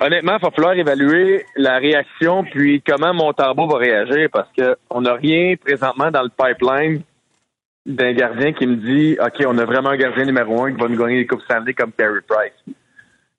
Honnêtement, 0.04 0.36
il 0.36 0.42
va 0.42 0.50
falloir 0.50 0.74
évaluer 0.74 1.44
la 1.54 1.78
réaction 1.78 2.42
puis 2.42 2.82
comment 2.84 3.14
Montembeau 3.14 3.68
va 3.68 3.78
réagir 3.78 4.28
parce 4.32 4.48
que 4.58 4.76
on 4.90 5.02
n'a 5.02 5.14
rien 5.14 5.54
présentement 5.54 6.10
dans 6.10 6.22
le 6.22 6.28
pipeline 6.28 7.02
d'un 7.86 8.12
gardien 8.12 8.52
qui 8.52 8.66
me 8.66 8.76
dit 8.76 9.16
OK, 9.24 9.44
on 9.46 9.56
a 9.58 9.64
vraiment 9.64 9.90
un 9.90 9.96
gardien 9.96 10.24
numéro 10.24 10.64
un 10.64 10.72
qui 10.72 10.80
va 10.80 10.88
nous 10.88 10.98
gagner 10.98 11.18
les 11.18 11.26
Coupes 11.28 11.42
Stanley 11.42 11.72
comme 11.74 11.92
Carey 11.92 12.18
Price. 12.26 12.74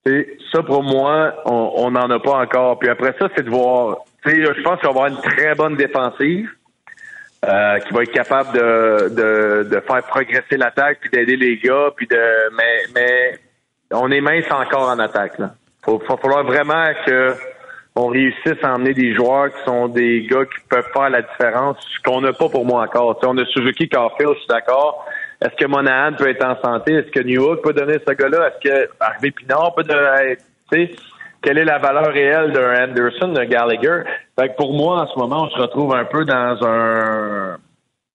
Et 0.06 0.38
ça, 0.54 0.64
pour 0.64 0.84
moi, 0.84 1.34
on 1.46 1.92
n'en 1.92 2.10
a 2.10 2.20
pas 2.20 2.38
encore. 2.38 2.80
Puis 2.80 2.88
après 2.88 3.14
ça, 3.20 3.28
c'est 3.36 3.44
de 3.44 3.50
voir 3.50 3.98
je 4.26 4.62
pense 4.62 4.80
qu'on 4.80 4.94
va 4.94 5.06
avoir 5.06 5.08
une 5.08 5.22
très 5.22 5.56
bonne 5.56 5.76
défensive. 5.76 6.50
euh, 7.46 7.80
qui 7.80 7.94
va 7.94 8.04
être 8.04 8.14
capable 8.14 8.54
de 8.54 9.84
faire 9.86 10.04
progresser 10.04 10.56
l'attaque 10.56 11.00
puis 11.02 11.10
d'aider 11.10 11.36
les 11.36 11.58
gars 11.58 11.90
puis 11.94 12.08
de 12.08 12.56
mais 12.56 12.84
mais 12.96 13.40
on 13.92 14.10
est 14.12 14.22
mince 14.22 14.50
encore 14.50 14.88
en 14.88 15.00
attaque 15.00 15.40
là. 15.40 15.54
Faut, 15.84 16.00
faut 16.08 16.18
falloir 16.18 16.44
vraiment 16.44 16.92
que 17.06 17.34
on 17.96 18.08
réussisse 18.08 18.58
à 18.64 18.74
emmener 18.74 18.94
des 18.94 19.14
joueurs 19.14 19.54
qui 19.54 19.64
sont 19.66 19.88
des 19.88 20.26
gars 20.30 20.46
qui 20.46 20.68
peuvent 20.68 20.90
faire 20.94 21.10
la 21.10 21.22
différence, 21.22 21.78
ce 21.80 22.02
qu'on 22.02 22.22
n'a 22.22 22.34
pas 22.34 22.50
pour 22.50 22.66
moi 22.66 22.84
encore. 22.84 23.20
On 23.24 23.38
a 23.38 23.46
Suzuki 23.46 23.88
Carfield, 23.88 24.34
je 24.34 24.40
suis 24.40 24.48
d'accord. 24.48 25.06
Est-ce 25.42 25.56
que 25.56 25.66
Monahan 25.68 26.14
peut 26.14 26.30
être 26.30 26.46
en 26.46 26.60
santé? 26.62 26.94
Est-ce 26.94 27.12
que 27.12 27.20
Newhook 27.20 27.62
peut 27.62 27.74
donner 27.74 27.98
ce 28.08 28.14
gars-là? 28.14 28.48
Est-ce 28.48 28.70
que 28.70 28.90
Harvey 29.00 29.32
Pinard 29.32 29.76
peut 29.76 29.84
donner, 29.84 30.92
quelle 31.42 31.58
est 31.58 31.66
la 31.66 31.78
valeur 31.78 32.08
réelle 32.08 32.54
d'un 32.54 32.86
Anderson, 32.86 33.28
d'un 33.28 33.46
Gallagher? 33.46 34.04
Fait 34.40 34.50
que 34.50 34.56
pour 34.56 34.74
moi, 34.74 35.02
en 35.02 35.08
ce 35.08 35.20
moment, 35.20 35.44
on 35.44 35.50
se 35.50 35.60
retrouve 35.60 35.94
un 35.94 36.06
peu 36.06 36.24
dans 36.26 36.66
un, 36.66 37.53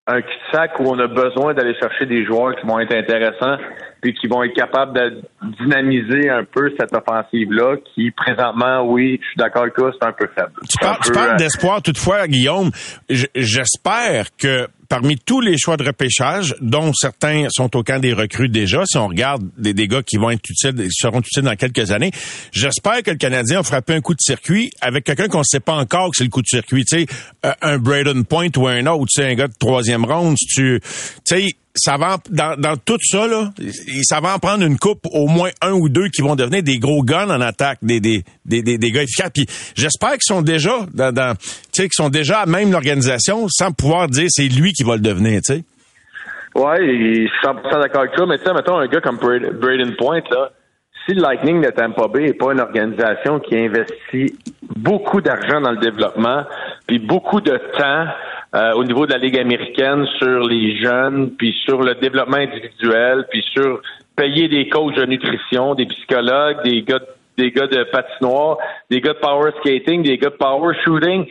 un 0.09 0.21
cul-de-sac 0.21 0.79
où 0.79 0.83
on 0.87 0.99
a 0.99 1.07
besoin 1.07 1.53
d'aller 1.53 1.75
chercher 1.79 2.05
des 2.07 2.25
joueurs 2.25 2.55
qui 2.55 2.65
vont 2.65 2.79
être 2.79 2.95
intéressants 2.95 3.57
puis 4.01 4.13
qui 4.13 4.27
vont 4.27 4.43
être 4.43 4.55
capables 4.55 4.93
de 4.93 5.21
dynamiser 5.61 6.29
un 6.29 6.43
peu 6.43 6.71
cette 6.79 6.93
offensive-là 6.93 7.75
qui, 7.93 8.11
présentement, 8.11 8.83
oui, 8.85 9.19
je 9.21 9.27
suis 9.27 9.37
d'accord 9.37 9.63
avec 9.63 9.75
toi, 9.75 9.91
c'est 9.99 10.07
un 10.07 10.13
peu 10.13 10.27
faible. 10.33 10.53
Tu 10.67 10.77
parles, 10.79 10.97
tu 11.03 11.11
peu, 11.11 11.15
parles 11.15 11.31
euh, 11.33 11.35
d'espoir 11.35 11.81
toutefois, 11.81 12.27
Guillaume. 12.27 12.71
J'espère 13.09 14.27
que 14.37 14.67
parmi 14.89 15.17
tous 15.17 15.39
les 15.39 15.57
choix 15.57 15.77
de 15.77 15.83
repêchage, 15.83 16.55
dont 16.61 16.91
certains 16.93 17.47
sont 17.49 17.75
au 17.77 17.83
camp 17.83 17.99
des 17.99 18.13
recrues 18.13 18.49
déjà, 18.49 18.83
si 18.85 18.97
on 18.97 19.07
regarde 19.07 19.43
des, 19.57 19.73
des 19.73 19.87
gars 19.87 20.01
qui 20.01 20.17
vont 20.17 20.31
être 20.31 20.49
utiles, 20.49 20.87
seront 20.91 21.19
utiles 21.19 21.43
dans 21.43 21.55
quelques 21.55 21.91
années, 21.91 22.11
j'espère 22.51 23.03
que 23.03 23.11
le 23.11 23.17
Canadien 23.17 23.59
a 23.59 23.63
frappé 23.63 23.93
un 23.93 24.01
coup 24.01 24.15
de 24.15 24.21
circuit 24.21 24.71
avec 24.81 25.05
quelqu'un 25.05 25.27
qu'on 25.27 25.39
ne 25.39 25.43
sait 25.43 25.59
pas 25.59 25.75
encore 25.75 26.09
que 26.09 26.17
c'est 26.17 26.23
le 26.23 26.29
coup 26.29 26.41
de 26.41 26.47
circuit. 26.47 26.83
Tu 26.85 27.01
sais, 27.01 27.05
euh, 27.45 27.53
un 27.61 27.77
Braden 27.77 28.25
Point 28.25 28.49
ou 28.57 28.67
un 28.67 28.85
autre, 28.87 29.05
tu 29.09 29.21
sais, 29.21 29.29
un 29.29 29.35
gars 29.35 29.47
de 29.47 29.53
troisième 29.57 30.05
ronde, 30.05 30.35
tu 30.35 30.81
sais, 31.23 31.47
ça 31.79 31.97
va 31.97 32.17
dans, 32.29 32.55
dans 32.59 32.77
tout 32.77 32.97
ça 33.01 33.25
là, 33.27 33.49
ça 34.03 34.19
va 34.19 34.35
en 34.35 34.39
prendre 34.39 34.63
une 34.63 34.77
coupe 34.77 35.05
au 35.11 35.27
moins 35.27 35.49
un 35.61 35.71
ou 35.71 35.89
deux 35.89 36.09
qui 36.09 36.21
vont 36.21 36.35
devenir 36.35 36.61
des 36.63 36.77
gros 36.77 37.03
guns 37.03 37.29
en 37.29 37.41
attaque, 37.41 37.79
des 37.81 37.99
des 37.99 38.23
des 38.45 38.61
des, 38.61 38.77
des 38.77 38.91
gars 38.91 39.03
efficaces. 39.03 39.31
Puis 39.33 39.45
j'espère 39.75 40.11
qu'ils 40.11 40.21
sont 40.35 40.41
déjà 40.41 40.73
dans, 40.93 41.35
tu 41.35 41.47
sais 41.71 41.83
qu'ils 41.83 41.93
sont 41.93 42.09
déjà 42.09 42.41
à 42.41 42.45
même 42.45 42.71
l'organisation 42.71 43.47
sans 43.49 43.71
pouvoir 43.71 44.07
dire 44.07 44.27
c'est 44.29 44.47
lui 44.47 44.73
qui 44.73 44.83
va 44.83 44.95
le 44.95 45.01
devenir, 45.01 45.41
tu 45.41 45.55
sais. 45.55 45.63
Ouais, 46.55 46.83
et 46.83 47.27
je 47.27 47.31
suis 47.31 47.39
100% 47.43 47.81
d'accord 47.81 48.01
avec 48.01 48.13
toi, 48.15 48.25
mais 48.27 48.37
tu 48.39 48.43
sais, 48.45 48.53
mettons 48.53 48.77
un 48.77 48.87
gars 48.87 49.01
comme 49.01 49.17
Brad- 49.17 49.53
Braden 49.59 49.95
Point, 49.97 50.21
là, 50.31 50.49
si 51.05 51.13
le 51.13 51.21
Lightning 51.21 51.61
de 51.61 51.69
Tampa 51.69 52.07
Bay 52.07 52.21
n'est 52.25 52.33
pas 52.33 52.51
une 52.53 52.59
organisation 52.59 53.39
qui 53.39 53.55
investit 53.57 54.35
beaucoup 54.77 55.21
d'argent 55.21 55.61
dans 55.61 55.71
le 55.71 55.77
développement, 55.77 56.43
puis 56.87 56.99
beaucoup 56.99 57.39
de 57.39 57.55
temps 57.77 58.05
euh, 58.55 58.73
au 58.73 58.83
niveau 58.83 59.05
de 59.05 59.11
la 59.11 59.17
Ligue 59.17 59.37
américaine 59.37 60.05
sur 60.17 60.47
les 60.47 60.77
jeunes, 60.77 61.31
puis 61.37 61.55
sur 61.65 61.81
le 61.81 61.95
développement 61.95 62.37
individuel, 62.37 63.25
puis 63.29 63.43
sur 63.53 63.81
payer 64.15 64.47
des 64.47 64.67
coachs 64.69 64.95
de 64.95 65.05
nutrition, 65.05 65.75
des 65.75 65.85
psychologues, 65.85 66.63
des 66.63 66.81
gars, 66.81 66.99
des 67.37 67.51
gars 67.51 67.67
de 67.67 67.83
patinoire, 67.83 68.57
des 68.89 69.01
gars 69.01 69.13
de 69.13 69.19
power 69.19 69.51
skating, 69.59 70.03
des 70.03 70.17
gars 70.17 70.29
de 70.29 70.35
power 70.35 70.75
shooting, 70.83 71.27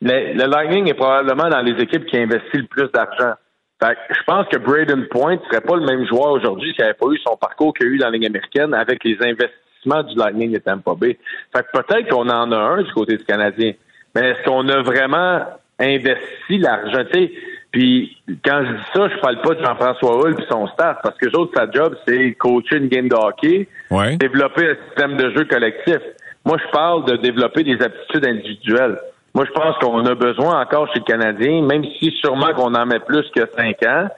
le, 0.00 0.32
le 0.34 0.46
Lightning 0.46 0.88
est 0.88 0.94
probablement 0.94 1.48
dans 1.48 1.60
les 1.60 1.80
équipes 1.82 2.06
qui 2.06 2.16
investissent 2.16 2.62
le 2.62 2.66
plus 2.66 2.88
d'argent. 2.92 3.34
Fait 3.82 3.94
que 3.94 4.14
je 4.14 4.22
pense 4.24 4.46
que 4.48 4.58
Braden 4.58 5.06
Point 5.08 5.38
serait 5.48 5.62
pas 5.62 5.76
le 5.76 5.84
même 5.84 6.06
joueur 6.06 6.32
aujourd'hui 6.32 6.72
s'il 6.72 6.82
n'avait 6.82 6.94
pas 6.94 7.06
eu 7.06 7.18
son 7.26 7.36
parcours 7.36 7.74
qu'il 7.74 7.86
a 7.86 7.90
eu 7.90 7.98
dans 7.98 8.06
la 8.06 8.12
Ligue 8.12 8.26
américaine 8.26 8.74
avec 8.74 9.02
les 9.04 9.16
investissements 9.20 10.02
du 10.02 10.16
Lightning 10.16 10.52
de 10.52 10.58
Tampa 10.58 10.94
Bay. 10.94 11.18
Fait 11.54 11.62
que 11.62 11.80
peut-être 11.80 12.08
qu'on 12.08 12.28
en 12.28 12.52
a 12.52 12.56
un 12.56 12.82
du 12.82 12.92
côté 12.92 13.16
du 13.16 13.24
Canadien. 13.24 13.72
Mais 14.14 14.30
est-ce 14.30 14.44
qu'on 14.44 14.68
a 14.68 14.82
vraiment 14.82 15.40
investi 15.80 16.58
l'argent? 16.58 17.04
Tu 17.12 17.20
sais, 17.20 17.32
Puis 17.72 18.16
quand 18.44 18.64
je 18.64 18.72
dis 18.72 18.82
ça, 18.94 19.08
je 19.08 19.20
parle 19.20 19.40
pas 19.42 19.54
de 19.54 19.62
Jean-François 19.64 20.16
Hull 20.20 20.34
et 20.38 20.44
son 20.50 20.66
staff, 20.68 20.98
parce 21.02 21.16
que 21.18 21.28
autres, 21.36 21.52
sa 21.56 21.70
job, 21.70 21.94
c'est 22.06 22.32
coacher 22.34 22.76
une 22.78 22.88
game 22.88 23.08
de 23.08 23.14
hockey, 23.14 23.68
Ouais. 23.90 24.16
développer 24.16 24.70
un 24.70 24.76
système 24.88 25.16
de 25.16 25.30
jeu 25.30 25.44
collectif. 25.44 25.98
Moi, 26.44 26.56
je 26.64 26.70
parle 26.72 27.04
de 27.04 27.16
développer 27.16 27.62
des 27.62 27.80
aptitudes 27.82 28.24
individuelles. 28.26 28.98
Moi, 29.34 29.44
je 29.46 29.52
pense 29.52 29.76
qu'on 29.78 30.04
a 30.06 30.14
besoin 30.16 30.60
encore 30.60 30.88
chez 30.92 30.98
le 30.98 31.04
Canadien, 31.04 31.62
même 31.62 31.84
si 31.98 32.10
sûrement 32.20 32.52
qu'on 32.54 32.74
en 32.74 32.86
met 32.86 32.98
plus 32.98 33.24
que 33.34 33.42
cinq 33.56 33.80
ans, 33.86 34.08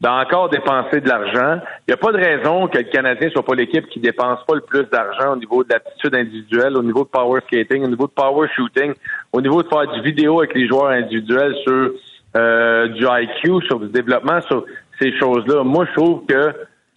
d'encore 0.00 0.48
dépenser 0.48 1.00
de 1.00 1.08
l'argent. 1.08 1.60
Il 1.86 1.90
n'y 1.90 1.94
a 1.94 1.96
pas 1.96 2.12
de 2.12 2.18
raison 2.18 2.68
que 2.68 2.78
le 2.78 2.84
Canadien 2.84 3.30
soit 3.30 3.44
pas 3.44 3.54
l'équipe 3.54 3.86
qui 3.88 3.98
dépense 3.98 4.38
pas 4.46 4.54
le 4.54 4.60
plus 4.60 4.84
d'argent 4.84 5.32
au 5.32 5.36
niveau 5.36 5.64
de 5.64 5.70
l'aptitude 5.70 6.14
individuelle, 6.14 6.76
au 6.76 6.82
niveau 6.82 7.02
de 7.02 7.08
power 7.08 7.40
skating, 7.46 7.84
au 7.84 7.88
niveau 7.88 8.06
de 8.06 8.12
power 8.12 8.48
shooting, 8.54 8.94
au 9.32 9.40
niveau 9.40 9.62
de 9.62 9.68
faire 9.68 9.90
du 9.92 10.00
vidéo 10.02 10.38
avec 10.38 10.54
les 10.54 10.68
joueurs 10.68 10.90
individuels 10.90 11.54
sur 11.64 11.90
euh, 12.36 12.88
du 12.88 13.04
IQ, 13.04 13.66
sur 13.66 13.80
du 13.80 13.88
développement, 13.88 14.40
sur 14.42 14.64
ces 15.00 15.16
choses-là. 15.18 15.64
Moi, 15.64 15.86
je 15.86 16.00
trouve 16.00 16.26
que 16.26 16.52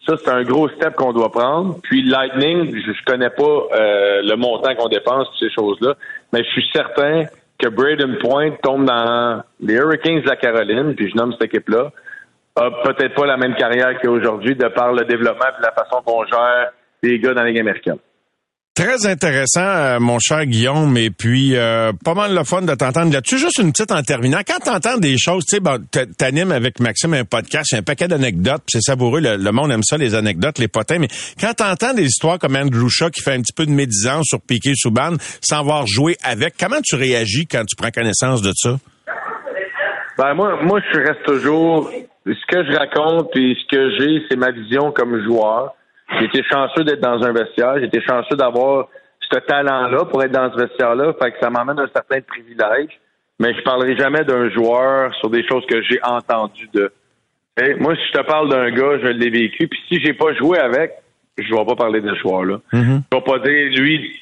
ça, 0.05 0.15
c'est 0.17 0.29
un 0.29 0.43
gros 0.43 0.69
step 0.69 0.95
qu'on 0.95 1.13
doit 1.13 1.31
prendre. 1.31 1.79
Puis 1.83 2.03
Lightning, 2.03 2.75
je, 2.75 2.91
je 2.91 3.05
connais 3.05 3.29
pas 3.29 3.43
euh, 3.43 4.21
le 4.23 4.35
montant 4.35 4.75
qu'on 4.75 4.89
dépense 4.89 5.27
sur 5.29 5.47
ces 5.47 5.53
choses-là, 5.53 5.95
mais 6.33 6.43
je 6.43 6.49
suis 6.49 6.69
certain 6.73 7.25
que 7.57 7.67
Braden 7.67 8.17
Point 8.17 8.51
tombe 8.63 8.85
dans 8.85 9.43
les 9.59 9.75
Hurricanes 9.75 10.21
de 10.21 10.27
la 10.27 10.35
Caroline, 10.35 10.95
puis 10.95 11.09
je 11.09 11.15
nomme 11.15 11.31
cette 11.33 11.43
équipe-là, 11.43 11.91
a 12.55 12.69
peut-être 12.83 13.15
pas 13.15 13.25
la 13.25 13.37
même 13.37 13.55
carrière 13.55 13.99
qu'aujourd'hui 14.01 14.55
de 14.55 14.67
par 14.67 14.91
le 14.93 15.05
développement 15.05 15.45
et 15.57 15.61
la 15.61 15.71
façon 15.71 16.01
qu'on 16.05 16.25
gère 16.25 16.71
les 17.03 17.19
gars 17.19 17.33
dans 17.33 17.43
la 17.43 17.49
Ligue 17.49 17.59
américaine. 17.59 17.97
Très 18.73 19.05
intéressant, 19.05 19.59
euh, 19.65 19.99
mon 19.99 20.17
cher 20.19 20.45
Guillaume, 20.45 20.95
et 20.95 21.09
puis 21.09 21.57
euh, 21.57 21.91
pas 22.05 22.13
mal 22.13 22.33
le 22.33 22.43
fun 22.45 22.61
de 22.61 22.73
t'entendre 22.73 23.11
là-dessus. 23.11 23.37
Juste 23.37 23.59
une 23.59 23.73
petite 23.73 23.91
en 23.91 24.01
terminant. 24.01 24.39
Quand 24.47 24.59
t'entends 24.63 24.97
des 24.97 25.17
choses, 25.19 25.43
tu 25.45 25.57
sais, 25.57 25.59
bon, 25.59 25.77
t- 25.91 26.07
t'animes 26.17 26.53
avec 26.53 26.79
Maxime 26.79 27.13
un 27.13 27.25
podcast, 27.25 27.73
un 27.73 27.81
paquet 27.81 28.07
d'anecdotes, 28.07 28.61
puis 28.65 28.79
c'est 28.79 28.81
savoureux, 28.81 29.19
le, 29.19 29.35
le 29.35 29.51
monde 29.51 29.71
aime 29.73 29.83
ça, 29.83 29.97
les 29.97 30.15
anecdotes, 30.15 30.57
les 30.57 30.69
potins, 30.69 30.99
mais 30.99 31.09
quand 31.39 31.53
t'entends 31.53 31.93
des 31.93 32.05
histoires 32.05 32.39
comme 32.39 32.55
Andrew 32.55 32.87
Shaw 32.87 33.09
qui 33.09 33.21
fait 33.21 33.33
un 33.33 33.41
petit 33.41 33.53
peu 33.53 33.65
de 33.65 33.71
médisance 33.71 34.25
sur 34.27 34.39
Piqué 34.39 34.71
Souban 34.75 35.15
sans 35.41 35.59
avoir 35.59 35.85
joué 35.85 36.15
avec, 36.23 36.53
comment 36.57 36.79
tu 36.81 36.95
réagis 36.95 37.47
quand 37.47 37.65
tu 37.65 37.75
prends 37.75 37.91
connaissance 37.91 38.41
de 38.41 38.53
ça? 38.55 38.77
Ben 40.17 40.33
moi, 40.33 40.57
moi, 40.63 40.79
je 40.93 40.97
reste 40.99 41.23
toujours. 41.25 41.91
Ce 42.25 42.45
que 42.47 42.63
je 42.65 42.77
raconte 42.77 43.35
et 43.35 43.55
ce 43.55 43.67
que 43.67 43.89
j'ai, 43.97 44.25
c'est 44.29 44.37
ma 44.37 44.51
vision 44.51 44.91
comme 44.91 45.23
joueur. 45.23 45.73
Été 46.19 46.43
chanceux 46.43 46.83
d'être 46.83 46.99
dans 46.99 47.23
un 47.23 47.31
vestiaire. 47.31 47.77
Été 47.77 48.01
chanceux 48.01 48.35
d'avoir 48.35 48.87
ce 49.21 49.39
talent-là 49.39 50.05
pour 50.05 50.23
être 50.23 50.31
dans 50.31 50.51
ce 50.51 50.57
vestiaire-là. 50.57 51.13
Fait 51.21 51.31
que 51.31 51.39
ça 51.39 51.49
m'amène 51.49 51.79
un 51.79 51.89
certain 51.93 52.21
privilège. 52.21 52.99
Mais 53.39 53.53
je 53.55 53.61
parlerai 53.63 53.95
jamais 53.97 54.23
d'un 54.23 54.49
joueur 54.51 55.15
sur 55.15 55.29
des 55.29 55.47
choses 55.47 55.65
que 55.65 55.81
j'ai 55.81 55.99
entendues 56.03 56.69
de. 56.73 56.91
Hey, 57.57 57.75
moi, 57.79 57.95
si 57.95 58.01
je 58.13 58.19
te 58.19 58.25
parle 58.25 58.49
d'un 58.49 58.69
gars, 58.69 58.99
je 59.01 59.07
l'ai 59.07 59.29
vécu. 59.29 59.67
Puis 59.67 59.79
si 59.87 59.99
j'ai 59.99 60.13
pas 60.13 60.33
joué 60.35 60.59
avec, 60.59 60.93
je 61.37 61.53
vais 61.53 61.65
pas 61.65 61.75
parler 61.75 62.01
de 62.01 62.09
ce 62.09 62.19
joueur-là. 62.19 62.59
Je 62.71 63.17
vais 63.17 63.23
pas 63.23 63.39
dire 63.39 63.81
lui 63.81 64.15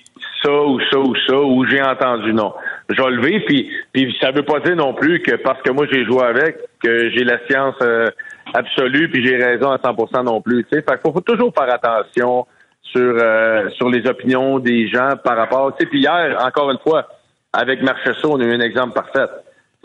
ça 0.43 0.51
ou 0.51 0.79
ça 0.89 0.99
ou 0.99 1.15
ça 1.27 1.37
ou 1.37 1.65
j'ai 1.65 1.81
entendu 1.81 2.33
non. 2.33 2.53
Je 2.89 3.01
vais 3.01 3.09
lever 3.11 3.39
puis 3.41 3.69
puis 3.91 4.15
ça 4.21 4.31
veut 4.31 4.43
pas 4.43 4.59
dire 4.61 4.75
non 4.75 4.93
plus 4.93 5.21
que 5.21 5.35
parce 5.35 5.61
que 5.61 5.71
moi 5.71 5.85
j'ai 5.91 6.05
joué 6.05 6.23
avec 6.23 6.57
que 6.81 7.09
j'ai 7.09 7.23
la 7.23 7.39
science 7.47 7.75
euh, 7.81 8.09
absolue 8.53 9.09
puis 9.09 9.25
j'ai 9.25 9.37
raison 9.37 9.71
à 9.71 9.77
100% 9.77 10.23
non 10.23 10.41
plus. 10.41 10.63
Tu 10.65 10.77
sais, 10.77 10.85
faut, 11.03 11.11
faut 11.11 11.21
toujours 11.21 11.53
faire 11.53 11.73
attention 11.73 12.45
sur 12.81 13.13
euh, 13.17 13.69
sur 13.71 13.89
les 13.89 14.07
opinions 14.07 14.59
des 14.59 14.87
gens 14.87 15.15
par 15.23 15.37
rapport. 15.37 15.75
Tu 15.75 15.83
sais, 15.83 15.89
puis 15.89 15.99
hier 15.99 16.37
encore 16.43 16.71
une 16.71 16.79
fois 16.79 17.07
avec 17.53 17.81
Marchesso, 17.81 18.31
on 18.31 18.39
a 18.39 18.45
eu 18.45 18.53
un 18.53 18.61
exemple 18.61 18.93
parfait. 18.93 19.31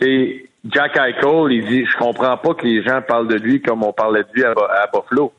Tu 0.00 0.50
Jack 0.70 0.96
Eichel, 0.96 1.52
il 1.52 1.64
dit 1.66 1.84
je 1.84 1.96
comprends 1.96 2.36
pas 2.36 2.54
que 2.54 2.64
les 2.64 2.82
gens 2.82 3.02
parlent 3.02 3.28
de 3.28 3.36
lui 3.36 3.60
comme 3.60 3.82
on 3.82 3.92
parlait 3.92 4.22
de 4.22 4.28
lui 4.34 4.44
à, 4.44 4.50
à 4.50 4.86
Buffalo. 4.92 5.32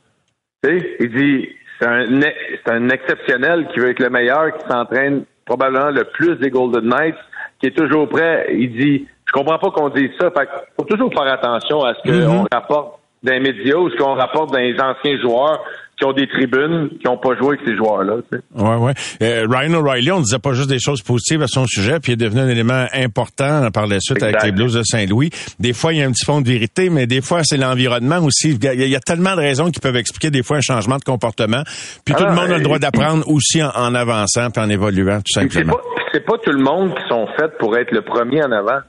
Tu 0.64 0.70
sais, 0.70 0.98
il 1.00 1.12
dit 1.12 1.50
c'est 1.80 1.88
un, 1.88 2.22
c'est 2.22 2.72
un 2.72 2.90
exceptionnel 2.90 3.68
qui 3.74 3.80
veut 3.80 3.90
être 3.90 4.00
le 4.00 4.10
meilleur, 4.10 4.58
qui 4.58 4.68
s'entraîne 4.68 5.26
probablement 5.46 5.92
le 5.92 6.04
plus 6.06 6.36
des 6.36 6.50
Golden 6.50 6.88
Knights, 6.88 7.18
qui 7.60 7.68
est 7.68 7.78
toujours 7.78 8.10
prêt. 8.10 8.48
Il 8.52 8.76
dit, 8.76 9.08
comprends 9.40 9.60
pas 9.60 9.70
qu'on 9.72 9.90
dise 9.90 10.10
ça. 10.20 10.30
Fait 10.32 10.48
faut 10.78 10.86
toujours 10.86 11.12
faire 11.14 11.32
attention 11.32 11.84
à 11.84 11.94
ce 11.94 12.02
qu'on 12.26 12.46
rapporte 12.52 13.00
d'un 13.24 13.40
média 13.40 13.78
ou 13.78 13.90
ce 13.90 13.96
qu'on 13.98 14.14
rapporte 14.16 14.52
d'un 14.54 14.72
anciens 14.80 15.20
joueurs 15.22 15.60
qui 15.98 16.04
ont 16.06 16.12
des 16.12 16.28
tribunes, 16.28 16.90
qui 17.00 17.06
n'ont 17.08 17.18
pas 17.18 17.36
joué 17.38 17.56
avec 17.56 17.62
ces 17.66 17.74
joueurs-là. 17.78 18.16
Ouais, 18.54 18.76
ouais. 18.76 18.94
Euh, 19.24 19.48
Ryan 19.50 19.76
O'Reilly, 19.76 20.12
on 20.12 20.20
disait 20.20 20.40
pas 20.40 20.52
juste 20.52 20.70
des 20.70 20.78
choses 20.78 21.02
positives 21.02 21.42
à 21.42 21.48
son 21.48 21.66
sujet, 21.66 22.02
puis 22.02 22.12
il 22.12 22.14
est 22.16 22.18
devenu 22.26 22.42
un 22.42 22.50
élément 22.50 22.86
important 22.94 23.72
par 23.74 23.88
la 23.88 24.02
suite 24.02 24.22
avec 24.22 24.44
les 24.44 24.52
Blues 24.52 24.74
de 24.74 24.82
Saint-Louis. 24.84 25.30
Des 25.58 25.72
fois, 25.72 25.94
il 25.94 26.00
y 26.00 26.04
a 26.04 26.06
un 26.06 26.12
petit 26.12 26.26
fond 26.26 26.42
de 26.42 26.48
vérité, 26.50 26.90
mais 26.90 27.08
des 27.08 27.22
fois, 27.22 27.42
c'est 27.44 27.56
l'environnement 27.56 28.18
aussi. 28.20 28.52
Il 28.52 28.64
y, 28.64 28.68
a, 28.68 28.74
il 28.74 28.90
y 28.90 28.96
a 28.96 29.00
tellement 29.00 29.36
de 29.38 29.40
raisons 29.42 29.72
qui 29.72 29.80
peuvent 29.80 29.96
expliquer 29.96 30.32
des 30.32 30.44
fois 30.44 30.58
un 30.58 30.62
changement 30.62 30.98
de 30.98 31.04
comportement. 31.06 31.64
Puis 32.04 32.14
tout 32.14 32.24
Ah, 32.28 32.30
le 32.30 32.36
monde 32.36 32.52
a 32.52 32.58
le 32.58 32.64
droit 32.64 32.78
d'apprendre 32.80 33.24
aussi 33.30 33.64
en, 33.64 33.70
en 33.74 33.96
avançant 33.96 34.50
puis 34.52 34.62
en 34.62 34.70
évoluant, 34.70 35.20
tout 35.20 35.24
Puis 35.24 35.34
C'est 35.34 35.42
simplement. 35.60 35.74
pas, 35.76 35.82
c'est 36.12 36.26
pas 36.26 36.38
tout 36.44 36.52
le 36.52 36.62
monde 36.62 36.94
qui 36.94 37.08
sont 37.08 37.26
faits 37.40 37.58
pour 37.58 37.78
être 37.78 37.92
le 37.92 38.02
premier 38.02 38.44
en 38.44 38.52
avant. 38.52 38.80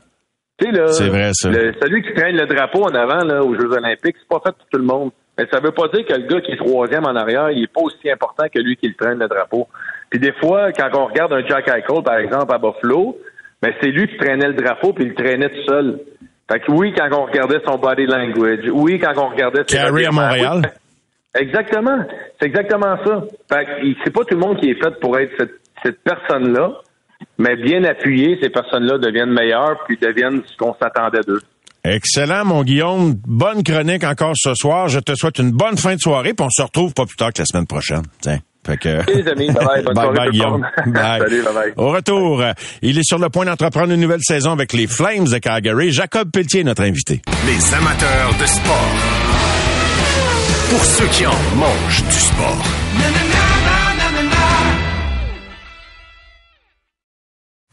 Tu 0.59 0.67
sais, 0.67 0.73
là. 0.73 0.87
C'est 0.93 1.09
vrai, 1.09 1.31
ça. 1.33 1.51
le- 1.51 1.75
celui 1.83 2.03
qui 2.03 2.15
traîne 2.15 2.37
le 2.37 2.47
drapeau 2.47 2.83
en 2.85 2.95
avant, 2.95 3.25
là, 3.25 3.43
aux 3.43 3.55
Jeux 3.55 3.71
Olympiques, 3.73 4.17
c'est 4.19 4.29
pas 4.29 4.41
fait 4.45 4.53
pour 4.57 4.67
tout 4.71 4.79
le 4.79 4.85
monde. 4.85 5.11
Mais 5.39 5.47
ça 5.53 5.61
veut 5.61 5.73
pas 5.73 5.89
dire 5.89 6.07
que 6.07 6.15
le 6.15 6.27
gars 6.27 6.41
qui 6.41 6.53
est 6.53 6.57
troisième 6.57 7.05
en 7.05 7.15
arrière, 7.15 7.51
il 7.51 7.65
est 7.65 7.73
pas 7.73 7.83
aussi 7.83 8.11
important 8.11 8.45
que 8.53 8.59
lui 8.59 8.77
qui 8.77 8.89
le 8.89 8.95
traîne 8.95 9.19
le 9.19 9.29
drapeau. 9.29 9.69
Puis 10.09 10.19
des 10.19 10.33
fois, 10.33 10.73
quand 10.73 10.89
on 10.95 11.07
regarde 11.07 11.33
un 11.35 11.45
Jack 11.47 11.69
Eichel, 11.69 12.03
par 12.03 12.17
exemple, 12.17 12.53
à 12.55 12.59
Buffalo, 12.59 13.19
Mais 13.63 13.75
c'est 13.81 13.89
lui 13.89 14.07
qui 14.07 14.17
traînait 14.19 14.49
le 14.49 14.55
drapeau, 14.55 14.93
puis 14.93 15.05
il 15.05 15.09
le 15.11 15.15
traînait 15.15 15.49
tout 15.49 15.65
seul. 15.67 15.99
Fait 16.51 16.61
que 16.61 16.71
oui, 16.73 16.93
quand 16.97 17.09
on 17.13 17.25
regardait 17.25 17.61
son 17.67 17.77
body 17.79 18.05
language, 18.07 18.61
oui, 18.73 18.99
quand 19.01 19.13
on 19.17 19.29
regardait 19.31 19.63
ses 19.67 19.77
Carrie 19.79 20.05
à 20.07 20.11
Montréal. 20.13 20.61
oui, 20.63 20.71
Exactement. 21.43 21.99
C'est 22.41 22.47
exactement 22.47 22.97
ça. 23.05 23.25
Fait 23.51 23.65
que 23.65 23.71
c'est 24.05 24.11
pas 24.13 24.25
tout 24.25 24.35
le 24.35 24.41
monde 24.41 24.59
qui 24.61 24.71
est 24.71 24.83
fait 24.83 24.99
pour 25.01 25.19
être 25.19 25.33
cette, 25.39 25.55
cette 25.83 25.99
personne-là, 26.03 26.73
mais 27.39 27.57
bien 27.57 27.85
appuyé, 27.85 28.39
ces 28.41 28.51
personnes-là 28.51 28.99
deviennent 28.99 29.33
meilleures 29.33 29.85
puis 29.87 29.97
deviennent 29.97 30.43
ce 30.47 30.57
qu'on 30.57 30.75
s'attendait 30.81 31.23
d'eux. 31.27 31.41
Excellent, 31.85 32.45
mon 32.45 32.65
Guillaume. 32.65 33.15
Bonne 33.27 33.63
chronique 33.63 34.03
encore 34.03 34.33
ce 34.35 34.55
soir. 34.55 34.89
Je 34.89 34.99
te 34.99 35.15
souhaite 35.15 35.39
une 35.39 35.53
bonne 35.53 35.77
fin 35.77 35.95
de 35.95 36.01
soirée, 36.01 36.35
puis 36.35 36.45
on 36.45 36.51
se 36.51 36.63
retrouve 36.63 36.93
pas 36.95 37.07
plus 37.07 37.17
tard 37.17 37.33
que 37.33 37.43
la 37.43 37.45
semaine 37.47 37.67
prochaine. 37.67 38.03
Tiens. 38.21 38.41
Fait 38.67 38.77
que... 38.77 38.89
Les 39.13 39.29
amis, 39.29 39.53
bye 39.53 39.65
bye, 39.65 39.83
bonne 39.85 39.95
Bye 39.95 40.13
bye, 40.13 40.31
Guillaume. 40.31 40.67
Bye. 40.87 41.21
Salut, 41.21 41.43
bye 41.45 41.55
bye. 41.55 41.73
Au 41.77 41.93
retour, 41.93 42.43
il 42.83 42.99
est 42.99 43.05
sur 43.05 43.19
le 43.19 43.29
point 43.29 43.45
d'entreprendre 43.45 43.93
une 43.93 44.01
nouvelle 44.01 44.23
saison 44.23 44.51
avec 44.51 44.73
les 44.73 44.89
Flames 44.89 45.27
de 45.27 45.39
Calgary. 45.39 45.93
Jacob 45.93 46.31
Pelletier 46.33 46.63
est 46.63 46.65
notre 46.65 46.83
invité. 46.83 47.23
Les 47.47 47.75
amateurs 47.75 48.35
de 48.41 48.47
sport. 48.47 48.95
Pour 50.71 50.85
ceux 50.85 51.07
qui 51.07 51.25
en 51.25 51.57
mangent 51.57 52.05
du 52.05 52.19
sport. 52.19 52.65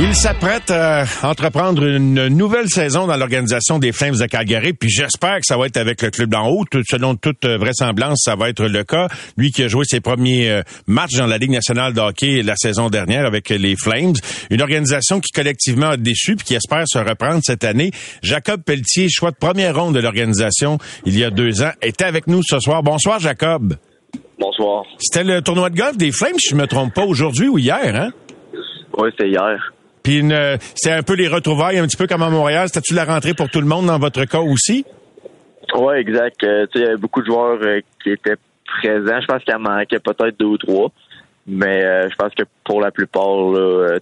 Il 0.00 0.14
s'apprête 0.14 0.70
à 0.70 1.04
entreprendre 1.24 1.84
une 1.84 2.28
nouvelle 2.28 2.68
saison 2.68 3.06
dans 3.08 3.16
l'organisation 3.16 3.78
des 3.80 3.90
Flames 3.92 4.14
de 4.16 4.26
Calgary, 4.26 4.72
puis 4.72 4.88
j'espère 4.88 5.36
que 5.36 5.44
ça 5.44 5.56
va 5.56 5.66
être 5.66 5.76
avec 5.76 6.00
le 6.02 6.10
club 6.10 6.30
d'en 6.30 6.46
haut. 6.48 6.64
Tout- 6.70 6.82
selon 6.88 7.16
toute 7.16 7.44
vraisemblance, 7.44 8.22
ça 8.24 8.36
va 8.36 8.48
être 8.48 8.64
le 8.64 8.84
cas. 8.84 9.08
Lui 9.36 9.50
qui 9.50 9.64
a 9.64 9.68
joué 9.68 9.84
ses 9.84 10.00
premiers 10.00 10.50
euh, 10.50 10.62
matchs 10.86 11.16
dans 11.16 11.26
la 11.26 11.36
Ligue 11.36 11.50
nationale 11.50 11.94
de 11.94 12.00
hockey 12.00 12.42
la 12.42 12.54
saison 12.56 12.90
dernière 12.90 13.26
avec 13.26 13.48
les 13.50 13.74
Flames, 13.76 14.14
une 14.50 14.62
organisation 14.62 15.20
qui 15.20 15.32
collectivement 15.32 15.88
a 15.90 15.96
déçu 15.96 16.36
puis 16.36 16.46
qui 16.46 16.54
espère 16.54 16.84
se 16.86 16.98
reprendre 16.98 17.40
cette 17.42 17.64
année. 17.64 17.90
Jacob 18.22 18.62
Pelletier, 18.62 19.08
choix 19.10 19.32
de 19.32 19.36
première 19.36 19.76
ronde 19.76 19.94
de 19.96 20.00
l'organisation 20.00 20.78
il 21.06 21.18
y 21.18 21.24
a 21.24 21.30
deux 21.30 21.62
ans, 21.62 21.72
était 21.82 22.04
avec 22.04 22.28
nous 22.28 22.40
ce 22.44 22.60
soir. 22.60 22.82
Bonsoir 22.84 23.18
Jacob. 23.18 23.74
Bonsoir. 24.38 24.84
C'était 25.00 25.24
le 25.24 25.42
tournoi 25.42 25.70
de 25.70 25.76
golf 25.76 25.96
des 25.96 26.12
Flames, 26.12 26.38
si 26.38 26.50
je 26.50 26.54
me 26.56 26.66
trompe 26.68 26.94
pas, 26.94 27.04
aujourd'hui 27.04 27.48
ou 27.48 27.58
hier, 27.58 27.94
hein? 27.96 28.10
Oui, 28.96 29.10
c'était 29.16 29.30
hier. 29.30 29.72
Puis 30.08 30.22
euh, 30.32 30.56
c'est 30.74 30.90
un 30.90 31.02
peu 31.02 31.12
les 31.12 31.28
retrouvailles, 31.28 31.78
un 31.78 31.86
petit 31.86 31.98
peu 31.98 32.06
comme 32.06 32.22
à 32.22 32.30
Montréal. 32.30 32.68
C'était-tu 32.68 32.94
la 32.94 33.04
rentrée 33.04 33.34
pour 33.34 33.50
tout 33.50 33.60
le 33.60 33.66
monde 33.66 33.88
dans 33.88 33.98
votre 33.98 34.24
cas 34.24 34.40
aussi? 34.40 34.86
Oui, 35.76 35.96
exact. 35.98 36.42
Euh, 36.44 36.66
il 36.74 36.80
y 36.80 36.84
avait 36.84 36.96
beaucoup 36.96 37.20
de 37.20 37.26
joueurs 37.26 37.58
euh, 37.60 37.80
qui 38.02 38.12
étaient 38.12 38.36
présents. 38.64 39.20
Je 39.20 39.26
pense 39.26 39.44
qu'il 39.44 39.54
en 39.54 39.58
manquait 39.58 39.98
peut-être 39.98 40.40
deux 40.40 40.46
ou 40.46 40.56
trois. 40.56 40.90
Mais 41.46 41.84
euh, 41.84 42.08
je 42.08 42.14
pense 42.16 42.32
que 42.34 42.44
pour 42.64 42.80
la 42.80 42.90
plupart, 42.90 43.50
là, 43.52 43.98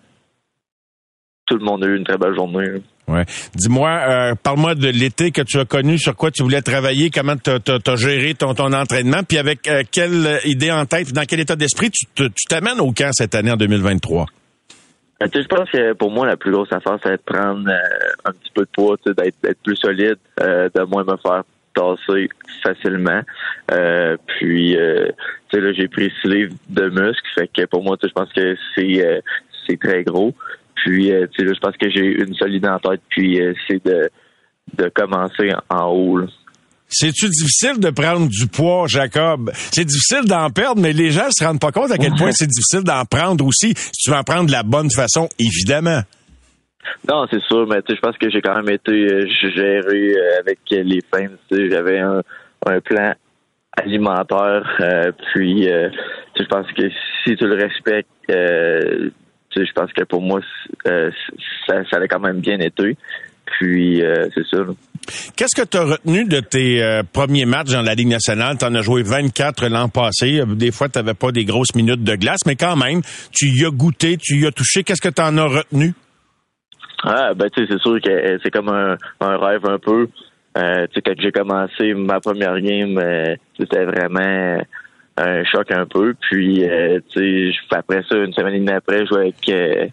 tout 1.47 1.57
le 1.59 1.65
monde 1.65 1.83
a 1.83 1.89
eu 1.89 1.97
une 1.97 2.05
très 2.05 2.19
belle 2.19 2.37
journée. 2.37 2.69
là. 2.69 2.79
Ouais. 3.09 3.25
Dis-moi, 3.57 3.91
euh, 3.91 4.35
parle-moi 4.41 4.77
de 4.77 4.89
l'été 4.89 5.33
que 5.33 5.43
tu 5.43 5.59
as 5.59 5.65
connu, 5.65 5.99
sur 5.99 6.15
quoi 6.15 6.31
tu 6.31 6.45
voulais 6.45 6.63
travailler, 6.63 7.11
comment 7.11 7.37
tu 7.37 7.51
as 7.51 7.97
géré 7.97 8.35
ton, 8.35 8.55
ton 8.55 8.73
entraînement, 8.73 9.25
puis 9.25 9.39
avec 9.39 9.69
quelle 9.91 10.41
idée 10.45 10.71
en 10.71 10.87
tête, 10.87 11.13
dans 11.13 11.25
quel 11.25 11.41
état 11.41 11.57
d'esprit 11.57 11.91
tu 11.91 12.29
t'amènes 12.49 12.81
au 12.81 12.93
camp 12.93 13.11
cette 13.13 13.35
année 13.35 13.51
en 13.51 13.57
2023? 13.57 14.27
Euh, 15.23 15.27
je 15.33 15.47
pense 15.47 15.71
que 15.71 15.93
pour 15.95 16.11
moi, 16.11 16.27
la 16.27 16.37
plus 16.37 16.53
grosse 16.53 16.73
affaire, 16.73 16.99
c'est 17.03 17.13
de 17.13 17.23
prendre 17.25 17.69
euh, 17.69 18.13
un 18.25 18.33
petit 18.33 18.51
peu 18.55 18.63
de 18.63 18.71
poids, 18.73 18.97
d'être 19.07 19.63
plus 19.63 19.77
solide, 19.77 20.19
euh, 20.41 20.69
de 20.75 20.83
moins 20.83 21.05
me 21.05 21.17
faire 21.17 21.45
tasser 21.75 22.29
facilement. 22.63 23.21
Euh, 23.71 24.17
puis, 24.27 24.77
euh, 24.77 25.09
tu 25.49 25.59
sais, 25.59 25.61
là, 25.61 25.73
j'ai 25.73 25.89
pris 25.89 26.13
six 26.21 26.29
livres 26.29 26.55
de 26.69 26.89
muscles, 26.89 27.29
fait 27.35 27.49
que 27.49 27.67
pour 27.67 27.83
moi, 27.83 27.97
je 28.03 28.09
pense 28.09 28.33
que 28.33 28.57
c'est 28.75 29.07
euh, 29.07 29.21
c'est 29.67 29.81
très 29.81 30.05
gros. 30.05 30.35
Puis, 30.75 31.11
tu 31.33 31.47
sais, 31.47 31.55
je 31.55 31.59
pense 31.61 31.77
que 31.77 31.91
j'ai 31.91 32.23
une 32.23 32.35
solide 32.35 32.67
en 32.67 32.79
tête, 32.79 33.01
puis 33.09 33.41
c'est 33.67 33.85
de, 33.85 34.09
de 34.75 34.89
commencer 34.91 35.53
en 35.71 35.87
haut. 35.87 36.19
là. 36.19 36.27
C'est-tu 36.89 37.29
difficile 37.29 37.81
de 37.81 37.91
prendre 37.91 38.29
du 38.29 38.47
poids, 38.47 38.87
Jacob? 38.87 39.51
C'est 39.55 39.85
difficile 39.85 40.25
d'en 40.25 40.51
perdre, 40.51 40.81
mais 40.81 40.93
les 40.93 41.11
gens 41.11 41.29
se 41.31 41.45
rendent 41.45 41.61
pas 41.61 41.73
compte 41.73 41.91
à 41.91 41.99
quel 41.99 42.13
point 42.15 42.31
c'est 42.33 42.47
difficile 42.47 42.85
d'en 42.85 43.05
prendre 43.05 43.45
aussi, 43.45 43.75
si 43.77 44.05
tu 44.05 44.11
veux 44.11 44.17
en 44.17 44.23
prendre 44.23 44.47
de 44.47 44.53
la 44.53 44.63
bonne 44.63 44.91
façon, 44.91 45.29
évidemment. 45.39 46.03
Non, 47.09 47.27
c'est 47.31 47.43
sûr, 47.43 47.67
mais 47.67 47.81
je 47.89 48.01
pense 48.01 48.17
que 48.17 48.31
j'ai 48.31 48.41
quand 48.41 48.55
même 48.55 48.71
été 48.71 48.93
euh, 48.93 49.27
géré 49.55 50.13
euh, 50.13 50.41
avec 50.41 50.59
les 50.71 51.01
sais, 51.13 51.71
j'avais 51.71 51.99
un, 51.99 52.23
un 52.67 52.81
plan 52.81 53.13
alimentaire, 53.77 54.65
euh, 54.81 55.13
puis 55.33 55.65
je 55.65 56.45
pense 56.45 56.67
que 56.73 56.89
si 57.25 57.37
tu 57.37 57.47
le 57.47 57.55
respectes, 57.55 58.09
je 58.29 59.73
pense 59.75 59.93
que 59.93 60.05
pour 60.05 60.23
moi, 60.23 60.41
ça, 60.85 61.85
ça 61.91 61.97
a 61.99 62.09
quand 62.09 62.21
même 62.21 62.41
bien 62.41 62.59
été. 62.59 62.97
Puis 63.47 64.03
euh, 64.03 64.29
c'est 64.35 64.47
ça. 64.47 64.59
Qu'est-ce 65.37 65.61
que 65.61 65.67
tu 65.67 65.77
as 65.77 65.85
retenu 65.85 66.25
de 66.25 66.41
tes 66.41 66.83
euh, 66.83 67.03
premiers 67.11 67.47
matchs 67.47 67.73
dans 67.73 67.83
la 67.83 67.95
Ligue 67.95 68.09
nationale? 68.09 68.59
Tu 68.59 68.65
en 68.65 68.75
as 68.75 68.83
joué 68.83 69.03
24 69.03 69.69
l'an 69.69 69.89
passé. 69.89 70.43
Des 70.47 70.73
fois, 70.73 70.89
tu 70.89 70.99
n'avais 70.99 71.15
pas 71.15 71.31
des 71.31 71.45
grosses 71.45 71.75
minutes 71.75 72.03
de 72.03 72.17
glace, 72.17 72.41
mais 72.47 72.57
quand 72.57 72.77
même, 72.77 73.03
tu 73.33 73.47
y 73.47 73.65
as 73.65 73.71
goûté, 73.71 74.17
tu 74.17 74.41
y 74.41 74.47
as 74.47 74.53
touché. 74.53 74.83
Qu'est-ce 74.83 75.01
que 75.01 75.13
tu 75.13 75.23
en 75.23 75.37
as 75.39 75.47
retenu? 75.47 75.95
Ah, 77.05 77.35
ben 77.35 77.49
tu 77.51 77.63
sais, 77.63 77.69
c'est 77.71 77.81
sûr 77.81 78.01
que 78.01 78.11
euh, 78.11 78.39
c'est 78.43 78.51
comme 78.51 78.69
un, 78.69 78.97
un 79.21 79.37
rêve 79.39 79.65
un 79.67 79.79
peu. 79.79 80.09
Euh, 80.59 80.87
tu 80.89 80.95
sais, 80.95 81.03
quand 81.03 81.15
j'ai 81.21 81.31
commencé 81.31 81.95
ma 81.95 82.19
première 82.19 82.59
game, 82.61 83.01
c'était 83.59 83.85
vraiment 83.85 84.59
un 85.19 85.45
choc 85.45 85.71
un 85.71 85.87
peu. 85.87 86.15
Puis, 86.21 86.65
tu 87.13 87.53
sais, 87.53 87.59
après 87.71 88.03
ça, 88.09 88.17
une 88.17 88.33
semaine 88.33 88.55
et 88.55 88.61
demie 88.61 88.73
après, 88.73 89.01
je 89.01 89.07
jouais 89.07 89.33
avec 89.43 89.89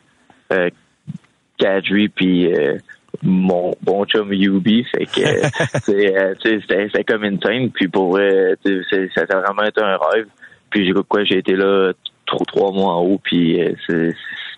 Kadri 1.57 2.09
puis 2.09 2.53
euh, 2.53 2.77
mon 3.21 3.73
bon 3.81 4.05
chum 4.05 4.33
Yubi. 4.33 4.85
Fait 4.85 5.05
que, 5.05 5.21
euh, 5.91 6.35
c'était 6.41 7.03
comme 7.03 7.23
une 7.23 7.41
scène. 7.41 7.69
Puis 7.71 7.87
pour 7.87 8.11
vrai, 8.11 8.55
ça 8.63 9.21
a 9.29 9.39
vraiment 9.41 9.63
été 9.63 9.81
un 9.81 9.97
rêve. 9.97 10.27
Puis 10.69 10.87
j'ai 10.87 10.93
quoi, 11.07 11.23
j'ai 11.23 11.37
été 11.37 11.55
là 11.55 11.93
trois, 12.25 12.45
trois 12.45 12.71
mois 12.71 12.93
en 12.93 13.01
haut. 13.01 13.19
Puis 13.23 13.61
euh, 13.61 14.11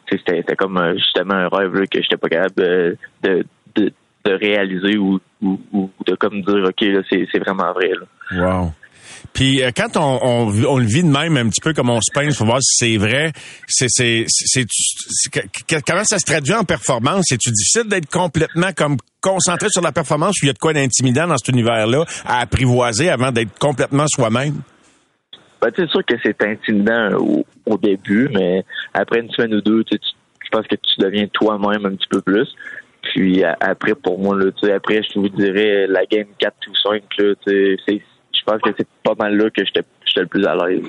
c'était 0.10 0.56
comme 0.56 0.80
justement 0.96 1.34
un 1.34 1.48
rêve 1.50 1.76
là, 1.76 1.86
que 1.88 2.02
j'étais 2.02 2.18
pas 2.18 2.30
capable 2.30 2.62
euh, 2.62 2.96
de, 3.24 3.46
de, 3.76 3.92
de 4.24 4.32
réaliser 4.32 4.98
ou, 4.98 5.20
ou, 5.42 5.60
ou 5.74 5.90
de 6.06 6.16
comme 6.16 6.42
dire 6.42 6.64
ok 6.64 6.82
là 6.82 7.02
c'est 7.10 7.40
vraiment 7.40 7.74
vrai 7.74 7.90
là. 7.90 8.62
Wow. 8.62 8.72
Puis 9.36 9.62
euh, 9.62 9.70
quand 9.76 9.98
on, 9.98 10.20
on, 10.24 10.66
on 10.66 10.78
le 10.78 10.86
vit 10.86 11.04
de 11.04 11.10
même 11.10 11.36
un 11.38 11.50
petit 11.50 11.60
peu 11.62 11.74
comme 11.74 11.90
on 11.90 12.00
se 12.00 12.10
pince 12.14 12.38
pour 12.38 12.46
voir 12.48 12.62
si 12.62 12.78
c'est 12.78 12.98
vrai, 12.98 13.34
c'est 13.68 13.88
c'est 13.90 14.26
c'est 14.28 14.66
comment 15.86 16.06
ça 16.06 16.18
se 16.18 16.26
traduit 16.26 16.54
en 16.54 16.64
performance? 16.64 17.26
C'est-tu 17.28 17.52
difficile 17.52 17.90
d'être 17.90 18.10
complètement 18.10 18.72
comme 18.76 18.96
concentré 19.22 19.68
sur 19.70 19.82
la 19.82 19.92
performance 19.92 20.36
ou 20.42 20.46
il 20.46 20.48
y 20.48 20.50
a 20.50 20.54
de 20.54 20.58
quoi 20.58 20.72
d'intimidant 20.74 21.28
dans 21.28 21.38
cet 21.38 21.50
univers-là 21.50 22.06
à 22.26 22.40
apprivoiser 22.40 23.10
avant 23.10 23.32
d'être 23.32 23.60
complètement 23.60 24.06
soi-même? 24.08 24.62
Ben, 25.62 25.70
c'est 25.76 25.90
sûr 25.90 26.06
que 26.06 26.16
c'est 26.24 26.42
intimidant 26.42 27.12
au, 27.18 27.46
au 27.66 27.78
début, 27.78 28.30
mais 28.34 28.64
après 28.94 29.20
une 29.20 29.30
semaine 29.32 29.56
ou 29.56 29.62
deux, 29.62 29.84
tu 29.84 29.98
je 30.00 30.50
pense 30.52 30.68
que 30.68 30.76
tu 30.76 31.02
deviens 31.02 31.28
toi-même 31.34 31.86
un 31.86 31.96
petit 31.96 32.08
peu 32.10 32.22
plus. 32.22 32.48
Puis 33.02 33.44
après, 33.44 33.96
pour 33.96 34.18
moi, 34.18 34.38
là, 34.38 34.46
après, 34.76 35.02
je 35.04 35.20
vous 35.20 35.28
dirais 35.30 35.88
la 35.88 36.06
game 36.06 36.28
4 36.40 36.54
ou 36.70 36.76
5, 36.76 37.04
là, 37.18 37.34
c'est- 37.46 38.02
pense 38.46 38.62
que 38.62 38.70
c'est 38.78 38.88
pas 39.04 39.14
mal 39.18 39.36
là 39.38 39.50
que 39.50 39.64
j'étais 39.66 39.82
j'étais 40.06 40.22
le 40.22 40.28
plus 40.28 40.46
à 40.46 40.56
l'aise. 40.56 40.82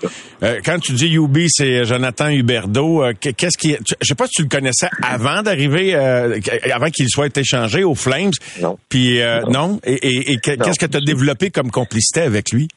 Euh, 0.42 0.60
quand 0.64 0.78
tu 0.78 0.92
dis 0.92 1.14
UB, 1.16 1.36
c'est 1.48 1.84
Jonathan 1.84 2.28
Huberdeau. 2.28 3.02
Euh, 3.04 3.12
que- 3.12 3.30
Qu'est-ce 3.30 3.58
qui, 3.58 3.74
tu- 3.84 3.94
je 4.00 4.06
sais 4.06 4.14
pas 4.14 4.26
si 4.26 4.34
tu 4.34 4.42
le 4.42 4.48
connaissais 4.48 4.88
avant 5.02 5.42
d'arriver, 5.42 5.94
euh, 5.94 6.38
avant 6.72 6.90
qu'il 6.90 7.08
soit 7.08 7.36
échangé 7.36 7.82
aux 7.82 7.94
Flames. 7.94 8.30
Non. 8.60 8.78
Puis 8.88 9.20
euh, 9.22 9.40
non. 9.50 9.80
Et, 9.84 9.94
et- 9.94 10.32
et 10.32 10.36
que- 10.36 10.52
Non. 10.56 10.64
qu'est-ce 10.64 10.78
que 10.78 10.86
tu 10.90 10.96
as 10.96 11.00
développé 11.00 11.50
comme 11.50 11.70
complicité 11.70 12.20
avec 12.22 12.52
lui? 12.52 12.68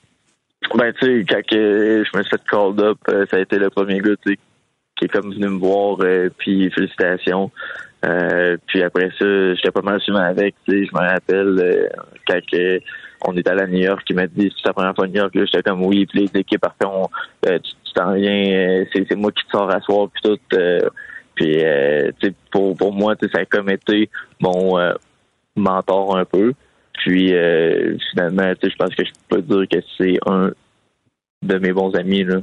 Ben, 0.75 0.91
tu 0.99 1.05
sais, 1.05 1.25
quand 1.27 1.41
je 1.51 2.17
me 2.17 2.23
suis 2.23 2.29
fait 2.31 2.41
call 2.49 2.79
up, 2.85 2.97
euh, 3.09 3.25
ça 3.29 3.37
a 3.37 3.39
été 3.39 3.57
le 3.57 3.69
premier 3.69 3.99
gars, 3.99 4.11
qui 4.25 5.05
est 5.05 5.07
comme 5.07 5.33
venu 5.33 5.47
me 5.47 5.57
voir, 5.59 5.97
euh, 6.01 6.29
puis 6.37 6.69
félicitations. 6.71 7.49
Euh, 8.05 8.55
puis 8.67 8.81
après 8.81 9.09
ça, 9.19 9.53
j'étais 9.55 9.71
pas 9.71 9.81
mal 9.81 9.99
souvent 10.01 10.19
avec, 10.23 10.55
je 10.67 10.73
me 10.73 10.99
rappelle 10.99 11.59
euh, 11.59 11.87
quand 12.27 12.39
on 13.25 13.35
est 13.35 13.47
allé 13.47 13.61
à 13.61 13.67
New 13.67 13.79
York, 13.79 14.03
il 14.09 14.15
m'a 14.15 14.27
dit 14.27 14.51
c'est 14.55 14.63
ta 14.63 14.73
première 14.73 14.95
fois 14.95 15.05
à 15.05 15.07
New 15.07 15.15
York, 15.15 15.33
là, 15.35 15.43
j'étais 15.45 15.63
comme 15.63 15.83
oui, 15.85 16.05
puis 16.05 16.21
les 16.33 16.39
équipes 16.41 16.65
après 16.65 16.87
on, 16.89 17.07
euh, 17.47 17.59
tu 17.59 17.71
tu 17.85 17.93
t'en 17.93 18.13
viens, 18.13 18.51
euh, 18.55 18.85
c'est, 18.93 19.05
c'est 19.09 19.15
moi 19.15 19.31
qui 19.31 19.43
te 19.45 19.51
sors 19.51 19.69
à 19.73 19.79
soir, 19.81 20.07
puis 20.13 20.21
tout. 20.23 20.55
euh, 20.57 20.79
puis 21.35 21.63
euh, 21.63 22.11
tu 22.19 22.27
sais, 22.27 22.33
pour, 22.51 22.75
pour 22.75 22.93
moi, 22.93 23.15
tu 23.15 23.25
sais, 23.25 23.31
ça 23.33 23.41
a 23.41 23.45
comme 23.45 23.69
été 23.69 24.09
mon 24.39 24.77
euh, 24.77 24.93
mentor 25.55 26.17
un 26.17 26.25
peu. 26.25 26.53
Puis 26.93 27.33
euh, 27.33 27.95
finalement, 28.11 28.53
tu 28.61 28.67
sais, 28.67 28.73
je 28.73 28.75
pense 28.75 28.93
que 28.93 29.05
je 29.05 29.11
peux 29.29 29.41
dire 29.41 29.67
que 29.71 29.77
c'est 29.97 30.17
un 30.27 30.51
de 31.41 31.57
mes 31.57 31.71
bons 31.71 31.93
amis 31.95 32.25
là. 32.25 32.41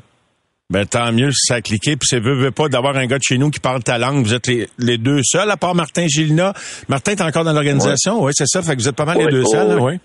Ben 0.68 0.84
tant 0.84 1.12
mieux 1.12 1.30
si 1.30 1.46
ça 1.46 1.56
a 1.56 1.60
cliqué. 1.60 1.96
Puis 1.96 2.08
c'est 2.08 2.18
veut, 2.18 2.34
veut 2.34 2.50
pas 2.50 2.68
d'avoir 2.68 2.96
un 2.96 3.06
gars 3.06 3.18
de 3.18 3.22
chez 3.22 3.38
nous 3.38 3.50
qui 3.50 3.60
parle 3.60 3.84
ta 3.84 3.98
langue. 3.98 4.24
Vous 4.24 4.34
êtes 4.34 4.48
les, 4.48 4.66
les 4.78 4.98
deux 4.98 5.20
seuls, 5.22 5.48
à 5.50 5.56
part 5.56 5.74
Martin 5.76 6.08
Gilina. 6.08 6.54
Martin, 6.88 7.14
t'es 7.14 7.22
encore 7.22 7.44
dans 7.44 7.52
l'organisation? 7.52 8.20
Oui, 8.24 8.32
c'est 8.34 8.46
ça. 8.48 8.62
Fait 8.62 8.74
que 8.74 8.80
vous 8.80 8.88
êtes 8.88 8.96
pas 8.96 9.04
mal 9.04 9.18
les 9.18 9.26
Ouais, 9.26 9.30
deux 9.30 9.44
oh, 9.46 9.50
seuls, 9.50 9.76
oui. 9.78 9.82
oui. 9.82 9.92
Ouais, 9.92 10.00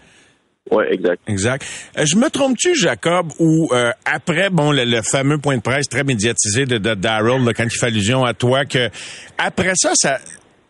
exact. 0.89 1.21
Exact. 1.27 1.65
Euh, 1.97 2.05
je 2.05 2.15
me 2.17 2.29
trompe-tu, 2.29 2.75
Jacob, 2.75 3.27
ou 3.39 3.69
euh, 3.73 3.91
après, 4.05 4.49
bon, 4.49 4.71
le, 4.71 4.85
le 4.85 5.01
fameux 5.01 5.37
point 5.37 5.57
de 5.57 5.61
presse 5.61 5.87
très 5.89 6.03
médiatisé 6.03 6.65
de, 6.65 6.77
de 6.77 6.93
Daryl, 6.93 7.43
là, 7.43 7.53
quand 7.53 7.63
il 7.63 7.71
fait 7.71 7.87
allusion 7.87 8.23
à 8.23 8.33
toi, 8.33 8.65
que 8.65 8.89
après 9.37 9.73
ça, 9.75 9.91
ça 9.95 10.19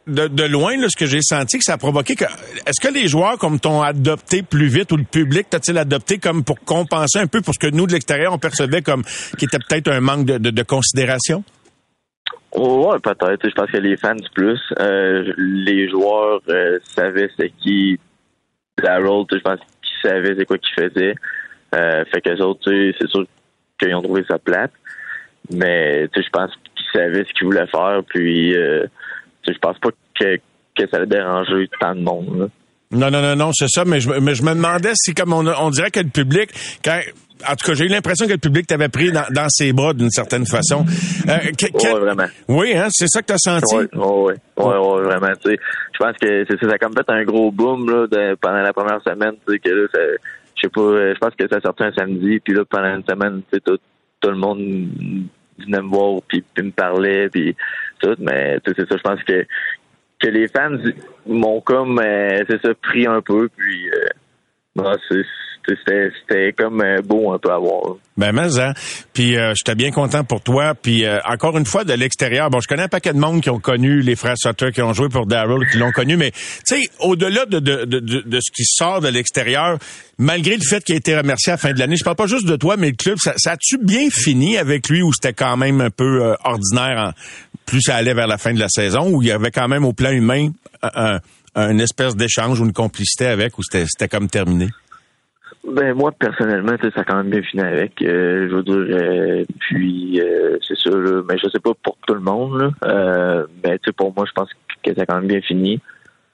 de, 0.08 0.28
de 0.28 0.44
loin, 0.44 0.78
là, 0.78 0.88
ce 0.90 0.98
que 0.98 1.06
j'ai 1.06 1.22
senti, 1.22 1.58
que 1.60 1.64
ça 1.64 1.74
a 1.74 1.78
provoqué 1.78 2.16
que. 2.16 2.26
Est-ce 2.26 2.82
que 2.82 2.92
les 2.92 3.08
joueurs, 3.08 3.38
comme 3.38 3.60
t'ont 3.60 3.82
adopté 3.82 4.42
plus 4.42 4.68
vite, 4.68 4.92
ou 4.92 4.98
le 4.98 5.04
public 5.04 5.50
t'a-t-il 5.50 5.78
adopté 5.78 6.18
comme 6.18 6.44
pour 6.44 6.60
compenser 6.60 7.20
un 7.20 7.28
peu 7.28 7.42
pour 7.42 7.54
ce 7.54 7.60
que 7.60 7.68
nous 7.68 7.86
de 7.86 7.94
l'extérieur 7.94 8.34
on 8.34 8.40
percevait 8.40 8.82
comme 8.82 9.04
qui 9.38 9.46
était 9.46 9.60
peut-être 9.60 9.90
un 9.90 10.00
manque 10.02 10.26
de, 10.26 10.38
de, 10.38 10.50
de 10.50 10.64
considération? 10.64 11.44
Ouais, 12.56 13.00
peut-être. 13.02 13.48
Je 13.48 13.54
pense 13.54 13.72
que 13.72 13.78
les 13.78 13.96
fans 13.96 14.16
plus, 14.34 14.60
euh, 14.80 15.32
les 15.38 15.90
joueurs 15.90 16.42
euh, 16.50 16.80
savaient 16.84 17.30
c'est 17.38 17.52
qui 17.62 18.00
Daryl. 18.82 19.24
Je 19.32 19.40
pense 19.40 19.60
qu'ils 20.02 20.10
savaient 20.10 20.36
c'est 20.38 20.46
quoi 20.46 20.58
qu'il 20.58 20.74
faisait. 20.84 21.16
Euh, 21.74 22.04
fait 22.12 22.22
que 22.22 22.42
autres, 22.42 22.72
c'est 23.00 23.08
sûr 23.10 23.26
qu'ils 23.80 23.96
ont 23.96 24.02
trouvé 24.02 24.24
ça 24.28 24.38
plate. 24.38 24.72
Mais 25.52 26.08
je 26.16 26.30
pense 26.32 26.52
qu'ils 26.76 26.86
savaient 26.94 27.24
ce 27.26 27.34
qu'ils 27.34 27.46
voulaient 27.46 27.68
faire. 27.68 28.02
Puis, 28.08 28.56
euh, 28.56 28.86
je 29.48 29.58
pense 29.60 29.78
pas 29.80 29.90
que, 30.20 30.36
que 30.36 30.90
ça 30.90 30.98
allait 30.98 31.08
déranger 31.08 31.70
tant 31.80 31.96
de 31.96 32.02
monde. 32.02 32.50
Non, 32.92 33.10
non, 33.10 33.22
non, 33.22 33.36
non, 33.36 33.52
c'est 33.54 33.70
ça, 33.70 33.86
mais 33.86 34.02
je, 34.02 34.10
mais 34.10 34.36
je 34.36 34.44
me 34.44 34.54
demandais 34.54 34.92
si, 34.96 35.14
comme 35.14 35.32
on, 35.32 35.48
on 35.48 35.70
dirait 35.70 35.92
que 35.92 36.02
le 36.02 36.10
public, 36.10 36.50
quand, 36.84 37.00
en 37.48 37.56
tout 37.56 37.66
cas, 37.68 37.74
j'ai 37.74 37.86
eu 37.86 37.90
l'impression 37.90 38.26
que 38.28 38.32
le 38.34 38.38
public 38.38 38.68
t'avait 38.68 38.90
pris 38.90 39.12
dans, 39.12 39.26
dans 39.32 39.48
ses 39.50 39.74
bras 39.74 39.94
d'une 39.94 40.10
certaine 40.10 40.46
façon. 40.46 40.86
Euh, 41.30 41.38
que- 41.58 41.68
que- 41.72 41.94
Ouais, 41.94 42.00
vraiment. 42.00 42.26
Oui, 42.48 42.74
hein, 42.76 42.88
c'est 42.92 43.08
ça 43.08 43.22
que 43.22 43.28
t'as 43.28 43.38
senti? 43.38 43.76
Ouais, 43.76 43.88
ouais, 43.96 44.34
ouais, 44.58 45.04
vraiment. 45.04 45.34
Tu 45.44 45.52
sais, 45.52 45.60
je 45.94 45.98
pense 46.00 46.18
que 46.18 46.46
c'est 46.50 46.60
ça, 46.60 46.68
ça 46.70 46.74
a 46.76 46.78
comme 46.78 46.94
fait 46.94 47.10
un 47.10 47.24
gros 47.24 47.52
boom 47.52 47.90
là, 47.90 48.08
de- 48.08 48.36
pendant 48.36 48.62
la 48.62 48.74
première 48.74 49.02
semaine. 49.04 49.34
Tu 49.48 49.54
sais, 49.54 49.60
que 49.60 49.70
là, 49.70 49.88
je 49.94 50.62
sais 50.62 50.70
pas, 50.70 50.82
euh, 50.82 51.14
je 51.14 51.20
pense 51.20 51.36
que 51.36 51.48
ça 51.48 51.60
sortait 51.62 51.86
un 51.86 51.94
samedi, 51.94 52.40
puis 52.40 52.54
là, 52.54 52.64
pendant 52.70 52.96
une 52.96 53.04
semaine, 53.06 53.42
tu 53.52 53.56
sais, 53.58 53.62
tout, 53.66 53.78
tout 54.20 54.30
le 54.30 54.38
monde 54.38 54.60
venait 55.60 55.82
me 55.82 55.88
voir, 55.90 56.22
puis, 56.28 56.44
puis 56.54 56.66
me 56.66 56.72
parlait, 56.72 57.30
puis 57.30 57.56
tout. 58.02 58.16
Mais 58.20 58.60
tu 58.66 58.72
sais, 58.72 58.76
c'est 58.80 58.90
ça, 58.90 58.98
je 58.98 59.02
pense 59.02 59.24
que 59.24 59.46
que 60.20 60.28
les 60.28 60.48
fans 60.48 60.70
m'ont 61.26 61.62
comme, 61.62 61.98
euh, 62.00 62.44
c'est 62.48 62.62
ça, 62.62 62.70
pris 62.80 63.08
un 63.08 63.22
peu, 63.22 63.50
puis 63.58 63.90
euh, 63.90 64.06
bon, 64.76 64.94
c'est- 65.10 65.26
c'était 65.68 66.54
comme 66.58 66.82
euh, 66.82 67.02
beau 67.04 67.32
un 67.34 67.40
peu 67.40 67.52
à 67.52 67.58
voir. 67.58 67.96
Ben 68.18 68.32
mais 68.34 68.60
hein. 68.60 68.74
Puis 69.14 69.38
euh, 69.38 69.54
j'étais 69.56 69.76
bien 69.76 69.92
content 69.92 70.24
pour 70.24 70.42
toi. 70.42 70.74
Puis 70.76 71.06
euh, 71.06 71.20
encore 71.28 71.58
une 71.58 71.66
fois 71.66 71.84
de 71.84 71.94
l'extérieur. 71.94 72.50
Bon, 72.50 72.60
je 72.60 72.68
connais 72.68 72.84
un 72.84 72.88
paquet 72.88 73.14
de 73.14 73.20
monde 73.20 73.42
qui 73.42 73.50
ont 73.50 73.60
connu 73.60 74.02
les 74.02 74.16
frères 74.16 74.36
Sutter, 74.38 74.72
qui 74.72 74.82
ont 74.82 74.94
joué 74.94 75.10
pour 75.10 75.26
Daryl, 75.26 75.68
qui 75.72 75.78
l'ont 75.78 75.92
connu. 75.92 76.18
Mais 76.18 76.32
tu 76.32 76.40
sais, 76.66 76.82
au-delà 77.00 77.46
de, 77.46 77.60
de, 77.60 77.86
de, 77.86 78.00
de, 78.00 78.40
ce 78.40 78.52
qui 78.52 78.64
sort 78.66 79.02
de 79.02 79.08
l'extérieur, 79.08 79.78
malgré 80.18 80.56
le 80.56 80.64
fait 80.64 80.84
qu'il 80.84 80.96
a 80.96 80.98
été 80.98 81.18
remercié 81.18 81.52
à 81.52 81.56
la 81.56 81.58
fin 81.58 81.74
de 81.74 81.80
l'année, 81.80 81.96
je 81.96 82.04
parle 82.04 82.18
pas 82.18 82.28
juste 82.28 82.48
de 82.48 82.56
toi, 82.56 82.76
mais 82.78 82.90
le 82.90 82.96
club, 82.96 83.18
ça, 83.20 83.34
ça 83.38 83.52
a-tu 83.52 83.78
bien 83.78 84.10
fini 84.12 84.58
avec 84.58 84.90
lui 84.90 85.02
ou 85.02 85.14
c'était 85.14 85.34
quand 85.34 85.58
même 85.58 85.82
un 85.82 85.90
peu 85.90 86.24
euh, 86.24 86.36
ordinaire 86.44 87.10
en, 87.10 87.12
plus 87.66 87.82
ça 87.82 87.96
allait 87.96 88.14
vers 88.14 88.28
la 88.28 88.38
fin 88.38 88.54
de 88.54 88.60
la 88.60 88.68
saison, 88.70 89.10
où 89.10 89.22
il 89.22 89.30
y 89.30 89.32
avait 89.32 89.52
quand 89.52 89.68
même 89.68 89.86
au 89.86 89.94
plan 89.94 90.12
humain 90.12 90.50
un, 90.84 91.20
un- 91.56 91.78
espèce 91.80 92.16
d'échange 92.16 92.60
ou 92.60 92.66
une 92.66 92.74
complicité 92.74 93.28
avec, 93.28 93.58
ou 93.58 93.62
c'était 93.64 94.08
comme 94.10 94.28
terminé? 94.30 94.70
Ben 95.64 95.94
moi 95.94 96.12
personnellement, 96.12 96.76
ça 96.82 97.02
a 97.02 97.04
quand 97.04 97.18
même 97.18 97.30
bien 97.30 97.44
fini 97.44 97.62
avec. 97.62 98.02
euh, 98.02 98.50
je 98.50 98.56
veux 98.56 98.64
dire, 98.64 98.98
euh, 99.00 99.46
puis 99.60 100.20
euh, 100.20 100.58
c'est. 100.62 100.90
Là, 100.90 101.22
mais 101.30 101.38
je 101.38 101.48
sais 101.50 101.60
pas 101.60 101.72
pour 101.84 101.98
tout 102.08 102.16
le 102.16 102.20
monde. 102.20 102.60
Là, 102.60 102.72
euh, 102.86 103.48
mais 103.64 103.78
tu 103.78 103.86
sais, 103.86 103.92
pour 103.92 104.14
moi, 104.16 104.26
je 104.28 104.32
pense 104.32 104.50
que 104.84 104.94
ça 104.96 105.04
a 105.04 105.06
quand 105.06 105.18
même 105.18 105.28
bien 105.28 105.42
fini. 105.42 105.80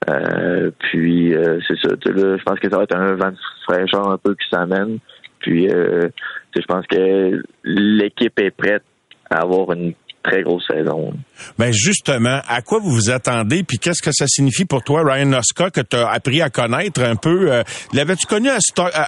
Euh, 0.10 0.72
puis 0.80 1.36
euh, 1.36 1.60
c'est 1.68 1.78
ça. 1.80 1.90
Là, 1.90 2.38
je 2.38 2.44
pense 2.44 2.60
que 2.60 2.70
ça 2.70 2.78
va 2.78 2.84
être 2.84 2.96
un 2.96 3.16
vent 3.16 3.32
de 3.32 3.38
fraîcheur 3.68 4.10
un 4.10 4.18
peu 4.18 4.34
qui 4.36 4.48
s'amène. 4.50 5.00
Puis 5.40 5.70
euh, 5.70 6.08
je 6.56 6.66
pense 6.66 6.88
que 6.88 7.44
l'équipe 7.66 8.40
est 8.40 8.52
prête 8.52 8.84
à 9.30 9.42
avoir 9.42 9.74
une 9.74 9.94
très 10.28 10.44
grosse 10.44 10.66
saison. 10.68 11.14
Ben 11.58 11.72
justement, 11.74 12.42
à 12.48 12.62
quoi 12.62 12.80
vous 12.80 12.92
vous 12.92 13.10
attendez, 13.10 13.64
puis 13.64 13.78
qu'est-ce 13.78 14.02
que 14.02 14.12
ça 14.12 14.26
signifie 14.28 14.66
pour 14.66 14.84
toi, 14.84 15.02
Ryan 15.04 15.34
Oscar, 15.34 15.72
que 15.72 15.82
tu 15.82 15.96
as 15.96 16.10
appris 16.10 16.42
à 16.42 16.50
connaître 16.50 17.02
un 17.02 17.16
peu? 17.16 17.52
euh, 17.52 17.64
L'avais-tu 17.94 18.28
connu 18.28 18.50
à 18.50 18.58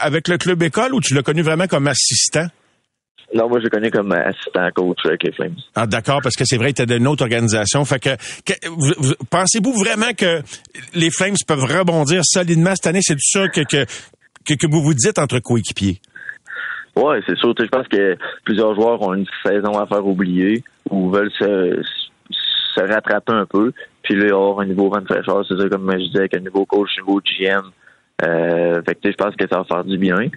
avec 0.02 0.28
le 0.28 0.38
club 0.38 0.62
école 0.64 0.94
ou 0.94 1.02
tu 1.02 1.14
l'as 1.14 1.24
connu 1.24 1.42
vraiment 1.42 1.68
comme 1.68 1.88
assistant? 1.88 2.48
Non, 3.32 3.48
moi, 3.48 3.60
je 3.60 3.66
le 3.66 3.70
connais 3.70 3.92
comme 3.92 4.12
assistant 4.12 4.68
coach 4.76 4.98
avec 5.06 5.22
les 5.24 5.32
Flames. 5.32 5.56
Ah, 5.76 5.86
d'accord, 5.86 6.20
parce 6.24 6.36
que 6.36 6.46
c'est 6.46 6.58
vrai, 6.58 6.74
tu 6.74 6.84
d'une 6.88 7.06
autre 7.06 7.22
organisation. 7.22 7.86
Fait 7.86 8.00
que, 8.00 8.16
que- 8.44 8.68
vous- 8.70 8.94
vous- 8.98 9.14
pensez-vous 9.30 9.74
vraiment 9.74 10.14
que 10.18 10.42
les 10.96 11.12
Flames 11.12 11.36
peuvent 11.46 11.64
rebondir 11.64 12.22
solidement 12.24 12.72
cette 12.76 12.88
année? 12.88 13.02
C'est 13.04 13.16
que, 13.16 13.62
que, 13.62 13.86
que, 14.46 14.54
que 14.56 14.68
vous 14.72 14.82
vous 14.82 14.96
dites 14.96 15.20
entre 15.20 15.38
coéquipiers? 15.40 16.02
Ouais, 16.96 17.20
c'est 17.28 17.38
sûr. 17.38 17.54
Je 17.58 17.66
pense 17.66 17.88
que 17.88 18.18
plusieurs 18.44 18.76
joueurs 18.76 19.02
ont 19.02 19.14
une 19.14 19.26
saison 19.46 19.78
à 19.78 19.86
faire 19.86 20.06
oublier 20.06 20.64
ou 20.90 21.10
veulent 21.10 21.32
se, 21.32 21.82
se 22.76 22.82
rattraper 22.82 23.34
un 23.34 23.46
peu. 23.46 23.72
Puis 24.04 24.16
là, 24.16 24.28
avoir 24.28 24.62
un 24.62 24.66
niveau 24.66 24.90
vent 24.90 25.02
de 25.02 25.06
fraîcheur, 25.06 25.46
c'est 25.48 25.58
ça, 25.58 25.70
comme 25.70 25.92
je 25.92 25.98
disais, 25.98 26.20
avec 26.20 26.36
un 26.36 26.40
nouveau 26.40 26.66
coach, 26.66 26.90
un 26.98 27.02
nouveau 27.02 27.22
GM. 27.22 27.72
Euh, 28.24 28.82
fait 28.84 28.96
que, 28.96 29.12
je 29.12 29.16
pense 29.16 29.36
que 29.36 29.48
ça 29.48 29.58
va 29.60 29.64
faire 29.64 29.84
du 29.84 29.98
bien. 29.98 30.30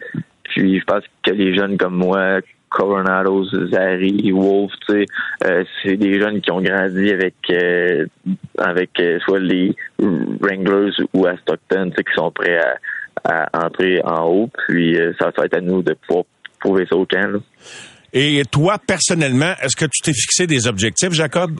Puis 0.44 0.78
je 0.78 0.84
pense 0.84 1.02
que 1.22 1.30
les 1.30 1.54
jeunes 1.54 1.78
comme 1.78 1.96
moi, 1.96 2.40
Coronados, 2.72 3.50
Zari, 3.70 4.32
Wolf, 4.32 4.72
tu 4.86 4.92
sais, 4.92 5.06
euh, 5.44 5.64
c'est 5.82 5.96
des 5.96 6.20
jeunes 6.20 6.40
qui 6.40 6.50
ont 6.50 6.60
grandi 6.60 7.10
avec 7.10 7.34
euh, 7.50 8.06
avec 8.58 8.98
euh, 8.98 9.18
soit 9.20 9.40
les 9.40 9.74
Wranglers 9.98 10.92
ou 11.12 11.26
à 11.26 11.36
Stockton, 11.38 11.90
tu 11.90 11.96
sais, 11.96 12.04
qui 12.04 12.14
sont 12.14 12.30
prêts 12.30 12.58
à, 12.58 12.78
à 13.24 13.66
entrer 13.66 14.00
en 14.04 14.24
haut. 14.26 14.50
Puis 14.66 14.98
euh, 14.98 15.12
ça 15.20 15.30
va 15.36 15.44
être 15.44 15.56
à 15.56 15.60
nous 15.60 15.82
de 15.82 15.94
pouvoir 16.06 16.24
prouver 16.62 16.86
ça 16.88 16.96
au 16.96 17.06
camp. 17.06 17.30
Là. 17.32 17.38
Et 18.12 18.42
toi, 18.50 18.76
personnellement, 18.78 19.54
est-ce 19.62 19.76
que 19.76 19.86
tu 19.86 20.02
t'es 20.02 20.12
fixé 20.12 20.46
des 20.46 20.66
objectifs, 20.66 21.12
Jacob? 21.12 21.58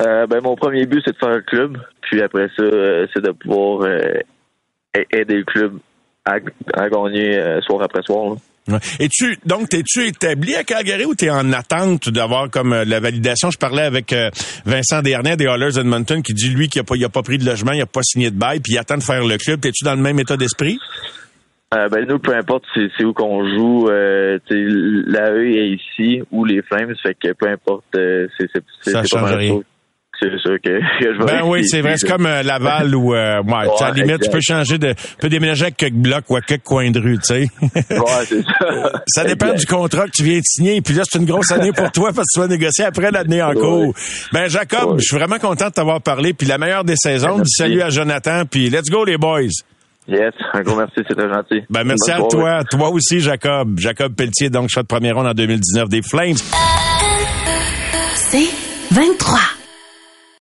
Euh, 0.00 0.26
ben, 0.26 0.40
mon 0.42 0.56
premier 0.56 0.86
but, 0.86 1.02
c'est 1.04 1.12
de 1.12 1.18
faire 1.18 1.36
le 1.36 1.42
club. 1.42 1.78
Puis 2.02 2.22
après 2.22 2.48
ça, 2.56 2.62
euh, 2.62 3.06
c'est 3.12 3.22
de 3.22 3.32
pouvoir 3.32 3.82
euh, 3.82 4.00
aider 5.12 5.36
le 5.36 5.44
club 5.44 5.78
à, 6.24 6.36
à 6.74 6.88
gagner 6.88 7.38
soir 7.66 7.82
après 7.82 8.02
soir. 8.02 8.36
Ouais. 8.68 8.78
Et 9.00 9.08
tu 9.08 9.36
donc 9.44 9.68
t'es-tu 9.70 10.06
établi 10.06 10.54
à 10.54 10.62
Calgary 10.62 11.04
ou 11.04 11.16
t'es 11.16 11.30
en 11.30 11.52
attente 11.52 12.08
d'avoir 12.10 12.48
comme 12.48 12.72
la 12.72 13.00
validation? 13.00 13.50
Je 13.50 13.58
parlais 13.58 13.82
avec 13.82 14.14
Vincent 14.64 15.02
Desharnais 15.02 15.36
des 15.36 15.46
Oilers 15.46 15.80
Edmonton 15.80 16.22
qui 16.22 16.32
dit 16.32 16.48
lui 16.48 16.68
qu'il 16.68 16.80
a 16.80 16.84
pas 16.84 16.94
il 16.94 17.04
a 17.04 17.08
pas 17.08 17.22
pris 17.22 17.38
de 17.38 17.44
logement, 17.44 17.72
il 17.72 17.82
a 17.82 17.86
pas 17.86 18.04
signé 18.04 18.30
de 18.30 18.36
bail, 18.38 18.60
puis 18.60 18.74
il 18.74 18.78
attend 18.78 18.96
de 18.98 19.02
faire 19.02 19.24
le 19.24 19.36
club. 19.36 19.60
T'es-tu 19.60 19.82
dans 19.84 19.96
le 19.96 20.00
même 20.00 20.20
état 20.20 20.36
d'esprit? 20.36 20.78
Euh, 21.74 21.88
ben 21.88 22.04
nous, 22.06 22.18
peu 22.18 22.34
importe 22.36 22.64
c'est, 22.74 23.04
où 23.04 23.12
qu'on 23.14 23.44
joue, 23.56 23.88
euh, 23.88 24.38
tu 24.46 24.54
sais, 24.56 24.62
la 25.06 25.30
E 25.32 25.46
est 25.46 25.68
ici 25.70 26.20
ou 26.30 26.44
les 26.44 26.60
Flames, 26.62 26.92
fait 27.02 27.14
que 27.14 27.32
peu 27.32 27.48
importe, 27.48 27.84
euh, 27.96 28.26
c'est, 28.38 28.46
c'est, 28.54 28.62
c'est, 28.82 28.90
Ça 28.90 29.02
change 29.04 29.32
rien. 29.34 29.60
C'est 30.20 30.28
ça 30.44 30.50
que, 30.58 30.68
que 31.02 31.14
je 31.14 31.18
vais 31.18 31.24
Ben 31.24 31.42
oui, 31.46 31.66
c'est 31.66 31.80
vrai. 31.80 31.94
C'est 31.96 32.06
comme 32.06 32.26
euh, 32.26 32.42
Laval 32.42 32.94
ou 32.94 33.14
euh, 33.14 33.42
ouais, 33.42 33.52
à 33.54 33.64
la 33.64 33.90
Ouais, 33.90 33.94
limite, 34.02 34.20
tu 34.20 34.28
peux 34.30 34.40
changer 34.42 34.76
de, 34.78 34.92
tu 34.92 35.16
peux 35.18 35.28
déménager 35.30 35.62
avec 35.62 35.76
quelques 35.78 35.94
blocs 35.94 36.24
ou 36.28 36.36
à 36.36 36.42
quelques 36.42 36.62
coins 36.62 36.90
de 36.90 37.00
rue, 37.00 37.16
tu 37.18 37.24
sais. 37.24 37.46
Ouais, 37.90 38.24
c'est 38.26 38.42
ça. 38.60 39.02
Ça 39.06 39.24
dépend 39.24 39.46
Exact. 39.52 39.60
du 39.60 39.66
contrat 39.66 40.04
que 40.06 40.10
tu 40.12 40.22
viens 40.24 40.36
de 40.38 40.44
signer. 40.44 40.80
Puis 40.82 40.94
là, 40.94 41.02
c'est 41.10 41.18
une 41.18 41.24
grosse 41.24 41.50
année 41.50 41.72
pour 41.72 41.90
toi 41.90 42.10
parce 42.14 42.26
que 42.28 42.34
tu 42.34 42.40
vas 42.40 42.48
négocier 42.48 42.84
après 42.84 43.10
l'année 43.10 43.42
en 43.42 43.48
Ouais. 43.48 43.60
cours. 43.60 43.94
Ben, 44.32 44.46
Jacob, 44.48 44.90
Ouais. 44.92 44.98
je 44.98 45.04
suis 45.04 45.16
vraiment 45.16 45.38
content 45.38 45.68
de 45.68 45.72
t'avoir 45.72 46.02
parlé. 46.02 46.34
Puis 46.34 46.46
la 46.46 46.58
meilleure 46.58 46.84
des 46.84 46.96
saisons. 46.96 47.42
Salut 47.46 47.80
à 47.80 47.88
Jonathan. 47.88 48.42
Puis 48.48 48.68
let's 48.68 48.90
go, 48.90 49.04
les 49.06 49.16
boys. 49.16 49.48
Yes, 50.08 50.34
un 50.52 50.62
gros 50.62 50.76
merci, 50.76 51.00
c'est 51.06 51.14
très 51.14 51.32
gentil. 51.32 51.64
Ben, 51.70 51.84
merci 51.84 52.10
à 52.10 52.18
toi. 52.28 52.64
Toi 52.64 52.90
aussi, 52.90 53.20
Jacob. 53.20 53.78
Jacob 53.78 54.14
Pelletier, 54.14 54.50
donc, 54.50 54.68
choix 54.68 54.82
de 54.82 54.88
première 54.88 55.14
ronde 55.14 55.28
en 55.28 55.34
2019 55.34 55.88
des 55.88 56.02
Flames. 56.02 56.34
C'est 58.14 58.48
23. 58.90 59.61